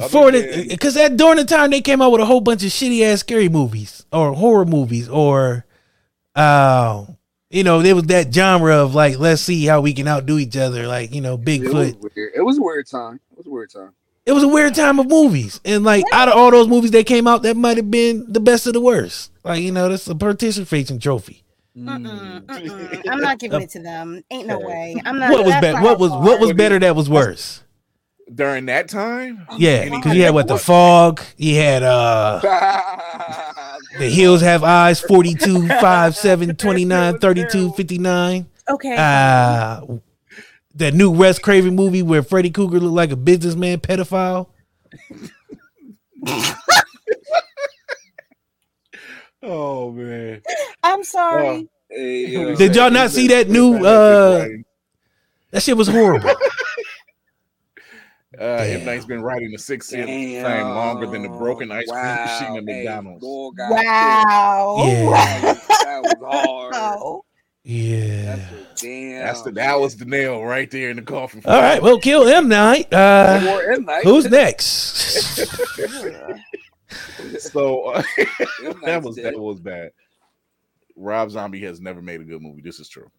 [0.09, 2.63] For than- the because that during the time they came out with a whole bunch
[2.63, 5.65] of shitty ass scary movies or horror movies or,
[6.35, 7.05] uh,
[7.49, 10.57] you know, there was that genre of like let's see how we can outdo each
[10.57, 12.11] other, like you know, It was Bigfoot.
[12.15, 12.31] weird.
[12.35, 13.19] It was a weird time.
[13.31, 13.91] It was a weird time.
[14.25, 17.05] It was a weird time of movies, and like out of all those movies that
[17.05, 19.31] came out, that might have been the best of the worst.
[19.45, 21.43] Like you know, that's a participation trophy.
[21.77, 23.01] Mm-mm, mm-mm.
[23.09, 24.23] I'm not giving it to them.
[24.31, 24.95] Ain't no way.
[25.05, 25.31] I'm not.
[25.31, 25.81] What was better?
[25.81, 26.77] What was what was better?
[26.79, 27.63] That was worse.
[28.33, 31.21] During that time, Yeah, Any- because you had what the fog.
[31.37, 32.39] You had uh
[33.99, 38.95] the hills have eyes 42 5 7 29 32 59 Okay.
[38.97, 39.81] Uh,
[40.75, 44.47] that new Wes Craven movie where Freddy Krueger looked like a businessman pedophile.
[49.43, 50.41] Oh man.
[50.83, 51.69] I'm sorry.
[51.89, 52.55] Hey, yo.
[52.55, 53.75] Did y'all not see that new?
[53.85, 54.45] uh
[55.51, 56.29] That shit was horrible.
[58.39, 62.03] Uh, M Night's been writing the Sixth Sense thing longer than the broken ice cream
[62.03, 63.25] machine at McDonald's.
[63.25, 64.75] Wow.
[64.85, 65.53] Yeah.
[65.53, 66.73] That was hard.
[66.73, 67.23] Wow.
[67.69, 68.39] Yeah.
[68.77, 69.25] Damn.
[69.25, 71.41] That's the that was the nail right there in the coffin.
[71.43, 71.83] All right.
[71.83, 72.87] Well, kill M Night.
[72.93, 73.83] Uh, M.
[73.83, 74.05] Night.
[74.05, 74.65] who's next?
[77.39, 78.01] so uh,
[78.85, 79.33] that was dead.
[79.33, 79.91] that was bad.
[80.95, 82.61] Rob Zombie has never made a good movie.
[82.61, 83.11] This is true.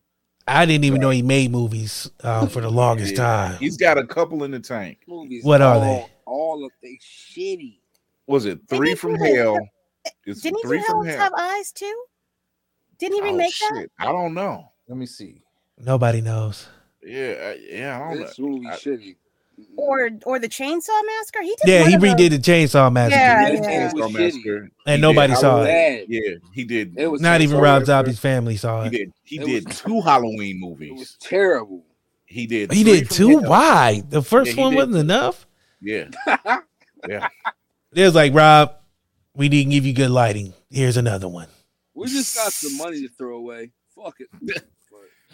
[0.48, 3.18] I didn't even know he made movies um, for the longest Yeah.
[3.18, 3.58] time.
[3.58, 5.00] He's got a couple in the tank.
[5.06, 6.06] Movies What are all, they?
[6.26, 7.80] All of they shitty.
[8.26, 9.58] Was it three he from do hell?
[10.24, 11.22] It's Didn't he three do from Hell hell.
[11.24, 12.04] Have Eyes too?
[12.98, 13.88] Didn't he Oh, remake that?
[13.98, 14.70] I don't know.
[14.88, 15.42] Let me see.
[15.78, 16.66] Nobody knows.
[17.02, 18.48] Yeah, uh, yeah, I don't This know.
[18.48, 19.16] movie I- shitty.
[19.76, 21.42] Or or the Chainsaw Massacre?
[21.42, 22.10] He did Yeah, he of those.
[22.14, 23.60] redid the Chainsaw Massacre, Yeah, yeah.
[23.60, 24.70] thing Chainsaw was Massacre.
[24.86, 25.38] and He nobody did.
[25.40, 26.06] saw it.
[26.08, 26.94] Yeah, he did.
[26.96, 27.86] It was Not even Rob Massacre.
[27.86, 28.92] Zombie's family saw it.
[28.92, 28.98] He it.
[29.04, 29.12] did.
[29.24, 31.16] He It did was- two Halloween It was movies.
[31.20, 31.84] terrible.
[32.26, 32.72] He did.
[32.72, 33.38] He did two.
[33.40, 33.50] hell.
[33.50, 34.02] Why?
[34.08, 34.76] The first Yeah, one did.
[34.76, 35.46] wasn't enough.
[35.80, 36.08] Yeah,
[37.08, 37.28] yeah.
[37.94, 38.74] It was like Rob,
[39.34, 40.52] we didn't give you good lighting.
[40.70, 41.48] Here's another one.
[41.94, 43.70] We just got some money to throw away.
[43.94, 44.62] Fuck it.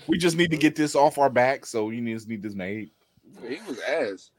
[0.09, 2.91] We just need to get this off our back, so we just need this made.
[3.43, 4.31] He was ass.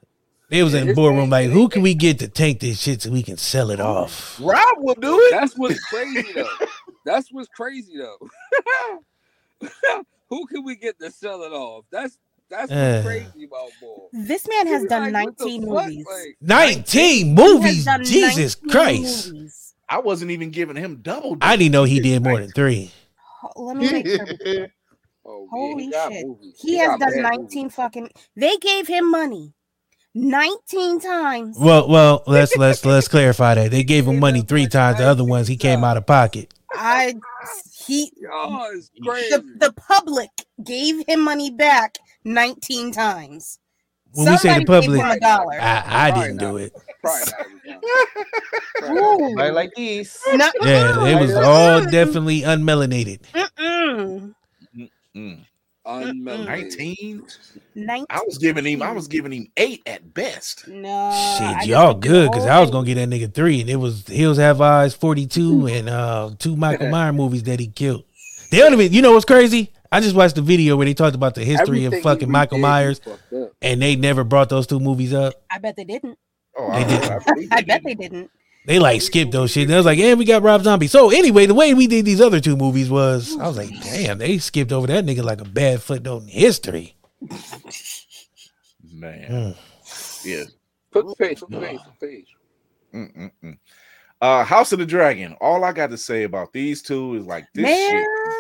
[0.50, 3.10] They was in the boardroom like, who can we get to take this shit so
[3.12, 4.40] we can sell it off?
[4.40, 5.32] Rob will do it.
[5.32, 6.48] That's what's crazy though.
[7.06, 8.18] That's what's crazy though.
[10.30, 11.86] Who can we get to sell it off?
[11.92, 12.18] That's
[12.50, 13.02] that's Uh.
[13.06, 14.10] crazy about ball.
[14.14, 16.06] This man has done what the 19 movies.
[16.08, 17.76] Like, 19 movies.
[17.78, 19.28] has done Jesus 19 Christ.
[19.34, 19.74] movies.
[19.90, 21.38] I wasn't even giving him double.
[21.42, 22.92] I didn't know he did more than three.
[23.56, 24.68] Let me make sure.
[25.26, 26.28] oh, yeah, Holy he got shit.
[26.28, 26.56] movies.
[26.62, 27.76] He has done 19 movies.
[27.76, 28.10] fucking.
[28.36, 29.54] They gave him money
[30.16, 31.58] 19 times.
[31.60, 33.72] Well, well, let's let's let's clarify that.
[33.72, 34.98] They gave him money three times.
[35.00, 36.54] The other ones he came out of pocket.
[36.72, 37.16] I
[37.86, 40.30] he Oh, the, the public
[40.64, 43.60] gave him money back 19 times.
[44.14, 45.60] When we say the public, him a dollar.
[45.60, 46.74] I, I didn't do it.
[47.02, 47.82] Probably not every time.
[48.80, 49.22] Probably not.
[49.22, 49.36] Ooh.
[49.36, 50.18] Right like these.
[50.34, 53.20] No- Yeah, it was all definitely unmelanated.
[53.34, 54.34] Mm-mm.
[55.16, 55.46] Mm.
[55.86, 57.24] Nineteen.
[57.76, 58.06] 19.
[58.10, 58.82] I was giving him.
[58.82, 60.68] I was giving him eight at best.
[60.68, 61.12] No.
[61.38, 64.08] Shit, just y'all good because I was gonna get that nigga three, and it was
[64.08, 68.04] Hills Have Eyes forty two and uh two Michael Myers movies that he killed.
[68.50, 68.94] They don't even.
[68.94, 69.72] You know what's crazy?
[69.92, 72.58] I just watched the video where they talked about the history Everything of fucking Michael
[72.58, 73.02] redid, Myers,
[73.62, 75.36] and they never brought those two movies up.
[75.52, 76.18] I bet they didn't.
[76.58, 77.04] Oh, They I, did.
[77.04, 78.32] I, believe I bet they didn't.
[78.68, 79.64] They like skipped those shit.
[79.64, 82.06] And they was like, "Yeah, we got Rob Zombie." So anyway, the way we did
[82.06, 85.42] these other two movies was, I was like, "Damn, they skipped over that nigga like
[85.42, 86.96] a bad footnote in history."
[88.92, 89.56] Man, Mm.
[90.26, 90.44] yeah.
[90.92, 92.36] Put the page, put the page, put the page.
[92.94, 93.58] Mm-mm-mm.
[94.22, 95.36] Uh, House of the Dragon.
[95.42, 97.92] All I got to say about these two is like this Man.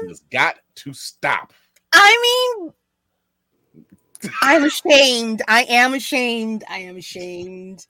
[0.01, 1.51] shit has got to stop.
[1.91, 5.41] I mean, I'm ashamed.
[5.47, 6.63] I am ashamed.
[6.69, 7.85] I am ashamed.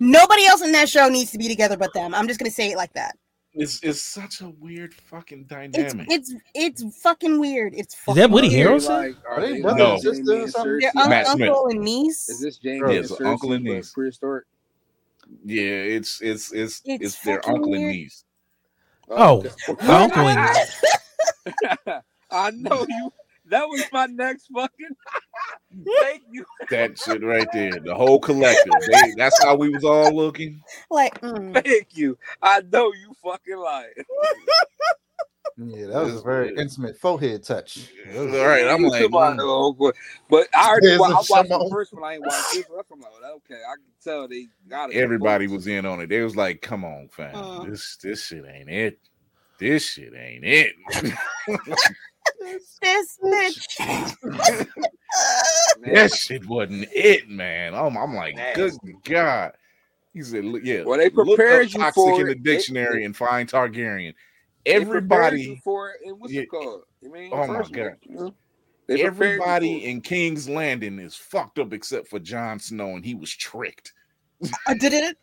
[0.00, 2.14] Nobody else in that show needs to be together but them.
[2.14, 3.16] I'm just gonna say it like that.
[3.52, 6.06] It's it's such a weird fucking It's dynamic.
[6.10, 7.74] it's it's fucking weird.
[7.76, 8.80] It's Is that Woody weird.
[8.80, 8.88] Harrelson?
[8.88, 10.78] Like, are Are they they brother like and sister or something?
[10.78, 10.96] Their Cersei?
[11.02, 11.48] un- Matt Smith.
[11.50, 12.28] uncle and niece.
[12.28, 13.90] Is this Jaime Yeah, it's Cersei, uncle and niece.
[13.92, 14.44] prehistoric?
[15.44, 18.24] yeah, it's it's it's It's it's, their fucking uncle and niece.
[19.10, 19.86] Oh, oh, okay.
[19.92, 20.82] uncle and niece.
[22.30, 23.12] I know you.
[23.50, 24.96] That was my next fucking.
[26.00, 26.44] Thank you.
[26.70, 28.72] That shit right there, the whole collective.
[28.90, 30.62] They, that's how we was all looking.
[30.90, 31.52] like, mm.
[31.64, 32.16] Thank you.
[32.42, 33.92] I know you fucking lying.
[35.56, 37.90] Yeah, that was a very intimate forehead touch.
[38.16, 39.92] All right, I'm like, Come on, mm.
[40.30, 42.04] but I already There's wa- a I watched the first one.
[42.04, 42.84] I ain't watched this one.
[42.92, 44.96] I'm like, okay, I can tell they got it.
[44.96, 46.08] everybody was in on it.
[46.08, 47.64] They was like, "Come on, fam, Uh.
[47.64, 48.98] this this shit ain't it.
[49.58, 50.74] This shit ain't it."
[52.40, 54.66] this bitch.
[55.82, 57.74] That shit wasn't it, man.
[57.74, 58.72] I'm, I'm like, good
[59.04, 59.52] god.
[60.14, 62.42] He said, "Look, "Yeah." Well, they look up prepared you toxic for in the it.
[62.42, 64.14] Dictionary and find Targaryen.
[64.64, 66.42] They you Everybody, for it, and what's Yeah.
[66.42, 66.82] it called?
[67.00, 67.96] You mean, Oh my first one, God.
[68.02, 68.34] you know?
[68.86, 72.90] They prepared you for everybody in King's Landing is fucked up except for Jon Snow,
[72.94, 73.92] and he was tricked.
[74.66, 75.16] I did it.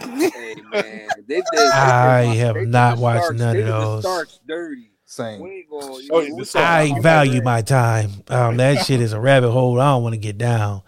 [0.00, 1.44] Hey man, they did.
[1.52, 4.02] they I did- have they not the watched Starks- none of did the those.
[4.02, 4.90] Starks dirty.
[5.10, 5.40] Same.
[5.40, 6.88] We gonna, you Oh, know, the we Starks.
[6.90, 8.10] talking I value my time.
[8.28, 9.80] Um, that shit is a rabbit hole.
[9.80, 10.82] I don't want to get down.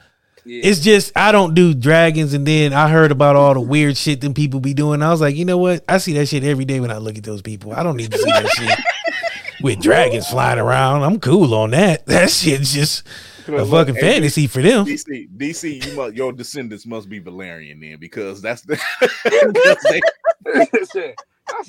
[0.44, 0.60] Yeah.
[0.64, 4.20] It's just I don't do dragons, and then I heard about all the weird shit
[4.20, 5.00] them people be doing.
[5.02, 5.84] I was like, you know what?
[5.88, 7.72] I see that shit every day when I look at those people.
[7.72, 8.78] I don't need to see that shit.
[9.62, 11.02] with dragons flying around.
[11.02, 12.04] I'm cool on that.
[12.10, 13.06] That shit's just
[13.48, 14.84] a Look, fucking hey, fantasy for them.
[14.84, 18.78] DC, DC, you must, your descendants must be Valerian then, because that's the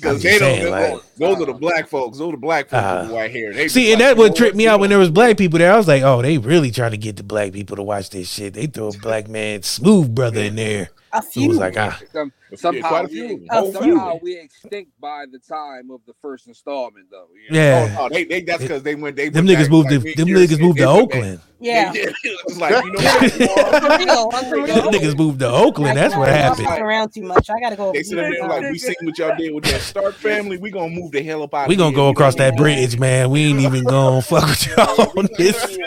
[0.00, 0.54] they, I'm 'cause just they don't.
[0.56, 2.18] saying, those- like- those are the black folks.
[2.18, 3.52] Those are the black folks Uh, with white hair.
[3.52, 5.72] They See, and that would trip me out when there was black people there.
[5.72, 8.30] I was like, oh, they really trying to get the black people to watch this
[8.30, 8.54] shit.
[8.54, 10.90] They throw a black man, smooth brother in there.
[11.14, 11.48] A Who few.
[11.48, 13.46] was like, ah, Some, somehow, quite a we, few.
[13.50, 13.72] A few.
[13.72, 17.26] somehow we extinct by the time of the first installment, though.
[17.34, 17.60] you know?
[17.60, 17.96] yeah.
[17.98, 19.16] Oh, no, they, they that's because they went.
[19.16, 21.40] They Them niggas back, moved like, me them niggas moved to and- and- Oakland.
[21.62, 21.92] Yeah.
[21.94, 24.44] it's like you know what?
[24.48, 24.66] For real, I'm for real.
[24.66, 25.96] Them niggas moved to Oakland.
[25.96, 26.66] That's what happened.
[26.66, 27.50] around too much.
[27.50, 27.92] I gotta go.
[27.92, 30.56] They sit there like we seen what y'all did with that Stark family.
[30.56, 31.68] We gonna move the hell up out.
[31.68, 33.30] We gonna go across that bridge, man.
[33.30, 35.78] We ain't even gonna fuck with y'all on this.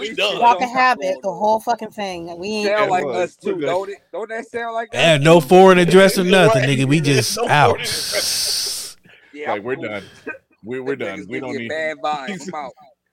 [0.00, 0.38] We done.
[0.40, 2.36] Y'all can the whole fucking thing.
[2.36, 2.90] We ain't.
[2.90, 3.98] Like us too, look, don't it?
[4.12, 4.94] Don't that sound like us?
[4.94, 6.78] And no foreign address or nothing, Right.
[6.78, 6.84] nigga.
[6.86, 7.78] We just No out.
[9.34, 10.04] Yeah, Like we're done.
[10.62, 11.26] We're we're done.
[11.28, 11.68] We don't need.
[11.68, 12.42] bad vibes.
[12.48, 12.72] I'm out.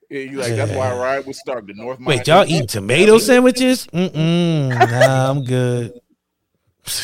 [0.10, 1.66] Yeah, you like that's why I ride with Stark.
[1.68, 2.00] The North.
[2.02, 3.88] Wait, y'all eating tomato sandwiches?
[3.88, 4.70] Mm-mm.
[4.70, 5.94] Nah, I'm good.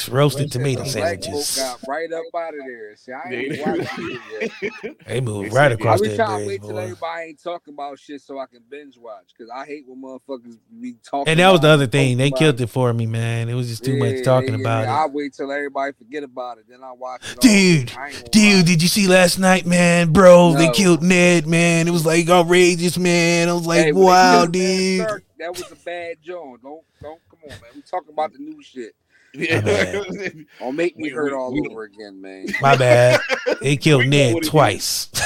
[0.09, 1.55] Roasted tomato The black folk sandwiches.
[1.57, 2.95] got right up out of there.
[2.95, 4.95] See, I ain't watching.
[5.07, 7.99] They moved right across be that trying to bridge, wait till everybody ain't talking about
[7.99, 9.31] shit so I can binge watch.
[9.37, 11.31] Cause I hate when motherfuckers be talking.
[11.31, 12.17] And that was the other thing.
[12.17, 13.49] They killed it for me, man.
[13.49, 15.03] It was just too Yeah, much talking yeah, about yeah.
[15.03, 17.39] I wait till everybody forget about it, then I watch it.
[17.41, 18.61] Dude, I ain't gonna dude, lie.
[18.63, 20.11] did you see last night, man?
[20.11, 21.87] Bro, they killed Ned, man.
[21.87, 23.49] It was like outrageous, man.
[23.49, 25.23] I was like, Hey, wow, killed Ned dude.
[25.39, 26.61] That was a bad joint.
[26.63, 27.59] Don't don't come on, man.
[27.75, 28.95] We talking about the new shit.
[30.59, 32.47] Don't make me We- hurt all over again, man.
[32.61, 33.19] My bad.
[33.61, 34.49] They killed Ned what it is.
[34.49, 35.09] twice.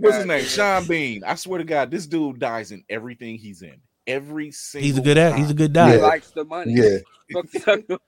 [0.00, 0.44] What's his name?
[0.44, 1.24] Sean Bean.
[1.24, 3.76] I swear to God, this dude dies in everything he's in.
[4.06, 4.86] Every single.
[4.86, 5.38] He's a good act.
[5.38, 6.72] He's a good good He likes the money.
[6.74, 6.98] Yeah.
[7.32, 7.46] Fuck
[7.88, 7.98] you?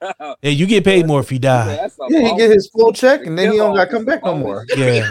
[0.42, 1.76] Hey, you get paid more if you die.
[1.76, 2.38] That's a Yeah, he boss.
[2.38, 4.66] get his full check and then he don't gotta come back no more.
[4.76, 5.10] Yeah.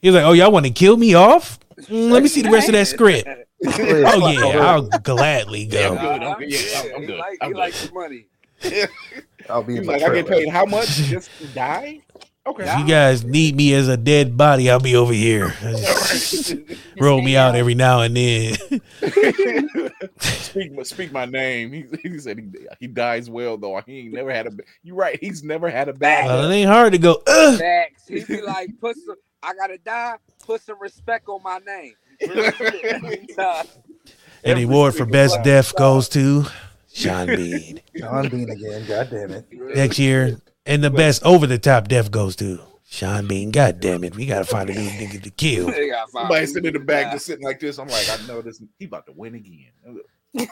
[0.00, 1.60] He's like, "Oh, y'all want to kill me off?
[1.82, 3.28] Mm, let me see the rest of that script."
[3.64, 6.00] Oh yeah, I'll gladly Yeah, I'm go.
[6.00, 6.22] good.
[6.22, 6.50] I'm good.
[6.50, 7.18] Yeah, I'm, I'm good.
[7.18, 7.58] like, I'm he good.
[7.60, 8.26] likes the money.
[9.50, 12.00] I'll be He's in my like, I get paid how much just to die?
[12.44, 12.64] Okay.
[12.64, 15.54] If you guys need me as a dead body, I'll be over here.
[17.00, 18.56] Roll me out every now and then.
[20.18, 21.72] speak, my- speak my name.
[21.72, 22.48] He, he said he,
[22.80, 23.80] he dies well though.
[23.86, 24.50] He ain't never had a.
[24.82, 25.18] You're right.
[25.20, 26.26] He's never had a bad.
[26.26, 27.22] Well, it ain't hard to go.
[27.28, 27.58] Ugh.
[27.60, 28.08] Facts.
[28.08, 29.16] He be like, put some.
[29.44, 30.16] I gotta die.
[30.44, 31.94] Put some respect on my name.
[32.34, 32.84] Real shit.
[32.84, 33.66] Every time.
[34.44, 35.44] And the Every award for best time.
[35.44, 36.46] death goes to
[36.92, 38.84] Sean Bean Sean Bean again.
[38.86, 39.46] God damn it.
[39.74, 43.50] next year, and the best over the top death goes to Sean Bean.
[43.50, 45.66] God damn it, we gotta find a new nigga to kill.
[45.66, 47.78] They gotta find Somebody sitting in the back just sitting like this.
[47.78, 48.60] I'm like, I know this.
[48.78, 49.70] He about to win again.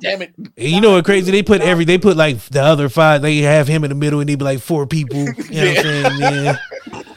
[0.00, 0.34] Damn it.
[0.56, 1.30] You know what crazy?
[1.30, 3.22] They put every they put like the other five.
[3.22, 5.20] They have him in the middle, and he be like four people.
[5.20, 6.18] You know what I'm saying?
[6.20, 7.02] Yeah.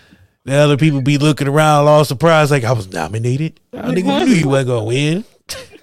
[0.45, 3.59] The other people be looking around, all surprised, like I was nominated.
[3.73, 5.25] I nigga knew you wasn't gonna win.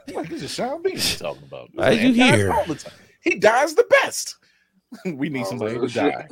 [0.09, 1.69] I'm like, this is Sean Bean talking about.
[1.73, 2.53] This Why you dies here?
[2.53, 2.93] all the time.
[3.23, 4.37] He dies the best.
[5.05, 6.13] we need Oh, somebody to shit.
[6.13, 6.29] die.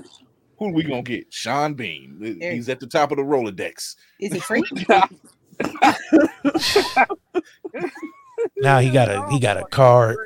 [0.59, 1.33] Who are we gonna get?
[1.33, 2.19] Sean Bean.
[2.41, 2.53] Yeah.
[2.53, 3.97] He's at the top of the Rolodex.
[4.21, 4.63] Is it free?
[8.57, 10.17] Now he got a he got a card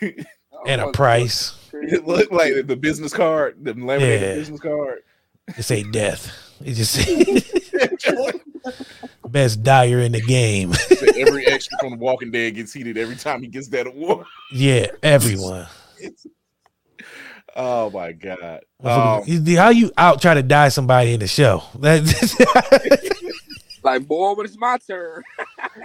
[0.00, 1.54] and a Oh, price.
[1.72, 4.34] It looked like the business card, the laminated Yeah.
[4.34, 5.02] business card.
[5.48, 6.30] It say death.
[6.64, 6.96] It just
[9.28, 10.72] best dyer in the game.
[11.16, 14.26] Every extra from The Walking Dead gets heated every time he gets that award.
[14.52, 15.66] Yeah, everyone.
[17.54, 18.60] Oh my god.
[18.82, 19.24] Um,
[19.56, 21.62] How you out try to die somebody in the show?
[23.84, 25.24] Like, boy, when it's my turn.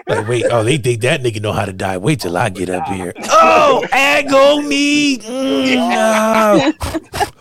[0.07, 1.97] like, wait, oh, they think that nigga know how to die.
[1.97, 3.11] Wait till I get up here.
[3.23, 5.17] Oh, agony.
[5.17, 5.75] Mm,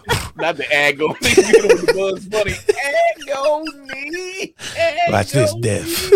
[0.09, 0.17] no.
[0.37, 1.15] Not the agony.
[1.23, 2.53] you know the Bugs Bunny.
[3.27, 4.55] Agony.
[5.11, 5.61] Watch this agony.
[5.63, 6.13] death.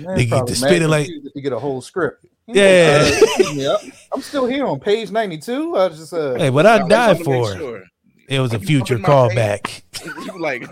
[0.00, 2.24] Man, They get probably to mad spin it like- you get a whole script.
[2.46, 3.00] Yeah.
[3.02, 5.76] Uh, excuse I- I'm still here on page 92.
[5.76, 7.56] I just uh, Hey, what I I died just wanna make for?
[7.58, 7.82] sure.
[8.28, 9.82] It was a future up in my callback.
[10.26, 10.70] You like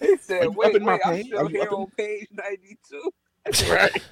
[0.00, 1.26] He said, Are wait, my wait, I'm page?
[1.26, 3.10] still here up in- on page 92.
[3.70, 4.02] right?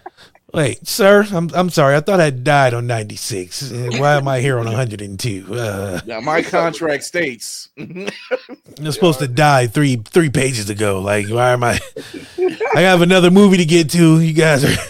[0.55, 1.95] Wait, sir, I'm I'm sorry.
[1.95, 3.71] I thought I died on 96.
[3.71, 5.47] Uh, Why am I here on 102?
[5.55, 7.69] Uh, Now my contract states.
[7.79, 8.11] I'm
[8.91, 11.01] supposed to die three three pages ago.
[11.03, 11.79] Like, why am I?
[12.75, 14.21] I have another movie to get to.
[14.21, 14.83] You guys are,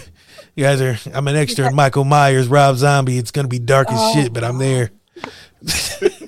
[0.55, 0.97] you guys are.
[1.13, 3.17] I'm an extra in Michael Myers, Rob Zombie.
[3.17, 4.91] It's gonna be dark as shit, but I'm there.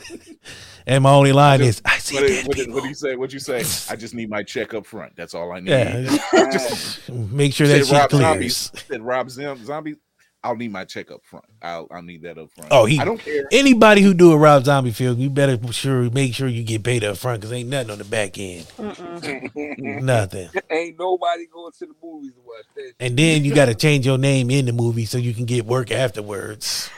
[0.86, 3.16] and my only line is, "I see what, dead what, people." what do you say?
[3.16, 3.60] What you say?
[3.92, 5.16] I just need my check up front.
[5.16, 5.72] That's all I need.
[5.72, 6.18] Yeah,
[6.52, 8.38] just make sure said that shit Rob Zombie.
[8.40, 8.72] clears.
[8.88, 9.96] Said Rob Zim, Zombie.
[10.44, 11.46] I'll need my check up front.
[11.62, 12.72] I'll I'll need that up front.
[12.72, 13.00] Oh, he.
[13.00, 13.48] I don't care.
[13.52, 17.04] Anybody who do a Rob Zombie film, you better sure make sure you get paid
[17.04, 18.66] up front because ain't nothing on the back end.
[19.78, 20.50] Nothing.
[20.72, 22.94] Ain't nobody going to the movies to watch that.
[23.00, 25.66] And then you got to change your name in the movie so you can get
[25.66, 26.90] work afterwards.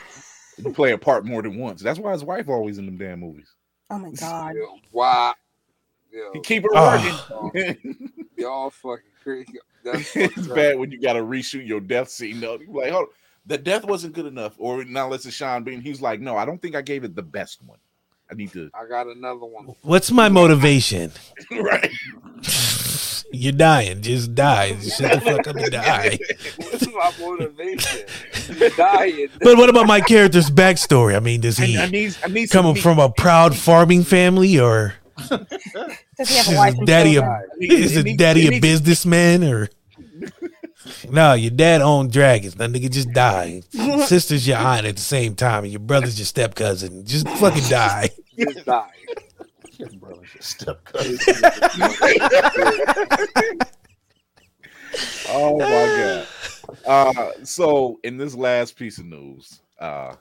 [0.58, 1.82] You play a part more than once.
[1.82, 3.52] That's why his wife always in them damn movies.
[3.94, 4.56] Oh my god.
[4.56, 5.34] Yo, why?
[6.12, 7.28] Yo, He keep it Ah.
[7.54, 8.12] working.
[8.38, 9.54] y'all fucking crazy.
[9.84, 10.56] That's it's up.
[10.56, 12.40] bad when you got to reshoot your death scene.
[12.40, 12.58] though.
[12.58, 13.10] You like, hold,
[13.46, 14.56] the death wasn't good enough.
[14.58, 15.80] Or now let's say Sean Bean.
[15.80, 17.78] He's like, no, I don't think I gave it the best one.
[18.32, 18.72] I need to.
[18.74, 19.66] I got another one.
[19.84, 21.12] What's my motivation?
[21.52, 21.92] right.
[23.34, 24.02] You're dying.
[24.02, 24.80] Just die.
[24.80, 26.20] Shut the fuck up and die.
[26.58, 28.06] What's my motivation?
[28.78, 29.28] Dying.
[29.42, 31.16] But what about my character's backstory?
[31.16, 32.16] I mean, does he I, I need.
[32.24, 35.30] I need coming from a proud farming family or Does
[36.30, 37.42] he have a is wife daddy a, children?
[37.60, 39.70] It is needs- it it daddy a businessman or
[41.10, 41.34] no?
[41.34, 42.56] Your dad owned dragons.
[42.56, 43.64] That nigga just die.
[44.06, 47.06] Sister's your aunt at the same time, and your brother's your step cousin.
[47.06, 48.10] Just fucking die.
[48.38, 48.90] Just die.
[49.92, 51.20] Your brother's your step cousin.
[55.30, 56.28] Oh my god.
[56.86, 60.16] Uh so in this last piece of news, uh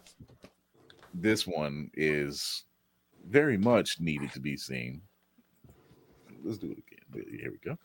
[1.13, 2.65] this one is
[3.29, 5.03] very much needed to be seen.
[6.43, 7.39] Let's do it again.
[7.39, 7.77] Here we go.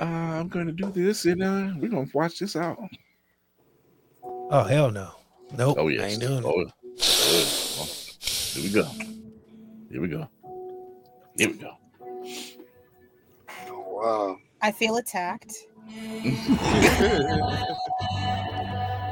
[0.00, 2.78] Uh, I'm going to do this and uh, we're going to watch this out.
[4.22, 5.10] Oh hell no.
[5.56, 5.76] Nope.
[5.78, 6.44] Oh, I ain't doing it.
[6.44, 6.70] Oh, oh,
[7.80, 7.88] oh.
[8.20, 8.84] Here we go.
[9.90, 10.28] Here we go.
[11.38, 11.76] Here we go.
[13.68, 14.36] Oh, wow.
[14.60, 15.54] I feel attacked.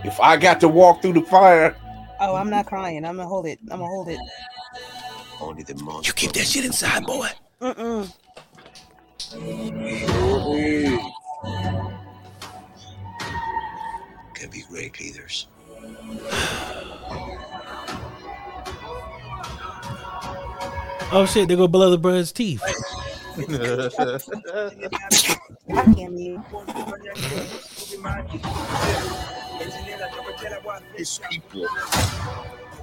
[0.05, 1.77] If I got to walk through the fire,
[2.20, 3.05] Oh, I'm not crying.
[3.05, 3.59] I'm gonna hold it.
[3.70, 4.20] I'm gonna hold it.
[5.41, 6.11] Only the monster.
[6.11, 7.29] You keep that shit inside, boy.
[7.61, 8.12] Mm-mm.
[14.35, 15.49] can be great leaders.
[21.13, 22.63] Oh shit, they go below the brother's teeth.
[23.37, 23.93] God
[25.95, 26.43] damn you.
[30.97, 31.69] His people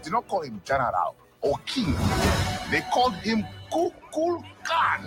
[0.04, 1.94] did not call him general or king.
[2.72, 5.04] They called him Kukul Khan,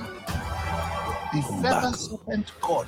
[1.32, 2.86] the feather serpent god.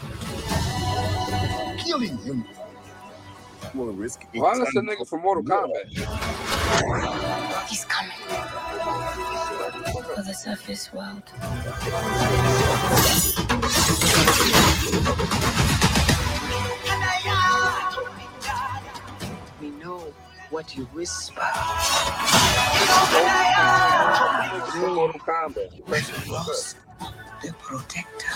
[1.79, 2.45] Killing him
[3.74, 4.41] will risk it.
[4.41, 5.89] Why that's a nigga from Mortal Kombat?
[7.68, 8.12] He's coming.
[9.93, 11.22] For the surface world.
[19.62, 20.12] We know
[20.51, 21.41] what you whisper.
[25.26, 26.28] Kombat.
[26.28, 26.76] Lost
[27.43, 28.26] the protector.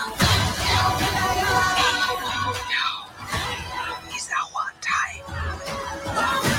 [2.72, 3.08] Now
[4.16, 6.51] is our time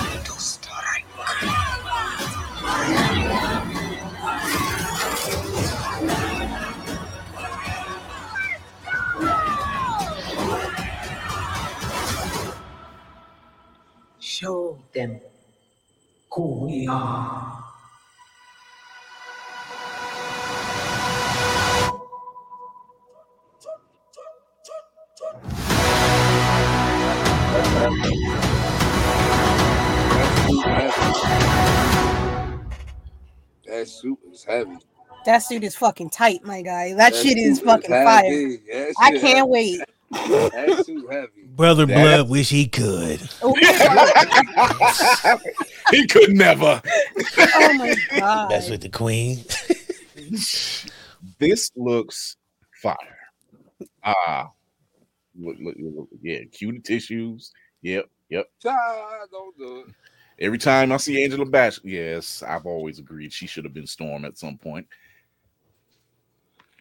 [14.33, 15.19] Show them
[16.31, 17.63] who we are.
[33.67, 34.71] That suit is heavy.
[35.27, 36.93] That suit is fucking tight, my guy.
[36.93, 38.03] That, shit is fucking heavy.
[38.03, 38.57] fire.
[38.87, 39.41] That I can't heavy.
[39.43, 39.81] wait.
[40.13, 41.47] That suit heavy.
[41.47, 43.19] Brother That- Blood wish he could.
[45.91, 46.81] he could never.
[47.37, 48.49] Oh my god.
[48.51, 49.43] That's with the queen.
[51.39, 52.37] This looks
[52.81, 52.95] fire.
[54.03, 54.49] Ah,
[55.39, 57.51] look, look, look, yeah, cutie tissues.
[57.81, 58.47] Yep, yep.
[58.61, 59.93] Child, don't do it.
[60.39, 64.25] Every time I see Angela Bassett, yes, I've always agreed she should have been Storm
[64.25, 64.87] at some point.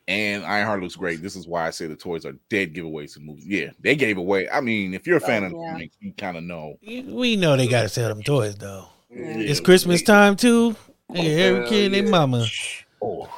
[0.09, 1.23] And Ironheart looks great.
[1.23, 3.47] This is why I say the toys are dead giveaways to movies.
[3.47, 4.49] Yeah, they gave away.
[4.51, 5.73] I mean, if you're a oh, fan of the yeah.
[5.73, 6.77] comics, you kind of know.
[6.85, 8.89] We know they gotta sell them toys though.
[9.11, 9.37] Yeah.
[9.37, 10.75] It's Christmas time too.
[11.11, 12.47] Oh, yeah, every Hell kid and their mama.
[13.01, 13.29] Oh.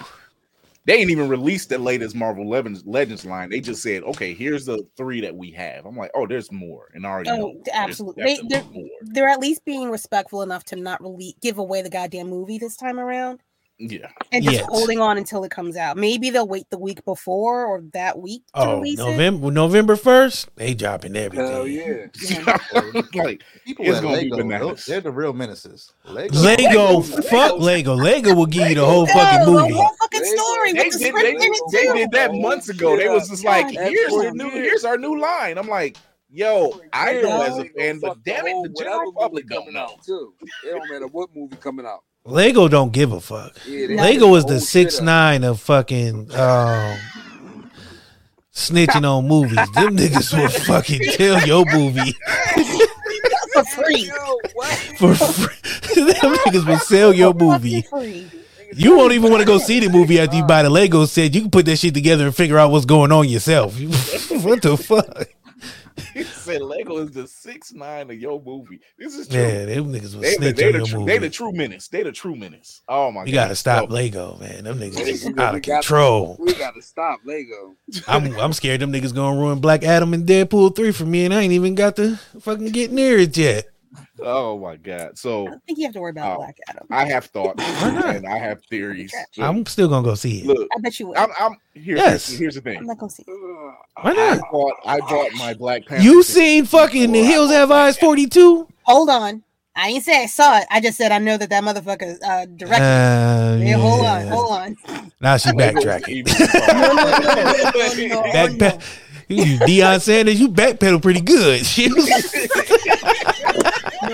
[0.86, 3.48] They ain't even released the latest Marvel Legends, Legends line.
[3.48, 5.86] They just said, okay, here's the three that we have.
[5.86, 6.88] I'm like, oh, there's more.
[6.92, 7.62] And I already Oh, know.
[7.72, 8.22] absolutely.
[8.22, 8.88] They, they're, more.
[9.00, 12.76] they're at least being respectful enough to not really give away the goddamn movie this
[12.76, 13.40] time around
[13.78, 14.06] Yeah.
[14.30, 14.66] and just Yes.
[14.68, 15.96] holding on until it comes out.
[15.96, 19.02] Maybe they'll wait the week before or that week to Oh, release it.
[19.04, 21.46] November November first, they dropping everything.
[21.50, 22.06] Hell yeah.
[23.14, 24.84] like, People It's gonna be Lego, bananas.
[24.86, 25.92] they're the real menaces.
[26.04, 27.94] Lego, Lego, fuck Lego.
[27.94, 29.72] Lego will give you the whole fucking No, the movie.
[29.74, 32.68] whole fucking They- story They with the did, script they, they did that oh, months
[32.68, 32.96] ago.
[32.96, 34.36] They was just like, God here's damn.
[34.36, 35.58] the new, here's our new line.
[35.58, 35.96] I'm like,
[36.30, 39.82] Yo, I know as a fan, but damn it, the general public don't coming know.
[39.82, 40.34] out too.
[40.64, 42.02] It don't matter what movie coming out.
[42.26, 43.54] Lego don't give a fuck.
[43.66, 46.98] Yeah, Lego is the six nine of fucking um
[48.52, 49.56] snitching on movies.
[49.72, 52.14] Them niggas will fucking kill your movie
[53.52, 54.10] for free.
[54.98, 55.94] for free.
[56.04, 57.84] Them niggas will sell your movie.
[58.76, 61.34] You won't even want to go see the movie after you buy the Lego set.
[61.34, 63.78] You can put that shit together and figure out what's going on yourself.
[64.42, 65.28] what the fuck?
[66.14, 68.80] He said Lego is the six nine of your movie.
[68.98, 69.40] This is true.
[69.40, 71.12] Yeah, them niggas will They, snitch they, on the your true, movie.
[71.12, 71.88] they the true menace.
[71.88, 72.82] They the true menace.
[72.88, 73.28] Oh my You god.
[73.28, 74.64] You gotta stop So, Lego, man.
[74.64, 76.36] Them niggas is We out of gotta- control.
[76.38, 77.74] We gotta stop Lego.
[78.08, 81.34] I'm I'm scared them niggas gonna ruin Black Adam and Deadpool three for me, and
[81.34, 83.68] I ain't even got to fucking get near it yet.
[84.20, 85.18] Oh my god.
[85.18, 86.86] So I don't think you have to worry about Oh, Black Adam.
[86.90, 89.12] I have thoughts and I have theories.
[89.36, 90.46] Look, I'm still gonna go see it.
[90.46, 91.16] look, I bet you would.
[91.18, 91.96] I'm, I'm here.
[91.96, 92.28] Yes.
[92.30, 92.78] Here's the thing.
[92.78, 93.24] I'm not gonna see.
[93.26, 93.30] it.
[94.00, 94.40] Why I not?
[94.50, 96.04] bought I bought my Black Panther.
[96.04, 98.68] You seen fucking The Hills Have Eyes forty two?
[98.82, 99.42] Hold on.
[99.76, 100.66] I ain't say I saw it.
[100.70, 102.84] I just said I know that that motherfucker uh, directed.
[102.84, 103.66] Uh, it.
[103.66, 104.76] yeah, hold on, hold on.
[105.20, 106.08] Now she Lego is the backtracking.
[106.08, 106.32] evil
[108.22, 108.34] empire.
[108.38, 108.80] No, no, Back,
[109.26, 111.62] you Deion Sanders, you backpedal pretty good.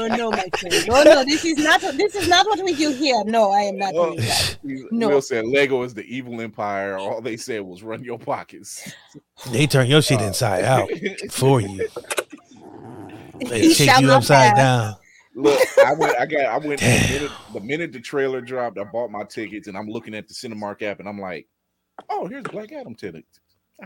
[0.09, 0.11] Shit.
[0.11, 0.89] no, no, my friend.
[0.89, 1.25] No, no.
[1.25, 1.81] This is not.
[1.81, 3.23] This is not what we do here.
[3.25, 4.57] No, I am not Well, doing that.
[4.63, 4.87] no.
[4.93, 5.09] No.
[5.09, 6.97] Will said Lego is the evil empire.
[6.99, 8.93] All they said was run your pockets.
[9.51, 10.89] they turn your shit uh, inside out
[11.31, 11.89] for you.
[13.41, 14.57] They shake you upside pass.
[14.59, 14.97] down.
[15.35, 16.19] Look, I went.
[16.21, 16.41] I got.
[16.45, 16.81] I went.
[16.81, 20.29] The minute, the minute the trailer dropped, I bought my tickets, and I'm looking at
[20.29, 21.47] the Cinemark app, and I'm like,
[22.11, 23.40] "Oh, here's Black Adam tickets."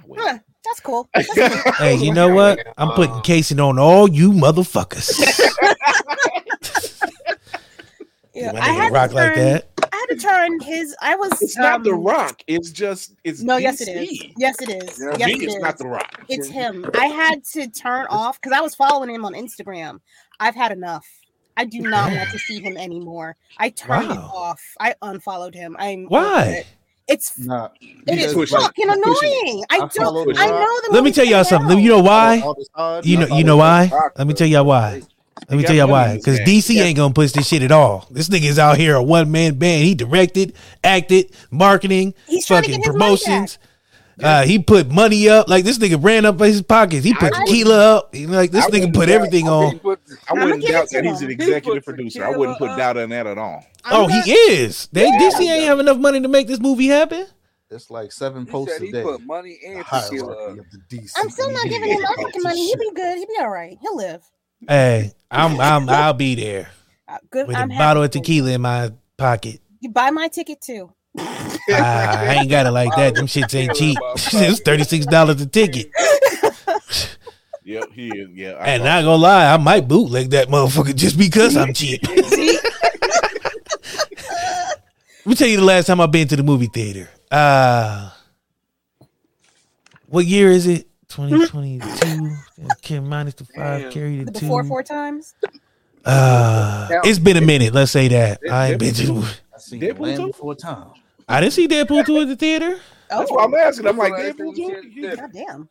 [0.07, 0.21] Wait.
[0.23, 1.09] Huh, that's cool.
[1.15, 1.73] That's cool.
[1.75, 2.59] Hey, you know what?
[2.79, 5.21] I'm putting casing on all you motherfuckers.
[8.35, 9.69] Yeah, I had rock to like turn, that.
[9.93, 10.95] I had to turn his.
[11.01, 11.41] I was.
[11.41, 12.43] It's not the um, Rock.
[12.49, 13.15] It's just.
[13.23, 14.11] It's No, yes, it DC.
[14.31, 14.33] is.
[14.37, 14.99] Yes, it is.
[14.99, 15.63] For Yes, it it's is.
[15.63, 16.25] not the Rock.
[16.29, 16.85] It's him.
[16.95, 20.01] I had to turn off because I was following him on Instagram.
[20.41, 21.07] I've had enough.
[21.57, 23.37] I do not want to see him anymore.
[23.59, 24.61] I turned it off.
[24.81, 25.77] I unfollowed him.
[25.79, 26.65] I'm over Why?
[27.09, 27.13] It.
[27.15, 28.89] It's Nah, it is fucking He's pushing it.
[28.89, 29.65] annoying.
[29.71, 29.93] I I don't.
[29.95, 30.89] followed I know the.
[30.93, 31.77] Let me tell y'all something.
[31.79, 31.83] out.
[31.83, 32.41] You know why?
[32.41, 33.91] all this hard- You know, you know why?
[34.17, 35.03] Let me tell y'all why.
[35.51, 36.17] Let me tell y'all why.
[36.17, 36.47] Because bag.
[36.47, 38.07] DC ain't gonna push this shit at all.
[38.11, 39.85] This nigga is out here a one man band.
[39.85, 43.59] He directed, acted, marketing, He's trying to fucking get his money promotions.
[44.23, 45.49] Uh, he put money up.
[45.49, 47.05] Like this nigga ran up his pockets.
[47.05, 48.15] He put I- tequila up.
[48.15, 49.65] He- Like this I nigga put doubt- everything I on.
[49.65, 52.25] wouldn't put- I wouldn't doubt that he's an executive put producer.
[52.25, 53.65] I wouldn't put doubt on that at all.
[53.85, 54.89] I'm Oh, not- he is.
[54.93, 57.27] They DC ain't have enough money to make this movie happen.
[57.71, 59.03] It's like seven He posts said a he day.
[59.03, 60.33] put money The and hierarchy tequila.
[60.51, 61.13] of the DC.
[61.17, 62.67] I'm still not giving him all fucking money.
[62.67, 63.17] He'll be good.
[63.19, 63.77] He'll be all right.
[63.81, 64.23] He'll live.
[64.69, 66.69] Hey, I'm I'm I'll be there
[67.09, 67.49] Uh, good.
[67.49, 68.23] with I'm a bottle of happy for you.
[68.43, 69.61] tequila in my pocket.
[69.81, 70.93] You buy my ticket too.
[71.17, 73.15] Ah, I ain't got it like that.
[73.15, 73.97] Them shits ain't cheap.
[74.15, 75.91] it's thirty six dollars a ticket.
[77.67, 78.29] Yep, he is.
[78.35, 81.73] Yeah, I And thought- not gonna lie, I might bootleg that motherfucker just because I'm
[81.73, 82.03] cheap.
[82.09, 82.21] Let
[85.25, 87.09] me tell you the last time I've been to the movie theater.
[87.31, 88.11] Uh
[90.09, 90.87] what year is it?
[91.09, 92.37] 2022.
[92.73, 93.93] Okay, minus the five, Damn.
[93.93, 94.41] carry the The two.
[94.41, 95.35] before four times.
[96.05, 97.73] Uh, it's been a minute.
[97.73, 98.41] Let's say that.
[98.51, 99.23] I ain't been to.
[99.55, 100.27] I seen Deadpool Land too?
[100.29, 100.89] Before Time.
[101.29, 102.79] I didn't see Deadpool 2 at the theater.
[103.11, 103.87] That's what I'm asking.
[103.87, 104.65] I'm like, Deadpool 2?
[104.65, 104.75] I too?
[104.75, 104.85] said.
[104.93, 105.69] You- God damn.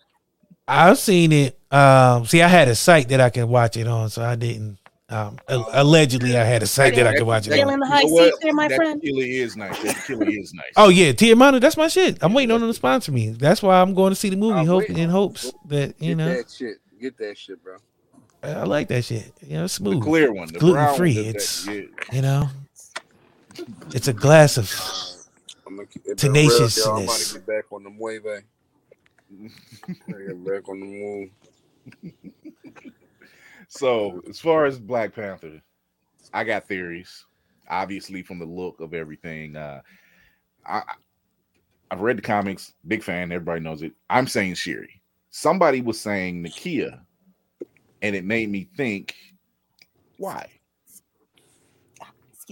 [0.68, 1.60] I've seen it.
[1.72, 4.78] Um, see, I had a site that I can watch it on, so I didn't.
[5.10, 7.74] Um, a- allegedly, I had a site that I could watch it Still on.
[7.74, 9.02] in the high know seats there, my that friend.
[9.02, 9.78] tequila is nice.
[9.84, 10.72] That tequila is nice.
[10.78, 12.18] Oh yeah, Teremana, that's my shit.
[12.22, 13.30] I'm waiting on them to sponsor me.
[13.32, 14.98] That's why I'm going to see the movie, I'm hope, waiting.
[15.00, 16.78] in hopes that you Get know that shit.
[17.02, 17.76] Get that shit, bro.
[18.42, 19.32] I like that shit.
[19.46, 21.14] You know, it's the smooth, clear one, the gluten free.
[21.16, 21.82] does that, It's yeah.
[22.14, 22.50] you know,
[23.94, 24.72] it's a glass of
[25.74, 26.88] I'm gonna keep it been real, Tenaciousness.
[26.88, 28.24] I'm about to get back on the wave.
[28.24, 28.44] get
[30.46, 31.30] back on the move.
[33.68, 35.62] So as far as Black Panther,
[36.32, 37.26] I got theories.
[37.70, 39.82] Obviously, from the look of everything, uh,
[40.66, 40.84] I I-
[41.92, 42.74] I've read the comics.
[42.88, 43.32] Big fan.
[43.32, 43.94] Everybody knows it.
[44.10, 45.02] I'm saying Shuri.
[45.30, 47.00] Somebody was saying Nakia,
[48.02, 49.16] and it made me think,
[50.18, 50.50] why?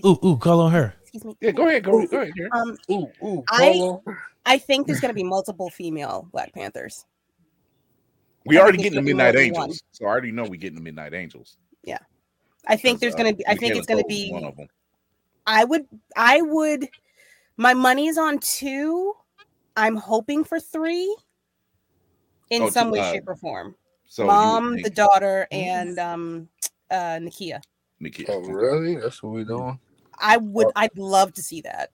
[0.05, 0.37] Ooh ooh.
[0.37, 0.93] Call on her.
[1.13, 1.37] Excuse me.
[1.41, 1.83] Yeah, go ahead.
[1.83, 2.09] Go ahead.
[2.09, 2.35] Go ahead.
[2.53, 3.97] Um, Ooh, ooh, I-
[4.45, 7.05] I think there's gonna be multiple female Black Panthers.
[8.43, 10.45] We already think getting the there'll be more Midnight than Angels, so I already know
[10.45, 11.57] we getting the Midnight Angels.
[11.83, 11.99] Yeah,
[12.65, 13.45] I think there's uh, gonna be.
[13.47, 14.31] I think it's gonna be.
[14.31, 14.67] one of them.
[15.45, 15.85] I would.
[16.15, 16.89] I would.
[17.57, 19.13] My money's on two.
[19.77, 21.15] I'm hoping for three.
[22.49, 23.75] In Oh, some two, way, uh, shape, or form.
[24.07, 26.49] So Mom, the daughter, and um,
[26.89, 27.61] uh, Nakia.
[28.01, 28.25] Nakia.
[28.27, 28.95] Oh, really?
[28.95, 29.79] That's what we're doing?
[30.19, 30.67] I would.
[30.75, 31.91] I'd love to see that.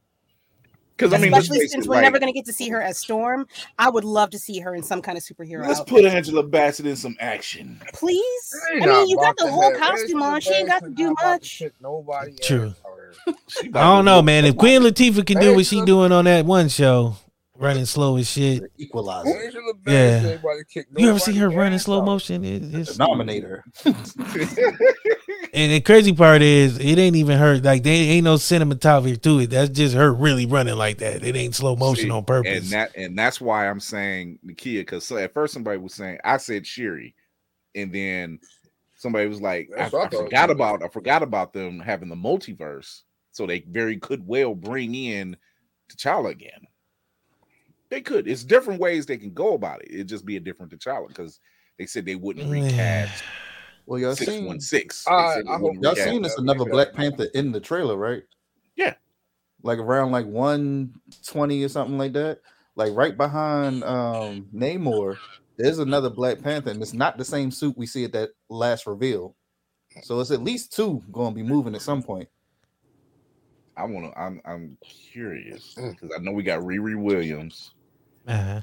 [0.97, 2.81] Because I mean, Especially since it, we're like, never going to get to see her
[2.81, 3.45] as Storm.
[3.77, 5.61] I would love to see her in some kind of superhero.
[5.67, 5.95] let's outfit.
[5.95, 7.79] put Angela Bassett in some action.
[7.93, 8.55] Please.
[8.71, 10.41] I mean, you got the whole costume on.
[10.41, 11.61] She ain't got to do much.
[11.79, 12.35] Nobody.
[12.41, 12.73] True.
[13.47, 14.45] She I don't know, man.
[14.45, 14.57] If.
[14.57, 17.15] Queen Latifah can do what she doing on that one show,
[17.59, 18.63] running slow as shit.
[18.77, 19.29] Equalizer.
[19.29, 20.49] Angela Bassett Yeah.
[20.51, 22.43] ain't kick You ever see her nobody running slow motion?
[22.43, 23.63] It, it's, Denominator.
[23.85, 27.57] and the crazy part is, it ain't even her.
[27.57, 29.49] Like, there ain't no cinematography to it.
[29.49, 31.23] That's just her really running like that.
[31.23, 32.63] It ain't slow motion See, on purpose.
[32.63, 36.19] And that and that's why I'm saying Nakia, because so at first somebody was saying
[36.23, 37.15] I said Shuri,
[37.75, 38.39] and then
[38.95, 43.01] somebody was like, I, I I forgot about I forgot about them having the multiverse,
[43.31, 45.37] so they very could well bring in
[45.89, 46.66] T'Challa again.
[47.89, 48.27] They could.
[48.27, 49.89] It's different ways they can go about it.
[49.91, 51.39] It'd just be a different T'Challa because
[51.79, 53.23] they said they wouldn't recast
[53.85, 55.07] Well, y'all six seen one six.
[55.07, 58.23] I- I hope y'all seen this another Black Panther in the trailer, right?
[58.75, 58.95] Yeah.
[59.63, 60.93] Like around like one
[61.25, 62.41] twenty or something like that.
[62.75, 65.17] Like right behind um Namor,
[65.57, 68.85] there's another Black Panther, and it's not the same suit we see at that last
[68.85, 69.35] reveal.
[70.03, 72.29] So it's at least two going to be moving at some point.
[73.75, 74.19] I want to.
[74.19, 77.73] I'm I'm curious because I know we got Riri Williams.
[78.27, 78.61] Uh-huh.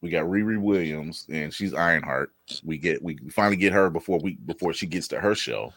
[0.00, 2.32] We got Riri Williams, and she's Ironheart.
[2.62, 5.72] We get we finally get her before we before she gets to her show.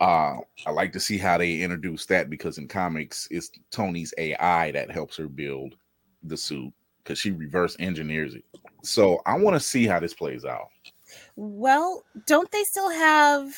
[0.00, 0.36] Uh,
[0.66, 4.90] I like to see how they introduce that because in comics, it's Tony's AI that
[4.90, 5.76] helps her build
[6.22, 6.72] the suit
[7.02, 8.44] because she reverse engineers it.
[8.82, 10.68] So I want to see how this plays out.
[11.36, 13.54] Well, don't they still have?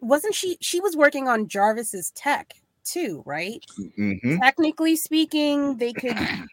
[0.00, 0.58] Wasn't she?
[0.60, 2.54] She was working on Jarvis's tech
[2.84, 3.64] too, right?
[3.98, 4.38] Mhm.
[4.40, 6.16] Technically speaking, they could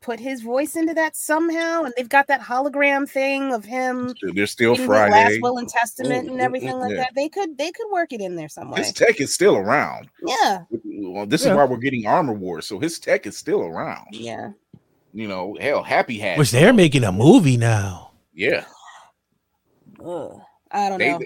[0.00, 4.14] put his voice into that somehow, and they've got that hologram thing of him.
[4.34, 6.96] They're still reading the last will and testament Mm, and mm, everything mm, like yeah.
[6.98, 7.14] that.
[7.14, 8.78] They could they could work it in there somewhere.
[8.82, 10.08] His tech is still around.
[10.26, 11.52] Yeah, Well, this Yeah.
[11.52, 12.66] is why we're getting Armor Wars.
[12.66, 14.06] So his tech is still around.
[14.12, 14.50] yeah.
[15.12, 16.38] You know, hell, Happy Hat.
[16.38, 18.12] Which they're making a movie now.
[18.32, 18.64] Yeah.
[20.04, 20.40] Ugh.
[20.70, 21.20] I don't they know.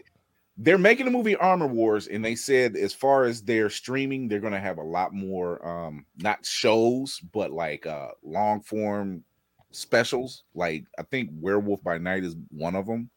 [0.57, 4.41] They're making a movie Armor Wars, and they said as far as their streaming, they're
[4.41, 9.25] gonna have a lot more um not shows, but like uh long form
[9.73, 10.45] specials.
[10.55, 13.11] Like I think Werewolf by Night is one of them.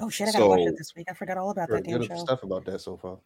[0.00, 0.28] Oh shit!
[0.28, 1.06] I gotta watch So- it this week.
[1.10, 2.16] I forgot all about that damn show.
[2.16, 3.18] stuff about that so far.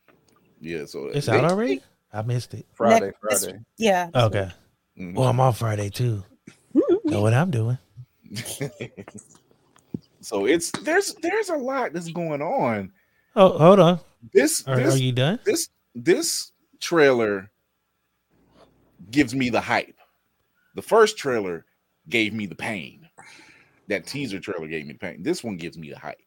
[0.61, 1.83] Yeah, so It's they- out already?
[2.13, 2.67] I missed it.
[2.73, 3.59] Friday, Next- this- Friday.
[3.77, 4.11] Yeah.
[4.15, 4.51] this Okay.
[4.99, 5.15] Mhm.
[5.17, 6.23] Well, I'm off Friday too.
[7.05, 7.79] know what I'm doing.
[10.21, 12.93] so it's there's there's a lot that's going on.
[13.37, 14.01] Oh, hold on.
[14.33, 15.39] This Are, this are you done?
[15.45, 17.51] this this trailer
[19.11, 19.97] gives me the hype.
[20.75, 21.67] The first trailer
[22.09, 23.09] gave me the pain.
[23.89, 25.23] That teaser trailer gave me the pain.
[25.23, 26.19] This one gives me the hype.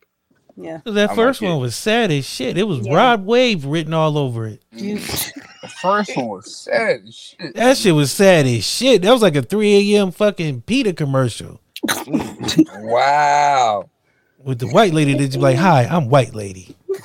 [0.56, 0.80] Yeah.
[0.86, 2.58] That I'm first like, one was sad as shit.
[2.58, 2.96] It was Yeah.
[2.96, 4.64] Rod Wave written all over it.
[5.64, 7.56] The first one was sad as shit.
[7.56, 9.02] That shit was sad as shit.
[9.02, 10.12] That was like a 3 a.m.
[10.12, 11.60] fucking PETA commercial
[12.76, 13.90] Wow.
[14.44, 16.76] With the white lady that's like, Hi, I'm white lady.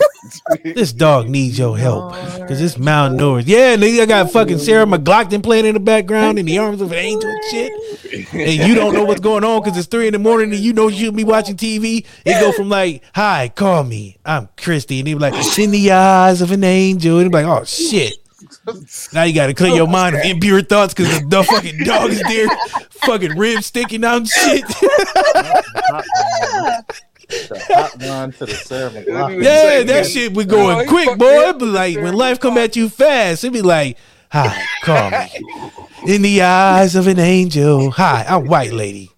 [0.63, 3.45] This dog needs your help because it's malnourished.
[3.47, 6.81] Yeah, and then I got fucking Sarah McLachlan playing in the background in the arms
[6.81, 7.73] of an angel and shit.
[8.33, 10.73] And you don't know what's going on because it's three in the morning and you
[10.73, 12.07] know you'll be watching TV.
[12.25, 14.17] It go from like, Hi, call me.
[14.25, 15.01] I'm Christy.
[15.01, 17.19] And they be like, It's in the eyes of an angel.
[17.19, 18.15] And they be like, Oh shit.
[19.13, 22.23] Now you gotta clear your mind of impure thoughts because the, the fucking dog is
[22.23, 22.49] there,
[22.91, 24.65] fucking ribs sticking out and shit.
[27.49, 29.43] The hotline to the Sarah McLachlan.
[29.43, 31.25] Yeah, that shit be going he quick, boy.
[31.27, 33.97] me It up be with like when life come at you fast, it be like,
[34.31, 35.31] "Hi, call me."
[36.07, 39.11] In the eyes of an angel, hi, I'm white lady.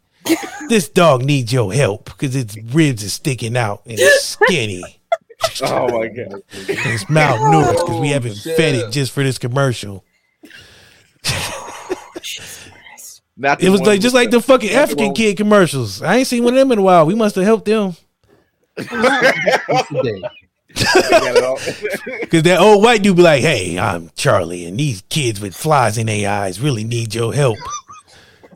[0.68, 4.82] This dog needs your help because its ribs is sticking out and it's skinny.
[5.62, 6.42] Oh my god.
[6.52, 8.56] It's malnourished because we haven't shit.
[8.56, 10.02] fed it just for this commercial.
[13.36, 16.00] Not It was like just like the fucking African kid commercials.
[16.00, 17.04] I ain't seen one of them in a while.
[17.04, 18.03] We must have helped them Today.
[18.76, 18.90] Because
[22.42, 26.06] that old white dude be like, "Hey, I'm Charlie, and these kids with flies in
[26.06, 27.59] their eyes really need your help."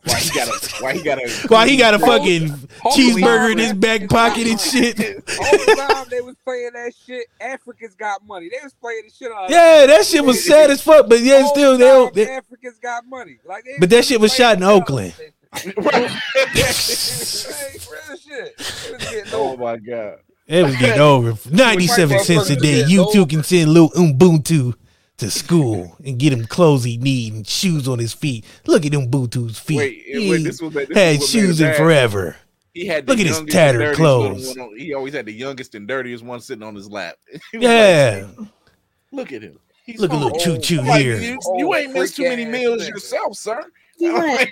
[0.09, 2.49] why he got a why he got a Why he got a fucking
[2.81, 4.99] Holy cheeseburger in his back pocket and shit?
[4.99, 8.49] All the time they was playing that shit, Africans got money.
[8.49, 11.09] They was playing the shit out Yeah, that shit was sad as fuck.
[11.09, 13.39] But yeah, still they, time they Africans got money.
[13.45, 15.15] Like they But that shit was shot in playing Oakland.
[15.63, 15.69] Hey,
[17.91, 18.55] real shit.
[18.59, 20.19] It was getting Oh my god.
[20.47, 21.35] it was getting over.
[21.51, 22.85] Ninety-seven cents a day.
[22.87, 24.75] You too can send little Ubuntu
[25.19, 28.45] to school and get him clothes he need and shoes on his feet.
[28.67, 29.79] Look at Ubuntu's feet.
[29.79, 32.37] Wait, he wait, this was this had was shoes it in forever.
[32.73, 34.57] He had Look at his tattered clothes.
[34.57, 37.17] one on- he always had the youngest and dirtiest one sitting on his lap.
[37.53, 38.27] Yeah.
[38.39, 38.49] like,
[39.11, 39.59] Look at him.
[39.85, 41.17] He's Look at from little choo choo I'm like, here.
[41.17, 43.65] You, you oh, ain't missed too many meals yourself, sir.
[43.99, 44.49] You want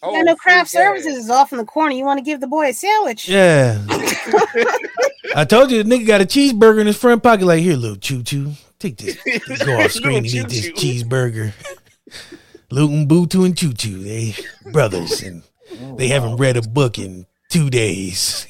[0.00, 1.92] Oh, I know craft services is off in the corner.
[1.92, 3.28] You want to give the boy a sandwich?
[3.28, 3.82] Yeah.
[5.34, 7.46] I told you the nigga got a cheeseburger in his front pocket.
[7.46, 8.52] Like, here, little choo choo.
[8.78, 9.16] Take this.
[9.64, 11.52] Go off screen and eat this cheeseburger.
[12.70, 13.98] Luton, Bootu, and Choo Choo.
[14.02, 14.34] They
[14.70, 15.42] brothers and
[15.96, 18.46] they oh, haven't read a book in two days.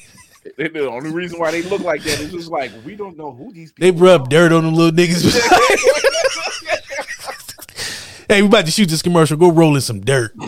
[0.57, 3.53] The only reason why they look like that is just like we don't know who
[3.53, 5.23] these They rub dirt on them little niggas.
[8.29, 9.35] hey, we about to shoot this commercial.
[9.35, 10.33] Go roll in some dirt.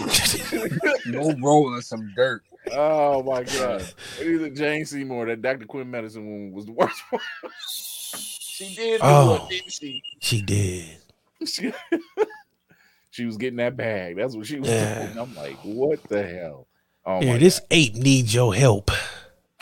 [1.08, 2.44] No rolling some dirt.
[2.72, 3.82] Oh my god!
[3.82, 5.26] What is it, Jane Seymour?
[5.26, 5.66] That Dr.
[5.66, 7.22] Quinn medicine woman was the worst one.
[7.68, 9.48] she did do Oh.
[9.50, 10.04] it, didn't she?
[10.20, 10.86] She did.
[11.46, 11.74] She,
[13.10, 14.16] she was getting that bag.
[14.16, 15.08] That's what she was Yeah.
[15.08, 15.18] doing.
[15.18, 16.68] I'm like, what the hell?
[17.04, 18.92] Oh Here, my this ape needs your help.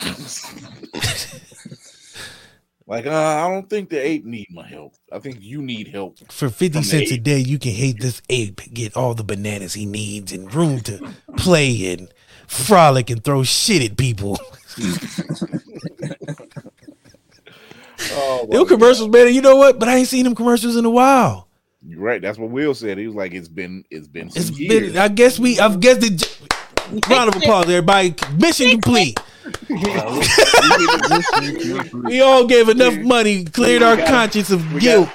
[2.90, 4.94] Like, uh, I don't think the ape need my help.
[5.12, 6.18] I think you need help.
[6.28, 9.86] For 50 cents a day, you can hate this ape, get all the bananas he
[9.86, 12.12] needs, and room to play and
[12.48, 14.40] frolic and throw shit at people.
[18.12, 19.32] Oh, Them commercials, man.
[19.34, 19.78] You know what?
[19.78, 21.48] But I ain't seen them commercials in a while.
[21.86, 22.20] You're right.
[22.20, 22.96] That's what Will said.
[22.96, 24.92] He was like, it's been, it's been, some It's years.
[24.92, 24.98] been.
[24.98, 25.60] I guess we.
[25.60, 26.48] I've guessed the.
[27.10, 28.14] Round of applause, everybody.
[28.38, 29.20] Mission complete.
[32.04, 35.08] We all gave enough money, cleared our conscience of guilt.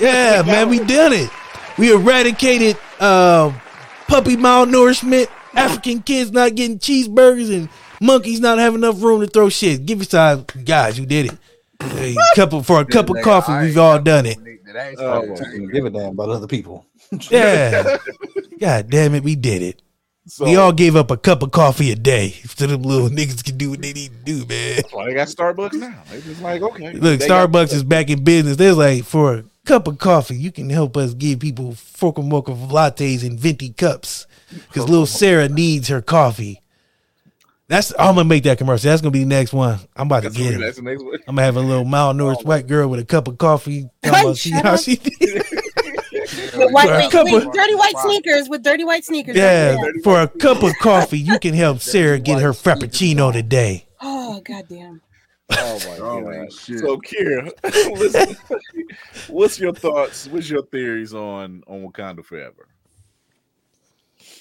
[0.00, 1.30] Yeah, man, we done it.
[1.78, 3.52] We eradicated uh,
[4.06, 7.68] puppy malnourishment, African kids not getting cheeseburgers, and
[8.00, 9.84] monkeys not having enough room to throw shit.
[9.86, 10.98] Give us time, guys.
[10.98, 11.38] You did it.
[11.80, 13.52] A couple for a cup of coffee.
[13.66, 14.38] We've all done it.
[14.98, 15.34] Oh,
[15.72, 16.86] give a damn about other people.
[17.30, 17.98] Yeah.
[18.58, 19.82] God damn it, we did it.
[20.40, 23.56] We all gave up a cup of coffee a day so them little niggas can
[23.58, 24.76] do what they need to do, man.
[24.76, 26.02] That's why they got Starbucks now.
[26.10, 26.92] They just like, okay.
[26.92, 28.56] Look, They got- Starbucks is back in business.
[28.56, 32.52] They're like, for a cup of coffee, you can help us give people Foca Mocha
[32.52, 34.26] lattes in venti cups.
[34.50, 36.60] Because little Sarah needs her coffee.
[37.66, 38.90] That's I'm gonna make that commercial.
[38.90, 39.78] That's gonna be the next one.
[39.96, 40.60] I'm about to get what- him.
[40.60, 41.14] that's the next one.
[41.26, 43.88] I'm gonna have a little malnourished oh, white girl with a cup of coffee.
[44.02, 45.46] Talking about see how she did.
[46.64, 49.36] With white, For a wait, couple- wait, dirty white sneakers with dirty white sneakers.
[49.36, 50.04] Yeah, Don't do that.
[50.04, 53.86] for a cup of coffee, you can help Sarah get her frappuccino today.
[54.00, 55.00] Oh goddamn.
[55.50, 56.52] Oh my oh, god.
[56.52, 57.50] So Kira,
[57.98, 58.36] listen,
[59.28, 60.26] what's your thoughts?
[60.28, 62.68] What's your theories on on Wakanda Forever?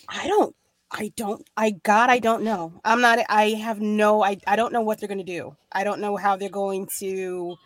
[0.09, 0.55] I don't.
[0.91, 1.45] I don't.
[1.57, 2.79] I God, I don't know.
[2.85, 3.19] I'm not.
[3.29, 4.23] I have no.
[4.23, 4.37] I.
[4.45, 5.55] I don't know what they're going to do.
[5.71, 7.57] I don't know how they're going to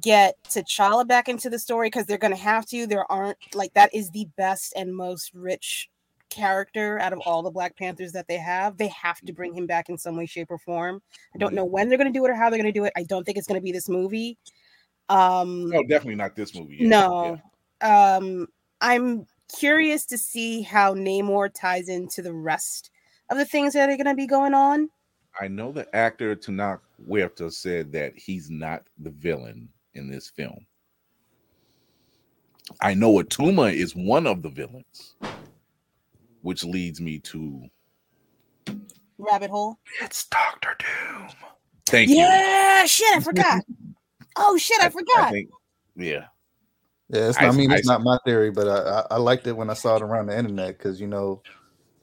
[0.00, 2.86] get T'Challa back into the story because they're going to have to.
[2.86, 5.88] There aren't like that is the best and most rich
[6.30, 8.76] character out of all the Black Panthers that they have.
[8.76, 11.02] They have to bring him back in some way, shape, or form.
[11.34, 12.84] I don't know when they're going to do it or how they're going to do
[12.84, 12.92] it.
[12.96, 14.38] I don't think it's going to be this movie.
[15.08, 16.78] Um, No, definitely not this movie.
[16.80, 17.38] no.
[17.82, 18.46] Um,
[18.80, 19.26] I'm
[19.58, 22.90] curious to see how Namor ties into the rest
[23.30, 24.88] of the things that are going to be going on.
[25.40, 30.66] I know the actor Tenoch Huerta said that he's not the villain in this film.
[32.80, 35.14] I know Attuma is one of the villains,
[36.42, 37.64] which leads me to
[39.18, 39.78] Rabbit hole.
[40.00, 41.28] It's Doctor Doom.
[41.86, 42.16] Thank you.
[42.16, 43.62] yeah, shit, I forgot.
[44.36, 45.26] oh shit, I, forgot.
[45.26, 45.50] I think,
[45.96, 46.26] yeah.
[47.08, 49.16] Yeah, it's I- not, I mean, it's I- not my theory, but I, I, I
[49.18, 51.42] liked it when I saw it around the internet because you know,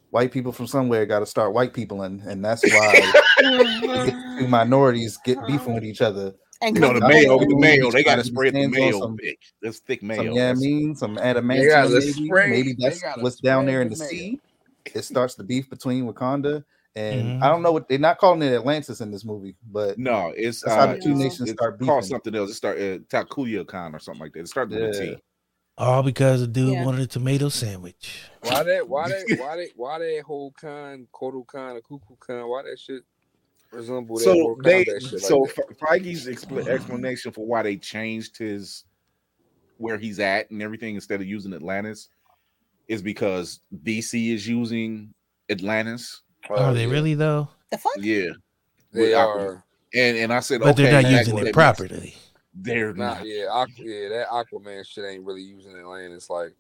[0.10, 3.14] white people from somewhere got to start white people, and and that's why
[4.50, 6.34] minorities get beefing with each other.
[6.62, 8.78] And You know the come mayo, the mayo, they got to Each spread the stands
[8.78, 9.40] mayo some- thick.
[9.62, 10.24] That's thick mayo.
[10.26, 12.12] Some, yeah, I mean, some They gotta adamantium, maybe.
[12.28, 14.42] spray- maybe they that's gotta what's down there in the the sea.
[14.96, 16.64] It starts the beef between Wakanda
[16.96, 17.44] and Mhm.
[17.44, 20.62] I don't know what they're not calling it Atlantis in this movie, but No, it's
[20.62, 22.04] That's how uh, the two nations start called beefing.
[22.16, 22.50] something else.
[22.50, 24.40] It start uh, Takuya Khan or something like that.
[24.40, 25.16] It started with a Yeah.
[25.16, 25.22] T.
[25.78, 26.86] All because a dude Yeah.
[26.86, 28.24] wanted a tomato sandwich.
[28.42, 28.90] Why that?
[28.90, 29.26] Why that?
[29.40, 29.70] Why that?
[29.76, 32.48] Why that whole Khan, Kodo Khan, and Kuku Khan?
[32.50, 33.04] Why that shit
[33.72, 35.22] resemble So Mortal they, Kombat shit?
[35.22, 35.80] so like that?
[35.80, 38.84] Feige's expl- explanation for why they changed his
[39.78, 42.10] where he's at and everything instead of using Atlantis
[42.88, 45.14] is because DC is using
[45.50, 46.22] Atlantis.
[46.50, 47.50] Are oh, they really though?
[47.70, 47.94] The fuck?
[47.98, 48.30] Yeah,
[48.94, 49.64] they with are
[49.94, 52.16] and and I said, But okay, they're not using it properly.
[52.54, 53.20] They're not.
[53.20, 53.28] not.
[53.28, 56.30] Yeah, Aqu- yeah, that Aquaman shit ain't really using Atlantis.
[56.30, 56.54] Like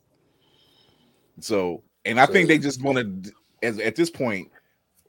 [1.39, 3.31] So, and I So- think they just wanted,
[3.63, 4.51] as at this point,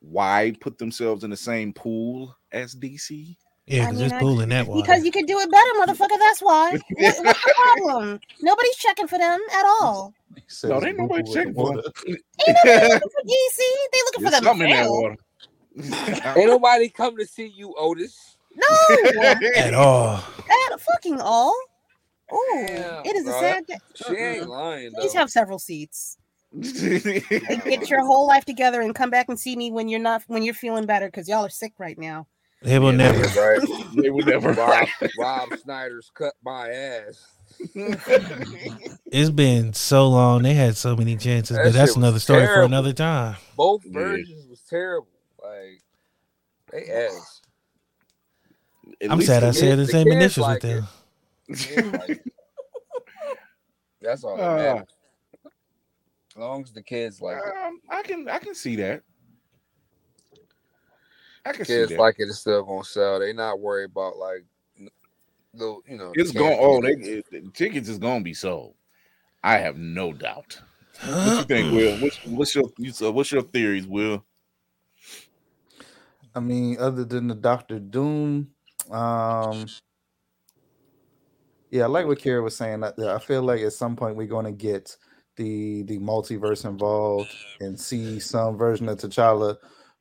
[0.01, 3.37] why put themselves in the same pool as DC?
[3.67, 4.81] Yeah, I because mean, it's I- pool in that water.
[4.83, 6.19] Because you can do it better, motherfucker.
[6.19, 6.79] That's why.
[6.97, 8.21] What, what's the problem?
[8.41, 10.15] Nobody's checking for them at all.
[10.65, 11.83] No, ain't nobody Goku checking for them.
[12.07, 13.59] Ain't nobody looking for DC.
[13.93, 15.17] They looking for There's something in that water.
[16.39, 18.37] ain't nobody come to see you, Otis.
[18.57, 18.97] No,
[19.57, 20.17] At all.
[20.17, 21.55] at fucking all.
[22.31, 23.41] Oh, Damn, it is a bro.
[23.41, 23.79] sad day.
[23.95, 25.21] She ain't lying Please though.
[25.21, 26.18] have several seats.
[26.53, 30.23] And get your whole life together and come back and see me when you're not
[30.29, 32.27] when you're feeling better because y'all are sick right now.
[32.63, 33.21] They will never.
[33.39, 33.61] Right.
[33.95, 34.53] They would never.
[34.53, 34.89] Rob,
[35.19, 37.27] Rob Snyder's cut my ass.
[39.11, 40.43] It's been so long.
[40.43, 43.37] They had so many chances, That but that's another story for another time.
[43.57, 43.93] Both Yeah.
[44.01, 45.09] versions was terrible.
[45.43, 45.83] Like
[46.71, 47.41] they ass.
[49.01, 50.89] At I'm sad I said the the same initials like with them.
[51.49, 52.25] Yeah, like,
[54.03, 54.89] that's all that Uh, matters.
[56.39, 57.67] As long as the kids like it.
[57.67, 59.03] Um, I can I can see that.
[61.45, 61.99] I can see Kids that.
[61.99, 63.19] like it, it's still gonna sell.
[63.19, 64.45] They not worried about like
[65.53, 66.13] the you know.
[66.15, 66.51] it's going.
[66.51, 66.61] kids.
[66.63, 68.75] Oh, they it, the tickets is gonna be sold.
[69.43, 70.61] I have no doubt.
[71.05, 71.97] What you think, Will?
[71.97, 74.25] What's, what's your what's your theories, Will?
[76.37, 78.53] I mean, other than the Doctor Doom,
[78.93, 79.67] um,
[81.73, 82.85] yeah, like what Kara was saying.
[82.85, 84.97] I, I feel like at some point we're going to get
[85.39, 89.57] the the multiverse involved and see some version of T'Challa.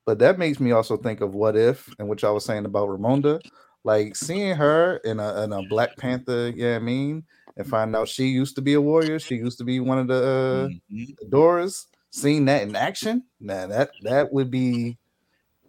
[0.06, 2.90] But that makes me also think of what if and what y'all was saying about
[2.90, 3.42] Ramonda,
[3.84, 6.52] like seeing her in a in a Black Panther.
[6.56, 7.24] Yeah, I mean,
[7.56, 9.20] and find out she used to be a warrior.
[9.20, 11.30] She used to be one of the uh, Mhm.
[11.30, 11.88] Doors.
[12.10, 14.98] Seeing that in action, nah, that that would be.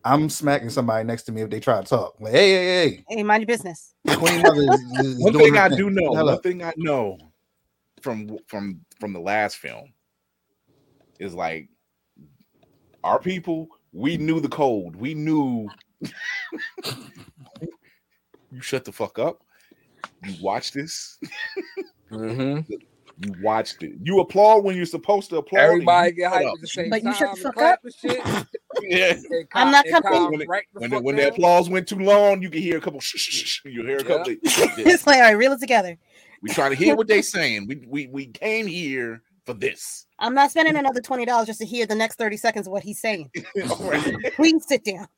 [0.05, 2.15] I'm smacking somebody next to me if they try to talk.
[2.21, 3.93] Like, hey, hey, Hey, mind your business.
[4.07, 5.79] Queen Mother is, is One doing thing I thing.
[5.79, 6.33] do know, Hello.
[6.35, 7.19] one thing I know
[8.03, 9.93] from from from the last film
[11.21, 11.69] is like
[13.05, 13.69] our people.
[13.93, 14.97] We knew the code.
[14.97, 15.69] We knew.
[18.51, 19.43] you shut the fuck up.
[20.25, 21.19] You watch this.
[22.11, 22.67] Mhm.
[23.21, 23.95] You watched it.
[24.01, 25.61] You applaud when you're supposed to applaud.
[25.61, 26.55] Everybody get hyped up.
[26.55, 27.81] at the same But you shut the fuck up.
[28.81, 29.15] Yeah.
[29.31, 32.41] And I'm not coming- When, it- right when, the, when the applause went too long,
[32.43, 33.01] you can hear a couple.
[33.01, 34.07] Shh, shh, shh, you hear a Yeah.
[34.07, 34.35] couple.
[34.45, 35.99] it's like, all right, reel it together.
[36.43, 37.67] We try to hear what they're saying.
[37.67, 40.07] We we we came here for this.
[40.19, 42.83] I'm not spending another twenty dollars just to hear the next thirty seconds of what
[42.83, 43.31] he's saying.
[43.71, 44.35] All right.
[44.37, 45.09] Please sit down.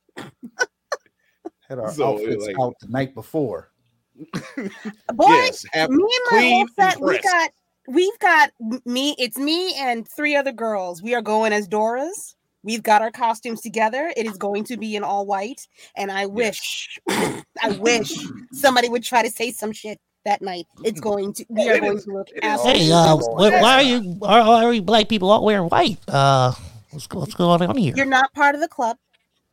[1.68, 3.70] Had our So, outfits like- out the night before.
[4.56, 7.24] Boy, yes, have me and my clean whole set, we pressed.
[7.24, 7.50] got
[7.88, 8.50] we've got
[8.84, 11.02] me, it's me and three other girls.
[11.02, 12.34] We are going as Doras.
[12.62, 14.12] We've got our costumes together.
[14.18, 15.66] It is going to be in all white.
[15.96, 18.12] And I wish, I wish
[18.52, 20.66] somebody would try to say some shit that night.
[20.84, 23.16] It's going to we are It going is- to look it is absolutely Hey, uh,
[23.16, 24.00] why, why are you?
[24.18, 25.98] Why why are you black people all wearing white?
[26.08, 26.52] Uh,
[26.90, 27.94] what's go- what's going on here?
[27.96, 28.96] You're not part of the club.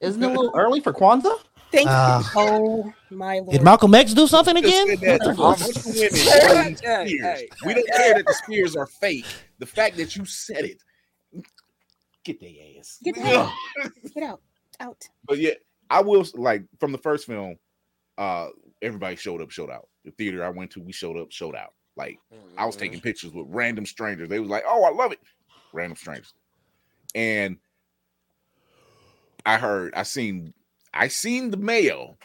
[0.01, 1.39] Isn't it a little early for Kwanzaa?
[1.71, 2.29] Thank Uh, you.
[2.39, 3.51] Oh my lord.
[3.51, 4.87] Did Malcolm X do something again?
[4.87, 5.59] that What the a fuck?
[5.59, 9.25] bunch of women Hey, hey, we don't care that the spears are fake.
[9.59, 10.77] The fact that you said it,
[12.23, 12.49] get their
[12.79, 12.99] ass.
[13.03, 13.51] Get out.
[14.13, 14.41] Get out.
[14.79, 15.09] Out.
[15.25, 15.53] But yeah,
[15.89, 17.55] I will like from the first film.
[18.17, 18.47] Uh,
[18.81, 19.87] everybody showed up, showed out.
[20.05, 21.73] The theater I went to, we showed up, showed out.
[21.95, 22.19] Like
[22.57, 23.03] I was taking mm-hmm.
[23.03, 24.29] pictures with random strangers.
[24.29, 25.19] They was like, "Oh, I love it,"
[25.73, 26.33] random strangers.
[27.15, 27.57] And
[29.45, 30.53] I heard, I seen,
[30.93, 32.17] I seen the mayo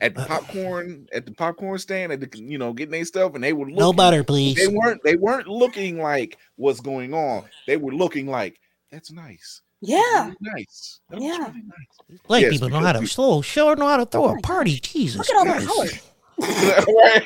[0.00, 3.44] at the popcorn at the popcorn stand at the you know getting their stuff, and
[3.44, 4.56] they were looking, No butter, please.
[4.56, 7.44] They weren't they weren't looking like what's going on.
[7.66, 8.58] They were looking like
[8.90, 9.62] that's nice.
[9.80, 10.24] Yeah.
[10.26, 11.00] Really nice.
[11.10, 11.38] That Yeah.
[11.38, 12.20] really nice.
[12.26, 14.34] Black Yes, people know how to because slow, sure know how to throw Oh a
[14.34, 14.78] my party.
[14.80, 15.68] Jesus Look at all the Christ.
[15.68, 16.06] colors.
[16.88, 17.24] Right?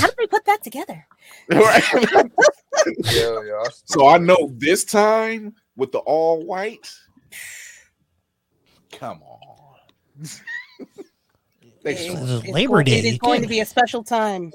[0.00, 1.06] How did they put that together?
[1.50, 1.82] Right?
[3.12, 3.62] Yeah, yeah.
[3.84, 6.90] So I know this time with the all white.
[8.92, 9.76] Come on.
[11.84, 12.98] they It- showing it's Labor going- Day.
[12.98, 14.52] It is going to be a special time.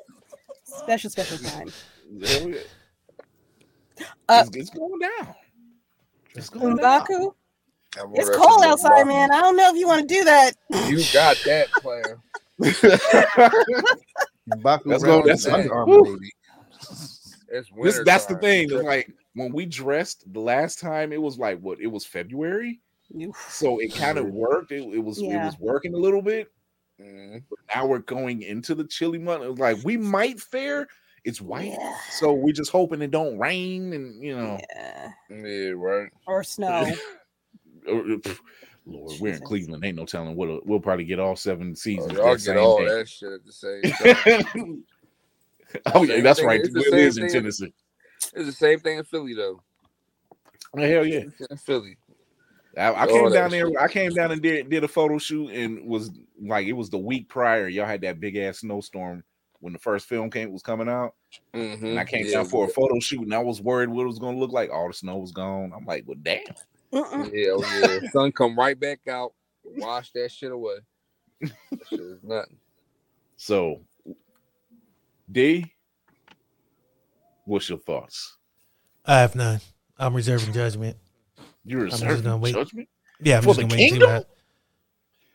[0.63, 1.71] Special, special time.
[4.29, 5.33] Uh, it's, it's going down.
[6.37, 7.01] It's going down.
[7.01, 7.33] M'Baku,
[8.13, 9.07] it's cold outside, rough.
[9.07, 9.31] man.
[9.31, 10.53] I don't know if you want to do that.
[10.87, 12.21] You got that plan.
[14.61, 16.31] Baku That's Brown go- is that's- Under baby.
[16.79, 18.69] It's This, winter that's the thing.
[18.71, 21.79] It's like when we dressed the last time, it was like what?
[21.79, 22.81] It was February,
[23.49, 24.35] so it kind of mm-hmm.
[24.35, 24.71] worked.
[24.71, 26.51] It, it was it was working a little bit.
[27.01, 27.37] Mm-hmm.
[27.49, 29.43] But now we're going into the chilly month.
[29.43, 30.87] It was like we might fare.
[31.23, 31.95] It's white, Yeah.
[32.11, 34.59] so we're just hoping it don't rain and you know.
[34.75, 35.11] Yeah.
[35.29, 36.09] Yeah, right.
[36.25, 36.91] Or snow.
[37.87, 38.39] Uh, pff,
[38.85, 39.85] Lord, we're in Cleveland.
[39.85, 42.11] Ain't no telling what uh, we'll probably get all seven oh, seasons.
[42.11, 42.85] y'all that get all day.
[42.85, 44.83] that shit at the same time.
[45.93, 46.59] oh yeah, that's thing- right.
[46.59, 47.31] it's the same is in thing.
[47.33, 47.73] Tennessee.
[48.33, 49.61] It's the same thing in Philly though.
[50.75, 51.23] Oh, hell yeah.
[51.49, 51.97] In Philly.
[52.77, 53.67] I, I came down there.
[53.67, 53.77] shit.
[53.79, 56.11] I came down and did, did a photo shoot, and was
[56.41, 57.69] like it was the week prior.
[57.69, 59.23] Y'all had that big ass snowstorm
[59.59, 61.13] when the first film came was coming out,
[61.53, 61.85] Mm-hmm.
[61.85, 64.19] and I came down for a photo shoot, and I was worried what it was
[64.19, 64.69] gonna look like.
[64.71, 65.71] All the snow was gone.
[65.75, 66.41] I'm like, well, damn.
[66.93, 67.31] Mm-mm.
[67.33, 68.09] Yeah, oh yeah.
[68.11, 69.33] Sun come right back out.
[69.63, 70.75] Wash that shit away.
[71.41, 71.51] That
[71.89, 72.57] shit is nothing.
[73.35, 73.81] So,
[75.31, 75.73] D,
[77.45, 78.37] What's your thoughts?
[79.05, 79.59] I have none.
[79.97, 80.97] I'm reserving judgment.
[81.65, 82.53] You're I'm just reserving gonna wait.
[82.55, 82.89] judgment
[83.21, 84.09] Yeah, I'm for just the gonna wait see kingdom.
[84.11, 84.29] what.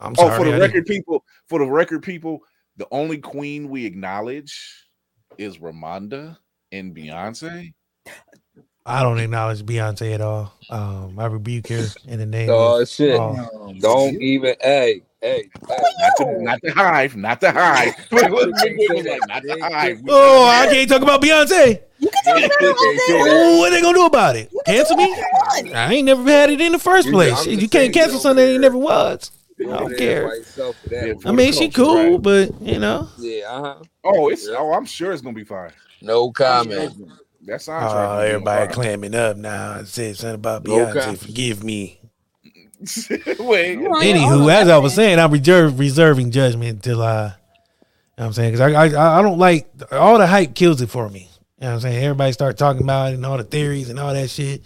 [0.00, 0.38] I'm sorry, oh, sorry.
[0.38, 1.24] for the I record, didn't- people.
[1.48, 2.40] For the record, people.
[2.76, 4.86] The only queen we acknowledge
[5.38, 6.38] is Ramonda
[6.70, 7.74] and Beyonce.
[8.84, 10.52] I don't acknowledge Beyonce at all.
[10.68, 12.50] Um, I rebuke her in the name.
[12.50, 13.18] Oh of shit!
[13.20, 14.56] all- Don't even.
[14.60, 15.82] Hey, hey, hey.
[16.00, 17.94] Not the, not the hive, not the hive.
[18.12, 20.02] Not the hive.
[20.08, 21.80] Oh, I can't talk about Beyonce.
[21.98, 23.58] You can talk about it all day.
[23.60, 24.50] What they gonna do about it?
[24.66, 25.14] Cancel me?
[25.74, 27.32] I ain't never had it in the first place.
[27.32, 29.30] I'm Shit, just you can't cancel something that over ain't never was.
[29.70, 30.28] I don't there care.
[30.28, 32.22] by yourself for that Yeah, I mean, she cool, right?
[32.22, 33.84] but you know, Yeah, uh huh.
[34.04, 34.48] Oh, it's.
[34.48, 35.72] Oh, I'm sure it's gonna be fine.
[36.00, 36.94] No comment.
[37.44, 37.90] That's soundtrack.
[37.90, 38.74] oh, gonna everybody fine.
[38.74, 41.00] clamming up now and said something about No Beyonce.
[41.00, 41.18] comment.
[41.18, 42.00] Forgive me.
[43.10, 43.78] Wait.
[43.78, 47.24] Anywho, as I was saying, I'm reserve, reserving judgment until I.
[47.24, 47.34] You know
[48.16, 48.52] what I'm saying?
[48.52, 51.20] Because I, I I don't like all the hype kills it for me.
[51.58, 52.04] You know what I'm saying?
[52.04, 54.62] Everybody start talking about it and all the theories and all that shit.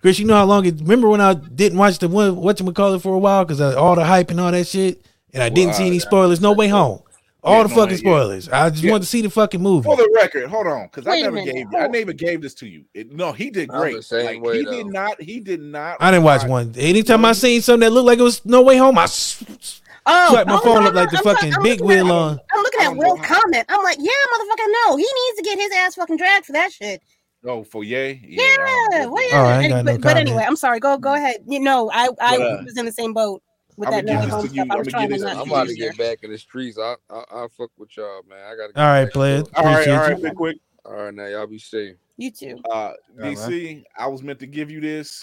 [0.00, 2.72] Chris, you know how long it remember when I didn't watch the one what you
[2.72, 5.48] call it for a while because all the hype and all that shit, and I
[5.48, 6.40] didn't Well, see any I- spoilers.
[6.40, 7.00] No way home.
[7.42, 7.98] All Yeah, the no fucking way, yeah.
[7.98, 8.48] spoilers.
[8.48, 8.90] I just Yeah.
[8.92, 9.84] wanted to see the fucking movie.
[9.84, 11.54] For the record, hold on, because I never minute.
[11.54, 12.82] gave I never gave this to you.
[12.94, 13.94] It- no, he did great.
[13.96, 14.70] the same Like, way, he though.
[14.72, 15.22] did not.
[15.22, 15.96] He did not.
[16.00, 16.74] I didn't watch one.
[16.76, 19.80] Anytime I seen something that looked like it was No Way Home, I s-
[20.10, 22.04] Oh, swipe my oh, phone no, up like the I'm fucking I'm big looking at-
[22.04, 22.40] wheel on.
[22.52, 23.64] I'm looking at Will comment.
[23.68, 24.96] I'm like, yeah, motherfucker, no.
[24.96, 27.02] He needs to get his ass fucking dragged for that shit.
[27.44, 28.20] Oh, for yay.
[28.26, 29.12] Yeah, I don't know.
[29.12, 30.44] well, Oh, I ain't and- got no but, but anyway.
[30.46, 30.80] I'm sorry.
[30.80, 31.36] Go go ahead.
[31.46, 33.42] You know, I I But, uh, was in the same boat
[33.76, 34.66] with I'ma that give no this home to stuff.
[34.70, 36.38] I was I'ma trying to this to not I'm about to get back in the
[36.38, 36.78] streets.
[36.78, 38.38] I I I fuck with y'all, man.
[38.44, 38.72] I gotta.
[38.72, 39.46] Get All right, back play to it.
[39.48, 39.56] it.
[39.56, 40.14] All right, Appreciate all you.
[40.14, 40.56] right, big quick.
[40.84, 41.94] All right, now y'all be safe.
[42.16, 42.60] You too.
[42.72, 43.36] Uh, man.
[43.36, 45.20] DC, I was meant to give you this,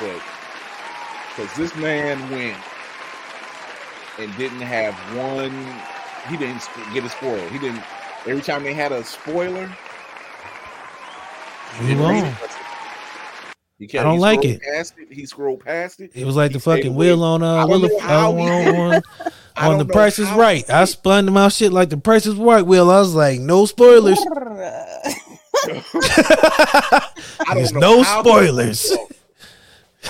[0.00, 0.20] but
[1.34, 2.56] because this man went
[4.18, 5.50] and didn't have one,
[6.28, 6.62] he didn't
[6.92, 7.48] get a spoiler.
[7.48, 7.82] He didn't.
[8.26, 9.74] Every time they had a spoiler,
[11.76, 12.24] he Move didn't read on.
[12.24, 12.36] it.
[13.78, 14.62] He kept, I don't like it.
[14.62, 15.12] Past it.
[15.12, 16.12] He scrolled past it.
[16.14, 17.06] It was like He the stayed fucking away.
[17.08, 19.02] wheel on I uh don't Willa, know how uh, he on, did on,
[19.56, 20.68] on the Price is Right.
[20.70, 20.86] I did it.
[20.86, 22.90] spun my shit like the Price is Right wheel.
[22.90, 24.18] I was like, no spoilers.
[25.64, 28.92] I don't There's know no how he pulled it spoilers.
[28.92, 29.12] off.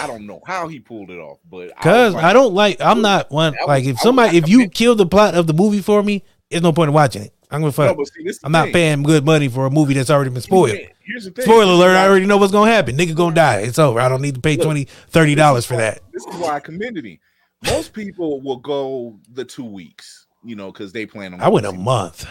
[0.01, 2.81] I don't know how he pulled it off, but Cause I like, don't like.
[2.81, 5.81] I'm not one like if somebody like if you kill the plot of the movie
[5.81, 7.33] for me, there's no point in watching it.
[7.51, 7.97] I'm gonna fuck.
[7.97, 8.73] but see, this is the I'm not thing.
[8.73, 10.77] paying good money for a movie that's already been spoiled.
[11.07, 11.45] Here's the thing.
[11.45, 11.97] Spoiler alert!
[11.97, 12.97] I already know what's gonna happen.
[12.97, 13.59] Nigga gonna die.
[13.61, 14.01] It's over.
[14.01, 16.01] I don't need to pay Look, 20 30 dollars for that.
[16.13, 17.19] This is why I commended him.
[17.67, 21.41] Most people will go the two weeks, you know, because they plan on.
[21.41, 22.27] I went a month.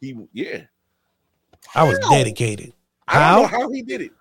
[0.00, 0.62] He, yeah.
[1.74, 2.10] I was How?
[2.10, 2.72] dedicated.
[3.08, 3.42] I How?
[3.42, 4.12] don't know how he did it.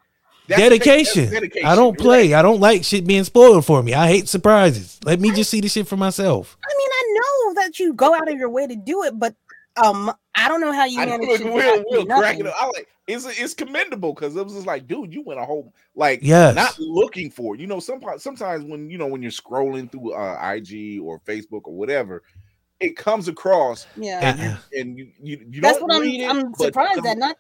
[0.48, 1.23] That's dedication.
[1.26, 1.68] that's dedication.
[1.68, 2.32] I don't play.
[2.32, 2.40] right.
[2.40, 3.94] I don't like shit being spoiled for me.
[3.94, 4.99] I hate surprises.
[5.03, 6.57] Let me just see the shit for myself.
[6.64, 9.36] I mean, I know that you go out of your way to do it, but
[9.84, 12.44] um, I don't know how you manage look, to Will, not do Will crack it
[12.44, 12.48] nothing.
[12.48, 12.53] up.
[12.60, 15.73] I like it's it's commendable because it was just like, dude, you went a whole
[15.95, 16.56] like Yes.
[16.56, 17.61] not looking for it.
[17.61, 21.61] You know, sometimes sometimes when you know when you're scrolling through uh, IG or Facebook
[21.65, 22.23] or whatever,
[22.80, 26.03] it comes across Yeah, and you and you you, you that's don't what I'm.
[26.03, 27.38] it, I'm surprised that not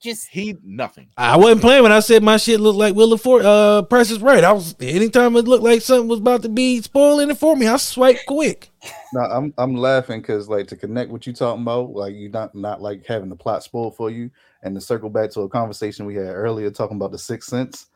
[0.00, 0.28] just.
[0.28, 1.08] he nothing.
[1.16, 4.20] I wasn't playing when I said my shit looked like Will for uh Price is
[4.20, 4.44] Right.
[4.44, 7.66] I was anytime it looked like something was about to be spoiling it for me,
[7.66, 8.67] I swipe quick.
[9.12, 12.54] No, I'm I'm laughing because like to connect what you talking about, like you not
[12.54, 14.30] not like having the plot spoiled for you,
[14.62, 17.86] and to circle back to a conversation we had earlier talking about the Sixth Sense.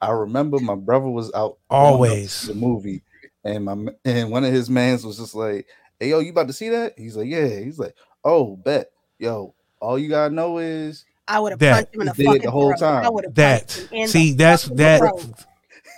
[0.00, 2.46] I remember my brother was out going up to Always.
[2.48, 3.02] the movie,
[3.44, 5.66] and my and one of his mans was just like,
[6.00, 7.94] "Hey yo, you about to see that?" He's like, "Yeah." He's like,
[8.24, 12.06] "Oh, bet, yo." All you gotta know is I would have That- punched him in
[12.08, 12.82] the He did fucking the whole throat.
[12.88, 13.14] I time.
[13.14, 15.24] would have That punched see, that's that throat.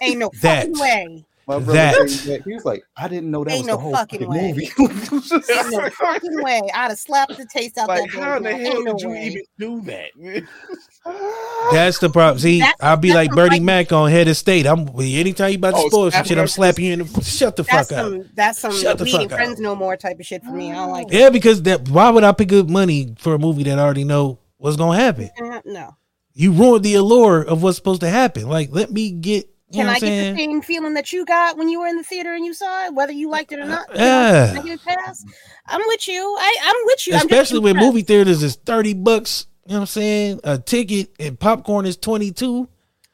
[0.02, 1.24] Ain't no that- fucking way.
[1.46, 1.72] My brother.
[1.72, 4.20] That- came He was like, "I didn't know that Ain't was the no whole fucking
[4.20, 4.52] fucking way.
[4.52, 4.70] movie."
[5.52, 6.60] Ain't no fucking way.
[6.74, 9.00] I'd have slapped the taste out Like, that how in the hell Ain't no did
[9.02, 9.26] you way.
[9.26, 10.44] even do that?
[11.72, 12.38] that's the problem.
[12.38, 14.66] See, That's- I'll be like Bernie like- Mac on head of state.
[14.66, 17.56] I'm anytime you about to Oh, spoil some shit, I'm slapping you in the shut
[17.56, 18.22] the That's fuck up.
[18.34, 18.72] That's some.
[18.72, 19.62] Shut the we ain't fuck friends up.
[19.62, 20.72] no more type of shit for me.
[20.72, 21.06] I don't like.
[21.08, 21.14] it.
[21.18, 24.04] Yeah, because that why would I pick up money for a movie that I already
[24.04, 25.30] know what's gonna happen?
[25.42, 25.96] Uh, No.
[26.36, 28.48] You ruined the allure of what's supposed to happen.
[28.48, 31.24] Like, let me get you Can know I what get the same feeling that you
[31.24, 33.58] got when you were in the theater and you saw it, whether you liked it
[33.58, 33.88] or not?
[33.88, 34.04] Can I-
[34.54, 34.60] Yeah.
[34.60, 35.24] I get a pass?
[35.66, 36.36] I'm with you.
[36.38, 37.14] I, I'm with you.
[37.16, 40.40] Especially when movie theaters is 30 bucks, you know what I'm saying?
[40.44, 42.68] A ticket and popcorn is 22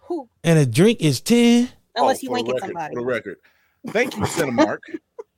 [0.08, 0.28] Who?
[0.44, 1.68] and a drink is 10.
[1.96, 2.94] Unless Oh, you for the wink at somebody.
[2.94, 3.36] For the record,
[3.88, 4.78] thank you, Cinemark,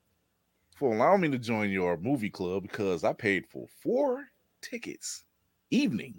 [0.76, 4.24] for allowing me to join your movie club because I paid for four
[4.60, 5.24] tickets
[5.70, 6.14] evening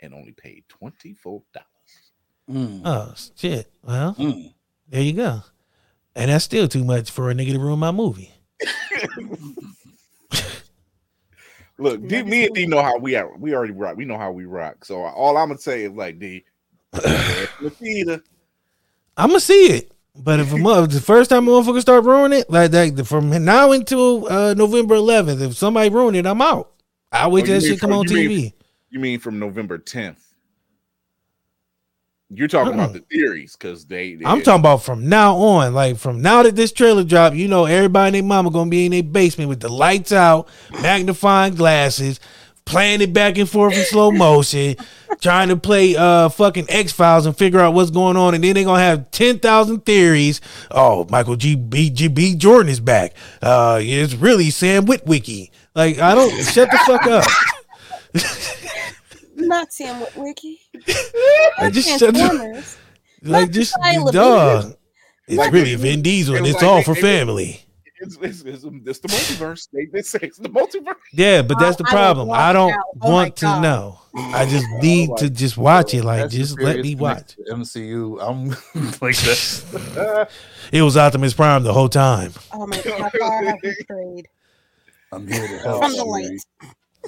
[0.00, 1.66] and only paid twenty four dollars.
[2.50, 3.70] Mm, Oh, shit.
[3.82, 4.52] Well, mm.
[4.88, 5.42] there you go.
[6.14, 8.32] And that's still too much for a nigga to ruin my movie.
[11.78, 13.36] Look, D, me and D know how we are.
[13.36, 13.96] We already rock.
[13.98, 14.84] We know how we rock.
[14.84, 16.42] So all I'm gonna say is like D,
[17.60, 18.22] Nikita.
[19.16, 19.92] I'm gonna see it.
[20.18, 23.72] But if, a mo- the first time motherfuckers start ruining it, like that from now
[23.72, 26.72] until uh, November 11th, if somebody ruin it, I'm out.
[27.12, 28.28] I wait Oh, till you that mean shit come from- on you TV.
[28.28, 28.52] mean-
[28.88, 30.16] You mean from November 10th?
[32.28, 34.24] You're talking about the theories because they, they.
[34.24, 37.66] I'm talking about from now on, like from now that this trailer dropped, you know,
[37.66, 40.48] everybody and their mama gonna be in their basement with the lights out,
[40.82, 42.18] magnifying glasses,
[42.64, 44.74] playing it back and forth in slow motion,
[45.20, 48.54] trying to play uh fucking X Files and figure out what's going on, and then
[48.54, 50.40] they're gonna have ten thousand theories.
[50.72, 51.54] Oh, Michael G.
[51.54, 51.90] B.
[51.90, 52.08] G.
[52.08, 52.34] B.
[52.34, 53.14] Jordan is back.
[53.40, 55.50] Uh, it's really Sam Witwicky.
[55.76, 57.24] Like I don't shut the fuck up.
[59.46, 60.56] Not Sam Witwicky.
[61.58, 62.76] I just shut the, Transformers.
[63.22, 64.12] like just Shia LaBeouf.
[64.12, 64.76] dog.
[65.28, 67.62] It's Like, really it- Vin Diesel, and it's like all for they- family.
[67.98, 69.68] It's, it's, it's, it's the multiverse.
[69.72, 70.96] They, they say it's the multiverse.
[71.14, 72.30] Yeah, but that's the I will problem.
[72.30, 72.80] I don't out.
[73.00, 73.62] Oh want to God.
[73.62, 73.98] know.
[74.14, 76.04] I just need to just watch it.
[76.04, 77.36] Like, just let me watch.
[77.50, 78.18] MCU.
[78.20, 78.48] I'm
[79.00, 80.28] like that.
[80.72, 82.32] It was Optimus Prime the whole time.
[82.52, 83.58] Oh my god, how far have
[85.12, 85.82] I'm here to help.
[85.82, 86.04] from the you.
[86.10, 86.40] light?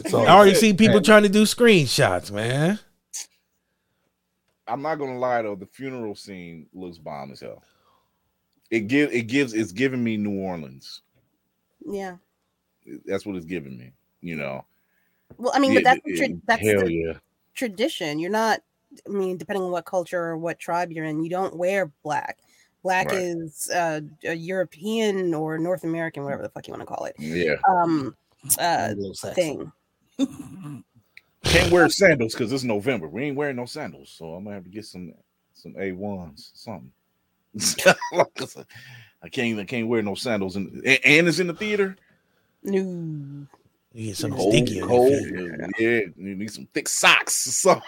[0.04, 2.78] It's I already see people Man, trying to do screenshots, man.
[4.66, 7.62] I'm not gonna lie though, the funeral scene looks bomb as hell.
[8.70, 11.02] It give it gives it's giving me New Orleans.
[11.86, 12.16] Yeah.
[13.06, 13.92] That's what it's giving me.
[14.20, 14.64] You know.
[15.36, 17.12] Well, I mean, Yeah, but that's the yeah, tra- that's hell the yeah.
[17.54, 18.18] tradition.
[18.18, 18.60] You're not.
[19.06, 22.38] I mean, depending on what culture or what tribe you're in, you don't wear black.
[22.82, 23.18] Black Right.
[23.18, 27.14] is uh, a European or North American, whatever the fuck you want to call it.
[27.18, 27.56] Yeah.
[27.68, 28.16] Um,
[28.58, 28.94] uh,
[29.34, 29.70] thing.
[31.44, 33.08] Can't wear sandals because it's November.
[33.08, 35.12] We ain't wearing no sandals, so I'm gonna have to get some
[35.54, 36.90] some A ones, something.
[39.22, 41.96] I can't I can't wear no sandals, and and it's in the theater.
[42.62, 43.46] No.
[43.92, 44.80] You get something sticky.
[44.80, 45.08] cold.
[45.12, 45.60] feet.
[45.78, 47.46] Yeah, you need some thick socks.
[47.46, 47.82] or something.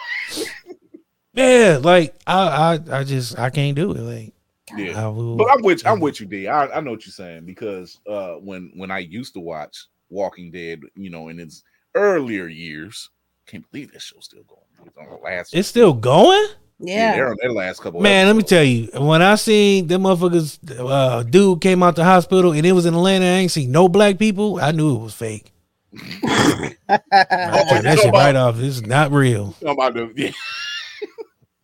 [1.33, 3.99] Yeah, like I, I, I just I can't do it.
[4.01, 4.33] Like,
[4.75, 5.37] Yeah, I will.
[5.37, 6.47] but I'm with I'm with you, D.
[6.47, 10.51] I, I know what you're saying because uh, when when I used to watch Walking
[10.51, 11.63] Dead, you know, and its
[11.95, 13.09] earlier years,
[13.47, 14.61] can't believe this show's still going.
[14.85, 15.53] It's on the last.
[15.53, 16.47] It's still going.
[16.79, 18.01] yeah, they're on their last couple.
[18.01, 22.03] Man, let me tell you, when I seen them motherfuckers, uh, dude came out the
[22.03, 24.59] hospital and it was in Atlanta, I ain't seen no black people.
[24.59, 25.51] I knew it was fake.
[26.23, 28.55] I turned that shit right off.
[28.55, 29.51] This is not real.
[29.61, 30.31] Talking about the- yeah.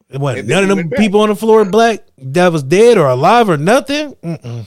[0.10, 2.64] It wasn't none of then them he went people on the floor black that was
[2.64, 4.14] dead or alive or nothing.
[4.16, 4.66] Mm-mm.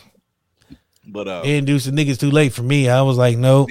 [1.07, 2.89] But uh, They introduced the niggas too late for me.
[2.91, 3.67] I was like, no,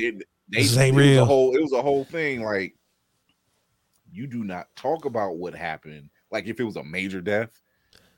[0.51, 1.23] they, this ain't it was real.
[1.23, 2.43] A whole, it was a whole thing.
[2.43, 2.75] Like
[4.11, 6.09] you do not talk about what happened.
[6.31, 7.59] Like if it was a major death,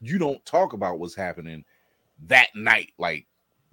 [0.01, 1.63] you don't talk about what's happening
[2.27, 2.91] that night.
[2.97, 3.27] Like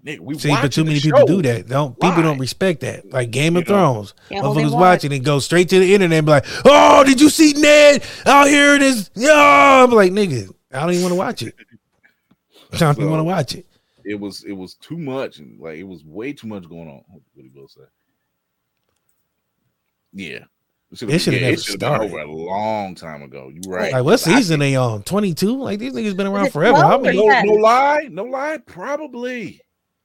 [0.04, 1.68] nigga, we See, but too many people do that.
[1.68, 3.10] Don't people don't respect that?
[3.10, 3.94] Like Game of You know?
[3.94, 4.80] Thrones, Can't motherfuckers watch.
[4.80, 8.04] watching and go straight to the internet and be like, "Oh, did you see Ned
[8.26, 11.42] out here It is his?" Yeah, I'm like, nigga, I don't even want to watch
[11.42, 11.54] it.
[12.72, 13.66] I don't even want to watch it.
[14.04, 17.02] It was it was too much, and like it was way too much going on.
[17.08, 17.82] What did Bill say?
[20.18, 20.44] Yeah,
[20.90, 22.12] it should shoulda yeah, never it should have been started.
[22.12, 23.52] over a long time ago.
[23.54, 23.92] You right?
[23.92, 25.04] Like, what season they on?
[25.04, 25.56] Twenty two?
[25.56, 26.78] Like these niggas been around forever.
[26.78, 27.24] How many?
[27.24, 28.58] No, no lie, no lie.
[28.66, 29.60] Probably.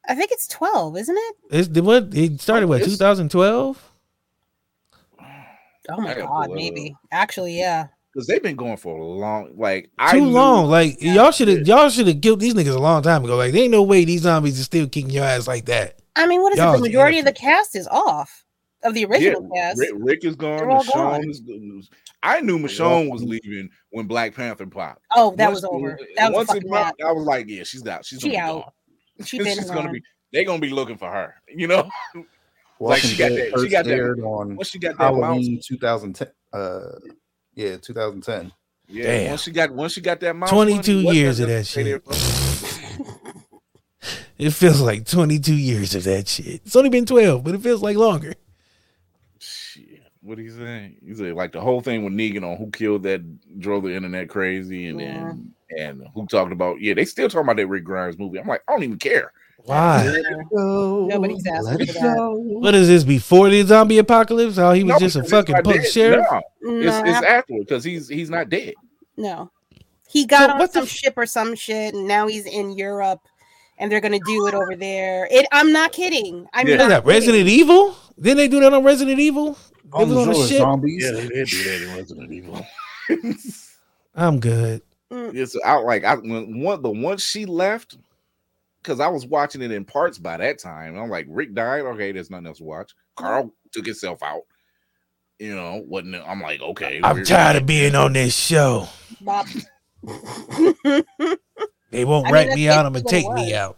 [0.07, 1.35] I think it's twelve, isn't it?
[1.49, 2.10] It's the what?
[2.14, 2.84] It started what?
[2.84, 3.91] Two thousand twelve.
[5.90, 6.95] Oh my god, maybe.
[7.11, 7.88] Actually, yeah.
[8.14, 9.53] because they've been going for a long.
[9.57, 10.69] Like I Too knew- long.
[10.69, 11.68] Like y'all should have.
[11.68, 13.35] Y'all should have killed these niggas a long time ago.
[13.35, 15.99] Like there ain't no way these zombies are still kicking your ass like that.
[16.15, 16.77] I mean, what is Y'all it?
[16.77, 18.45] The majority of the cast is off
[18.84, 19.80] of the Yeah, original cast.
[19.80, 20.60] Rick, Rick is gone.
[20.61, 21.30] Michonne gone.
[21.30, 21.84] is gone.
[22.22, 25.01] I knew Michonne was leaving when Black Panther popped.
[25.15, 25.99] Oh, that Once- was over.
[26.18, 28.05] That was once it popped, I was like, yeah, she's out.
[28.05, 28.61] She's She gonna be out.
[29.18, 29.26] gone.
[29.27, 30.01] She been she's gonna be.
[30.31, 31.35] They're gonna be looking for her.
[31.55, 31.89] You know,
[32.80, 33.60] like she got that.
[33.60, 33.91] She got that.
[33.93, 35.19] aired on Once she got that mouse.
[35.22, 36.27] Halloween 2010.
[36.51, 36.80] Uh,
[37.53, 38.51] yeah, 2010.
[38.88, 39.30] Yeah, Damn.
[39.30, 40.49] once she got once she got that mouse.
[40.49, 42.99] 22 money, years of that that stay there shit.
[44.38, 46.61] It feels like 22 years of that shit.
[46.65, 48.34] It's only been 12, but it feels like longer.
[50.24, 50.98] Shit, what he saying?
[51.06, 53.22] He said like the whole thing with Negan on who killed that
[53.60, 57.58] drove the internet crazy, and then and who talked about yeah they still talking about
[57.58, 58.40] that Rick Grimes movie.
[58.40, 59.32] I'm like I don't even care.
[59.66, 60.22] Why?
[60.52, 62.16] Nobody's asking for that.
[62.36, 64.58] What is this before the zombie apocalypse?
[64.58, 65.91] How he was No, just a fucking not punk dead.
[65.91, 66.26] sheriff?
[66.62, 68.74] No, No, it's, it's af- because he's he's not dead.
[69.18, 69.52] No.
[70.10, 73.22] He got So on some f- ship or some shit, and now he's in Europe,
[73.78, 75.28] and they're gonna do it over there.
[75.32, 75.48] It.
[75.52, 76.45] I'm not kidding.
[76.54, 76.74] I'm Yeah.
[76.74, 77.48] What is not that Resident.
[77.48, 77.95] Evil?
[78.20, 79.58] Didn't they do that on Resident Evil?
[79.84, 80.57] They was on a Bonjour, ship.
[80.57, 81.03] zombies.
[81.03, 82.65] Yeah, they did do that in Resident Evil.
[84.15, 84.81] I'm good.
[85.11, 87.97] it's out like I when one the once she left
[88.81, 90.97] because I was watching it in parts by that time.
[90.97, 91.81] I'm like, Rick died.
[91.81, 92.93] Okay, there's nothing else to watch.
[93.15, 94.43] Carl took himself out.
[95.39, 96.23] You know, wasn't it?
[96.26, 98.88] I'm like, okay, I'm tired of being on this show.
[99.22, 99.47] Bob.
[101.93, 102.88] They won't I mean, rat me out.
[102.88, 103.77] I'm gonna what it take me out.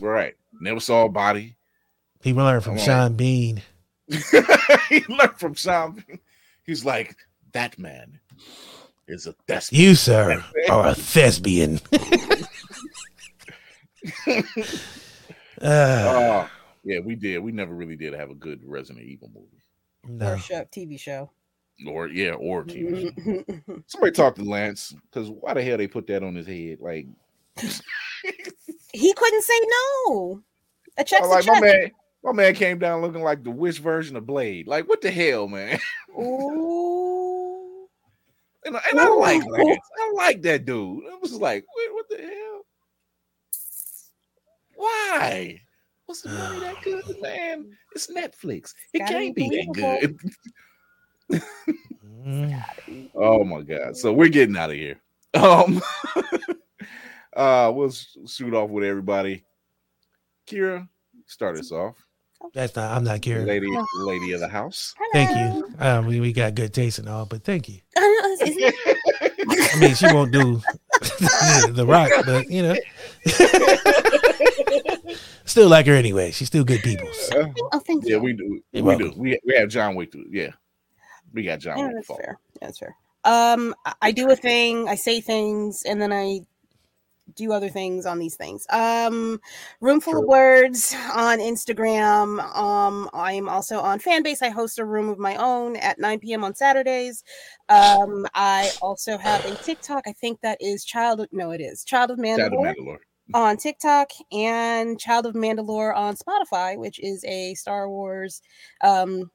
[0.00, 0.34] Right.
[0.60, 1.56] Never saw a body.
[2.20, 3.62] He learned from Sean Bean.
[4.88, 5.92] he learned from Sean.
[6.06, 6.18] Bean.
[6.64, 7.16] He's like,
[7.52, 8.18] that man
[9.08, 9.78] is a despot.
[9.78, 11.80] You, sir, are a thespian.
[14.26, 14.42] Uh,
[15.62, 16.50] Oh,
[16.84, 17.38] yeah, we did.
[17.38, 19.62] We never really did have a good Resident Evil movie.
[20.18, 20.34] no.
[20.34, 21.30] Or show, TV show.
[21.86, 23.12] Or yeah, or TV.
[23.66, 23.80] show.
[23.86, 26.78] Somebody talk to Lance because why the hell they put that on his head?
[26.80, 27.06] Like,
[28.92, 29.60] he couldn't say
[30.06, 30.42] no.
[30.98, 31.54] A check's I'm a check.
[31.54, 31.90] my man,
[32.26, 34.66] my man came down looking like the witch version of Blade.
[34.66, 35.78] Like, what the hell, man?
[36.18, 37.86] Ooh.
[38.64, 39.78] And, I- and I like Lance.
[40.00, 41.04] I like that dude.
[41.06, 42.66] I was like, wait, what the hell?
[44.74, 45.60] Why?
[46.06, 47.76] What's the money that good, man?
[47.94, 48.74] It's Netflix.
[48.92, 50.18] It Gotta can't be be that
[51.30, 51.42] good.
[53.14, 53.96] Oh my god!
[53.96, 55.00] So we're getting out of here.
[55.34, 55.80] Um,
[57.36, 59.44] uh, we'll shoot off with everybody.
[60.48, 60.88] Kira,
[61.26, 62.05] start us off.
[62.54, 62.96] That's not.
[62.96, 63.46] I'm not caring.
[63.46, 64.94] Lady, lady of the house.
[65.12, 65.68] Thank you.
[65.78, 67.76] Uh, we, we got good taste and all, but thank you.
[67.96, 68.74] Is it-
[69.74, 70.60] I mean, she won't do
[71.72, 72.76] the rock, but you know,
[75.44, 76.30] still like her anyway.
[76.30, 77.08] She's still good people.
[77.32, 78.12] Uh, oh, thank you.
[78.12, 78.60] yeah, we do.
[78.72, 79.10] You're we welcome.
[79.10, 79.20] do.
[79.20, 80.12] We we have John Wick.
[80.12, 80.50] To, yeah,
[81.32, 81.92] we got John Yeah, Wick.
[81.92, 82.20] to that's follow.
[82.20, 82.38] fair.
[82.60, 82.94] That's fair.
[83.24, 86.40] Um, I- I do a thing, I say things, and then I
[87.34, 88.66] do other things on these things.
[88.70, 89.40] Um,
[89.80, 92.40] room full of words on Instagram.
[92.56, 94.42] Um, I'm also on Fanbase.
[94.42, 96.44] I host a room of my own at 9 p.m.
[96.44, 97.24] on Saturdays.
[97.68, 100.04] Um, I also have a TikTok.
[100.06, 101.20] I think that is Child.
[101.20, 102.98] Of, no, it is Child of Shout out to Mandalore Mandalore.
[103.34, 108.40] on TikTok and Child of Mandalore on Spotify, which is a Star Wars,
[108.82, 109.30] um,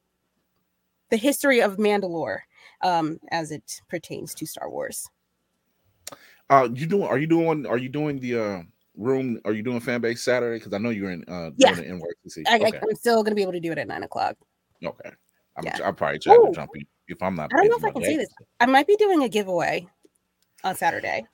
[1.10, 2.40] the history of Mandalore,
[2.82, 5.10] um, as it pertains to Star Wars.
[6.52, 7.04] Uh, you doing?
[7.04, 7.66] Are you doing?
[7.66, 8.62] Are you doing the uh
[8.98, 9.40] room?
[9.46, 10.60] Are you doing fan base Saturday?
[10.60, 11.24] Because I know you're in.
[11.30, 11.74] uh Yeah.
[11.76, 12.44] doing the NYCC.
[12.48, 12.78] I, okay.
[12.78, 14.36] I, am still going to be able to do it at nine o'clock.
[14.84, 15.12] okay.
[15.56, 15.64] I'm.
[15.64, 15.78] Yeah.
[15.86, 17.52] I'll probably try to jump in if I'm not.
[17.54, 18.30] I don't know if I can my say this.
[18.60, 19.88] I might be doing a giveaway
[20.66, 21.26] on Saturday.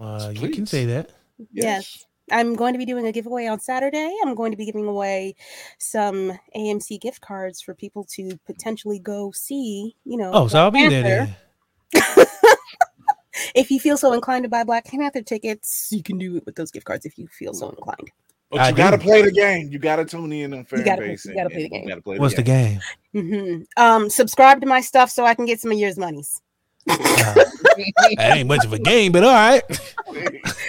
[0.00, 1.10] Uh, you can say that.
[1.52, 2.06] Yes.
[2.30, 4.14] I'm going to be doing a giveaway on Saturday.
[4.24, 5.34] I'm going to be giving away
[5.78, 10.30] some AMC gift cards for people to potentially go see, you know.
[10.32, 11.36] Oh, so I'll be there.
[11.92, 12.26] Panther.
[12.26, 12.26] Then.
[13.54, 16.54] if you feel so inclined to buy Black Panther tickets, you can do it with
[16.54, 18.10] those gift cards if you feel so inclined.
[18.50, 19.68] But I you got to play the game.
[19.72, 21.24] You got to tune in on fan gotta- base.
[21.24, 21.88] you and- gotta play the game.
[21.88, 22.80] gotta play What's the game?
[23.12, 26.40] hmm Um, subscribe to my stuff so I can get some of yours monies.
[26.88, 26.96] Uh,
[28.16, 29.62] that ain't much of a game, but all right.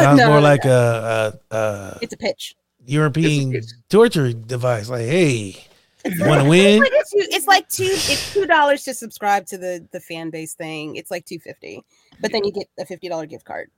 [0.00, 0.70] Sounds no, more no, like no.
[0.70, 2.54] a, a, a it's a pitch.
[2.84, 4.88] European It's a- torture device.
[4.90, 5.64] Like, hey,
[6.12, 6.82] It's want to win?
[6.84, 7.84] It's like two, it's like two.
[7.84, 10.96] It's two dollars to subscribe to the the fan base thing.
[10.96, 11.82] It's like two fifty,
[12.20, 13.70] but then you get a fifty dollar gift card.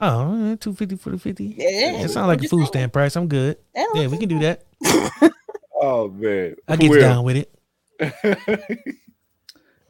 [0.00, 1.54] Oh, two fifty for the fifty.
[1.56, 2.66] Yeah, It sounds like a food saying.
[2.66, 3.14] stand price.
[3.16, 3.56] I'm good.
[3.74, 4.64] Yeah, Yeah, we can do that.
[5.84, 7.00] Oh man, I get Will.
[7.00, 8.78] down with it.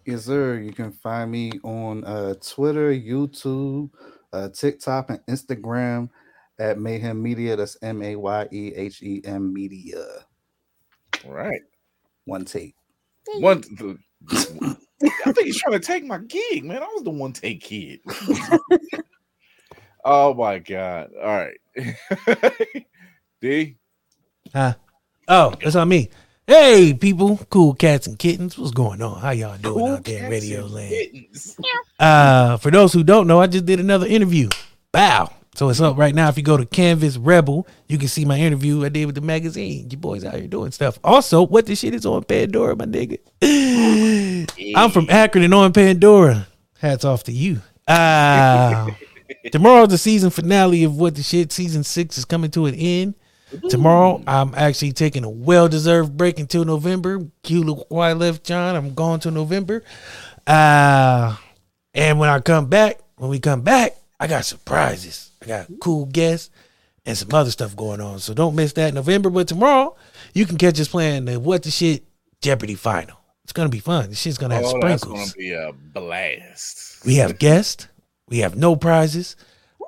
[0.04, 0.58] Yes, sir.
[0.58, 3.90] You can find me on uh, Twitter, YouTube,
[4.32, 6.08] uh, TikTok, and Instagram
[6.58, 7.54] at Mayhem Media.
[7.54, 10.04] That's M A Y E H E M Media.
[11.24, 11.60] All right.
[12.24, 12.74] One take.
[13.38, 13.60] One.
[13.60, 13.98] The,
[15.26, 16.82] I think he's trying to take my gig, man.
[16.82, 18.00] I was the one take kid.
[20.04, 21.10] oh my god!
[21.20, 21.58] All right,
[23.40, 23.76] D.
[24.52, 24.74] Huh?
[25.28, 26.10] Oh, that's on me.
[26.46, 28.58] Hey, people, cool cats and kittens.
[28.58, 29.20] What's going on?
[29.20, 30.90] How y'all doing Cool out there in radio land?
[30.90, 31.56] kittens.
[31.98, 34.48] Uh, for those who don't know, I just did another interview.
[34.92, 35.32] Bow.
[35.54, 36.30] So it's up right now.
[36.30, 39.20] If you go to Canvas Rebel, you can see my interview I did with the
[39.20, 39.90] magazine.
[39.90, 40.98] You boys out here doing stuff.
[41.04, 43.18] Also, what the shit is on Pandora, my nigga.
[44.76, 46.46] I'm from Akron and on Pandora.
[46.78, 47.60] Hats off to you.
[47.86, 48.88] Uh
[49.52, 51.52] tomorrow's the season finale of what the shit.
[51.52, 53.14] Season six is coming to an end.
[53.68, 57.26] Tomorrow, I'm actually taking a well-deserved break until November.
[57.42, 58.74] Cue look why I left John.
[58.74, 59.84] I'm going to November.
[60.46, 61.36] Uh
[61.92, 65.31] and when I come back, when we come back, I got surprises.
[65.42, 66.50] I got cool guests
[67.04, 68.18] and some other stuff going on.
[68.20, 69.30] So don't miss that in November.
[69.30, 69.96] But tomorrow,
[70.34, 72.04] you can catch us playing the What the Shit
[72.40, 73.16] Jeopardy final.
[73.44, 74.08] It's gonna be fun.
[74.10, 75.32] This shit's gonna have Oh, that's sprinkles.
[75.32, 77.04] gonna be a blast.
[77.04, 77.88] We have guests.
[78.28, 79.36] We have no prizes.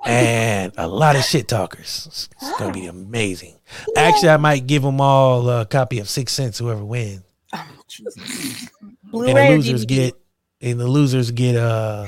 [0.05, 2.05] And a lot of shit talkers.
[2.09, 3.59] It's, it's gonna be amazing.
[3.97, 6.59] Actually, I might give them all a copy of Six Cents.
[6.59, 7.23] Whoever wins,
[7.53, 9.89] and the losers DVD?
[9.89, 10.15] get
[10.61, 12.07] and the losers get uh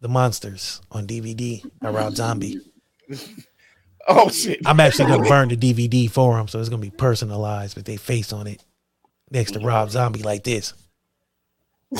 [0.00, 2.60] the Munsters on DVD Rob zombie.
[4.08, 4.60] Oh shit!
[4.64, 7.98] I'm actually gonna burn the DVD for him, so it's gonna be personalized with their
[7.98, 8.62] face on it
[9.32, 10.74] next to Rob Zombie like this.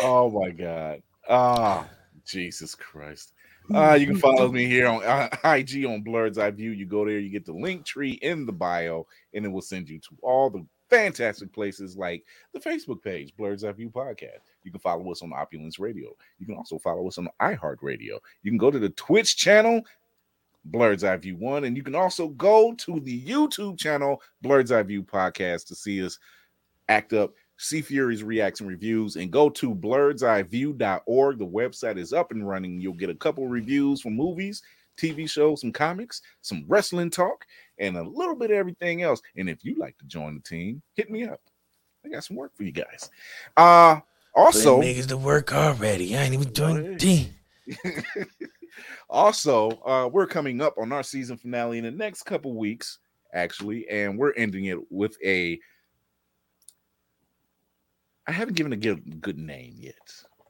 [0.00, 1.02] oh my god.
[1.28, 1.88] Ah,
[2.24, 3.32] Jesus Christ.
[3.72, 6.72] Uh, you can follow me here on uh, IG on Blurred's Eye View.
[6.72, 9.88] You go there, you get the link tree in the bio, and it will send
[9.88, 14.40] you to all the fantastic places like the Facebook page, Blurred's Eye View Podcast.
[14.62, 16.14] You can follow us on Opulence Radio.
[16.38, 18.18] You can also follow us on iHeartRadio.
[18.42, 19.82] You can go to the Twitch channel,
[20.70, 24.82] Blurred's Eye View One, and you can also go to the YouTube channel, Blurred's Eye
[24.82, 26.18] View Podcast, to see us
[26.88, 31.38] act up see Fury's reacts and reviews, and go to blurred'seyeview.org.
[31.38, 32.80] The website is up and running.
[32.80, 34.62] You'll get a couple reviews from movies,
[34.96, 37.44] TV shows, some comics, some wrestling talk,
[37.78, 39.20] and a little bit of everything else.
[39.36, 41.40] And if you'd like to join the team, hit me up.
[42.04, 43.10] I got some work for you guys.
[43.58, 44.00] Uh
[44.34, 46.16] also niggas to work already.
[46.16, 47.34] I ain't even doing team.
[49.08, 52.98] also, uh, we're coming up on our season finale in the next couple weeks,
[53.32, 55.58] actually, and we're ending it with a
[58.26, 59.94] I haven't given a good, good name yet,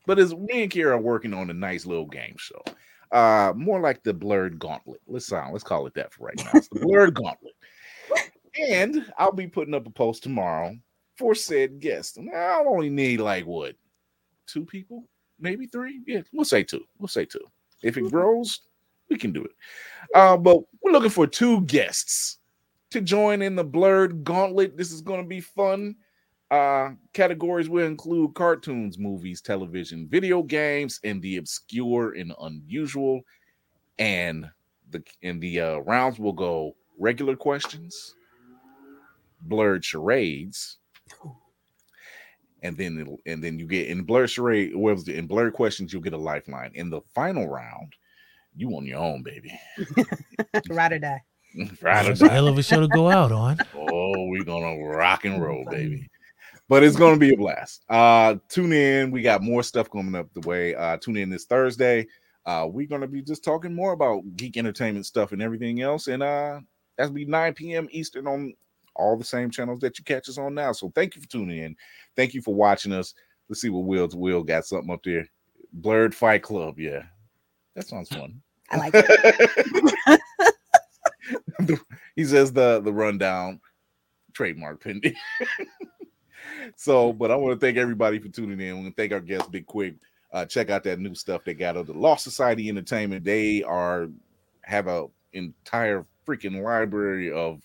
[0.07, 2.63] but as me and Kira are working on a nice little game show,
[3.11, 5.01] uh, more like the Blurred Gauntlet.
[5.07, 6.51] Let's uh, let's call it that for right now.
[6.55, 7.55] It's the Blurred Gauntlet,
[8.69, 10.77] and I'll be putting up a post tomorrow
[11.21, 12.17] for said guest.
[12.17, 13.77] And I'll only need like what
[14.47, 15.05] two people,
[15.39, 16.01] maybe three.
[16.07, 16.85] Yeah, we'll say two.
[16.99, 17.45] We'll say two.
[17.83, 18.63] If it grows,
[19.11, 19.53] we can do it.
[20.15, 22.39] Uh, but we're looking for two guests
[22.91, 24.79] to join in the Blurred Gauntlet.
[24.79, 25.95] This is going to be fun.
[26.51, 33.21] Uh, categories will include cartoons, movies, television, video games, and the obscure and unusual.
[33.99, 34.51] And
[34.91, 38.15] the in the uh, rounds will go regular questions,
[39.43, 40.80] blurred charades,
[42.63, 44.73] and then it'll and then you get in blurred charade.
[44.75, 46.73] Well, in blurred questions, you'll get a lifeline.
[46.75, 47.95] In the final round,
[48.57, 49.59] you on your own, baby.
[50.71, 51.23] Ride or die.
[51.83, 52.35] Ride or That's a die.
[52.35, 53.59] hell of a show to go out on.
[53.75, 56.09] Oh, we're gonna rock and roll, baby.
[56.69, 57.85] But it's gonna be a blast.
[57.89, 59.11] Uh tune in.
[59.11, 60.75] We got more stuff coming up the way.
[60.75, 62.07] Uh tune in this Thursday.
[62.47, 66.07] Uh we're gonna be just talking more about geek entertainment stuff and everything else.
[66.07, 66.61] And uh
[66.97, 67.89] that'll be 9 p.m.
[67.91, 68.55] Eastern on
[69.01, 70.73] all the same channels that you catch us on now.
[70.73, 71.77] So thank you for tuning in.
[72.17, 73.15] Thank you for watching us.
[73.49, 75.27] Let's see what Will's Will got something up there.
[75.73, 77.03] Blurred Fight Club, yeah.
[77.75, 78.41] That sounds fun.
[78.71, 80.21] I like it.
[82.17, 83.61] he says the the rundown
[84.33, 85.15] trademark pending.
[86.77, 88.77] so, but I want to thank everybody for tuning in.
[88.77, 89.95] We want to thank our guests, Big Quick.
[90.33, 93.25] Uh, check out that new stuff they got of the Lost Society Entertainment.
[93.25, 94.09] They are
[94.63, 97.61] have a entire freaking library of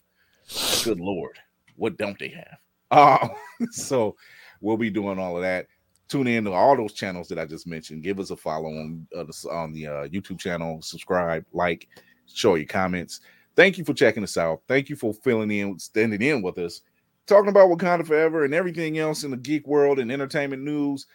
[0.83, 1.37] good lord,
[1.75, 2.57] what don't they have?
[2.91, 3.27] Uh,
[3.71, 4.15] so
[4.61, 5.67] we'll be doing all of that.
[6.07, 8.03] Tune in to all those channels that I just mentioned.
[8.03, 10.81] Give us a follow on uh, the, on the uh, YouTube channel.
[10.81, 11.87] Subscribe, like,
[12.31, 13.21] show your comments.
[13.55, 14.61] Thank you for checking us out.
[14.67, 16.81] Thank you for filling in, standing in with us,
[17.25, 21.07] talking about Wakanda Forever and everything else in the geek world and entertainment news.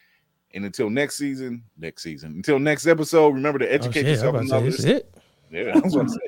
[0.55, 4.35] And until next season, next season, until next episode, remember to educate Oh, shit, yourself
[4.35, 4.77] I'm and about to say, others.
[4.79, 5.15] this is it.
[5.67, 6.19] Yeah, I was going to say.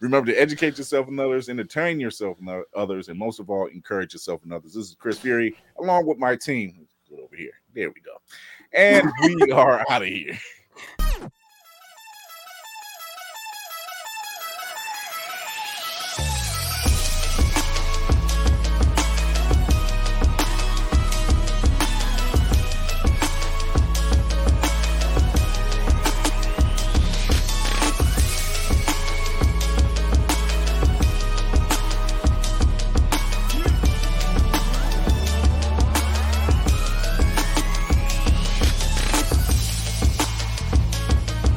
[0.00, 4.12] Remember to educate yourself and others, entertain yourself and others, and most of all, encourage
[4.12, 4.74] yourself and others.
[4.74, 6.86] This is Chris Fury, along with my team.
[7.10, 7.52] Over here.
[7.74, 8.20] There we go.
[8.74, 10.38] And we are out of here.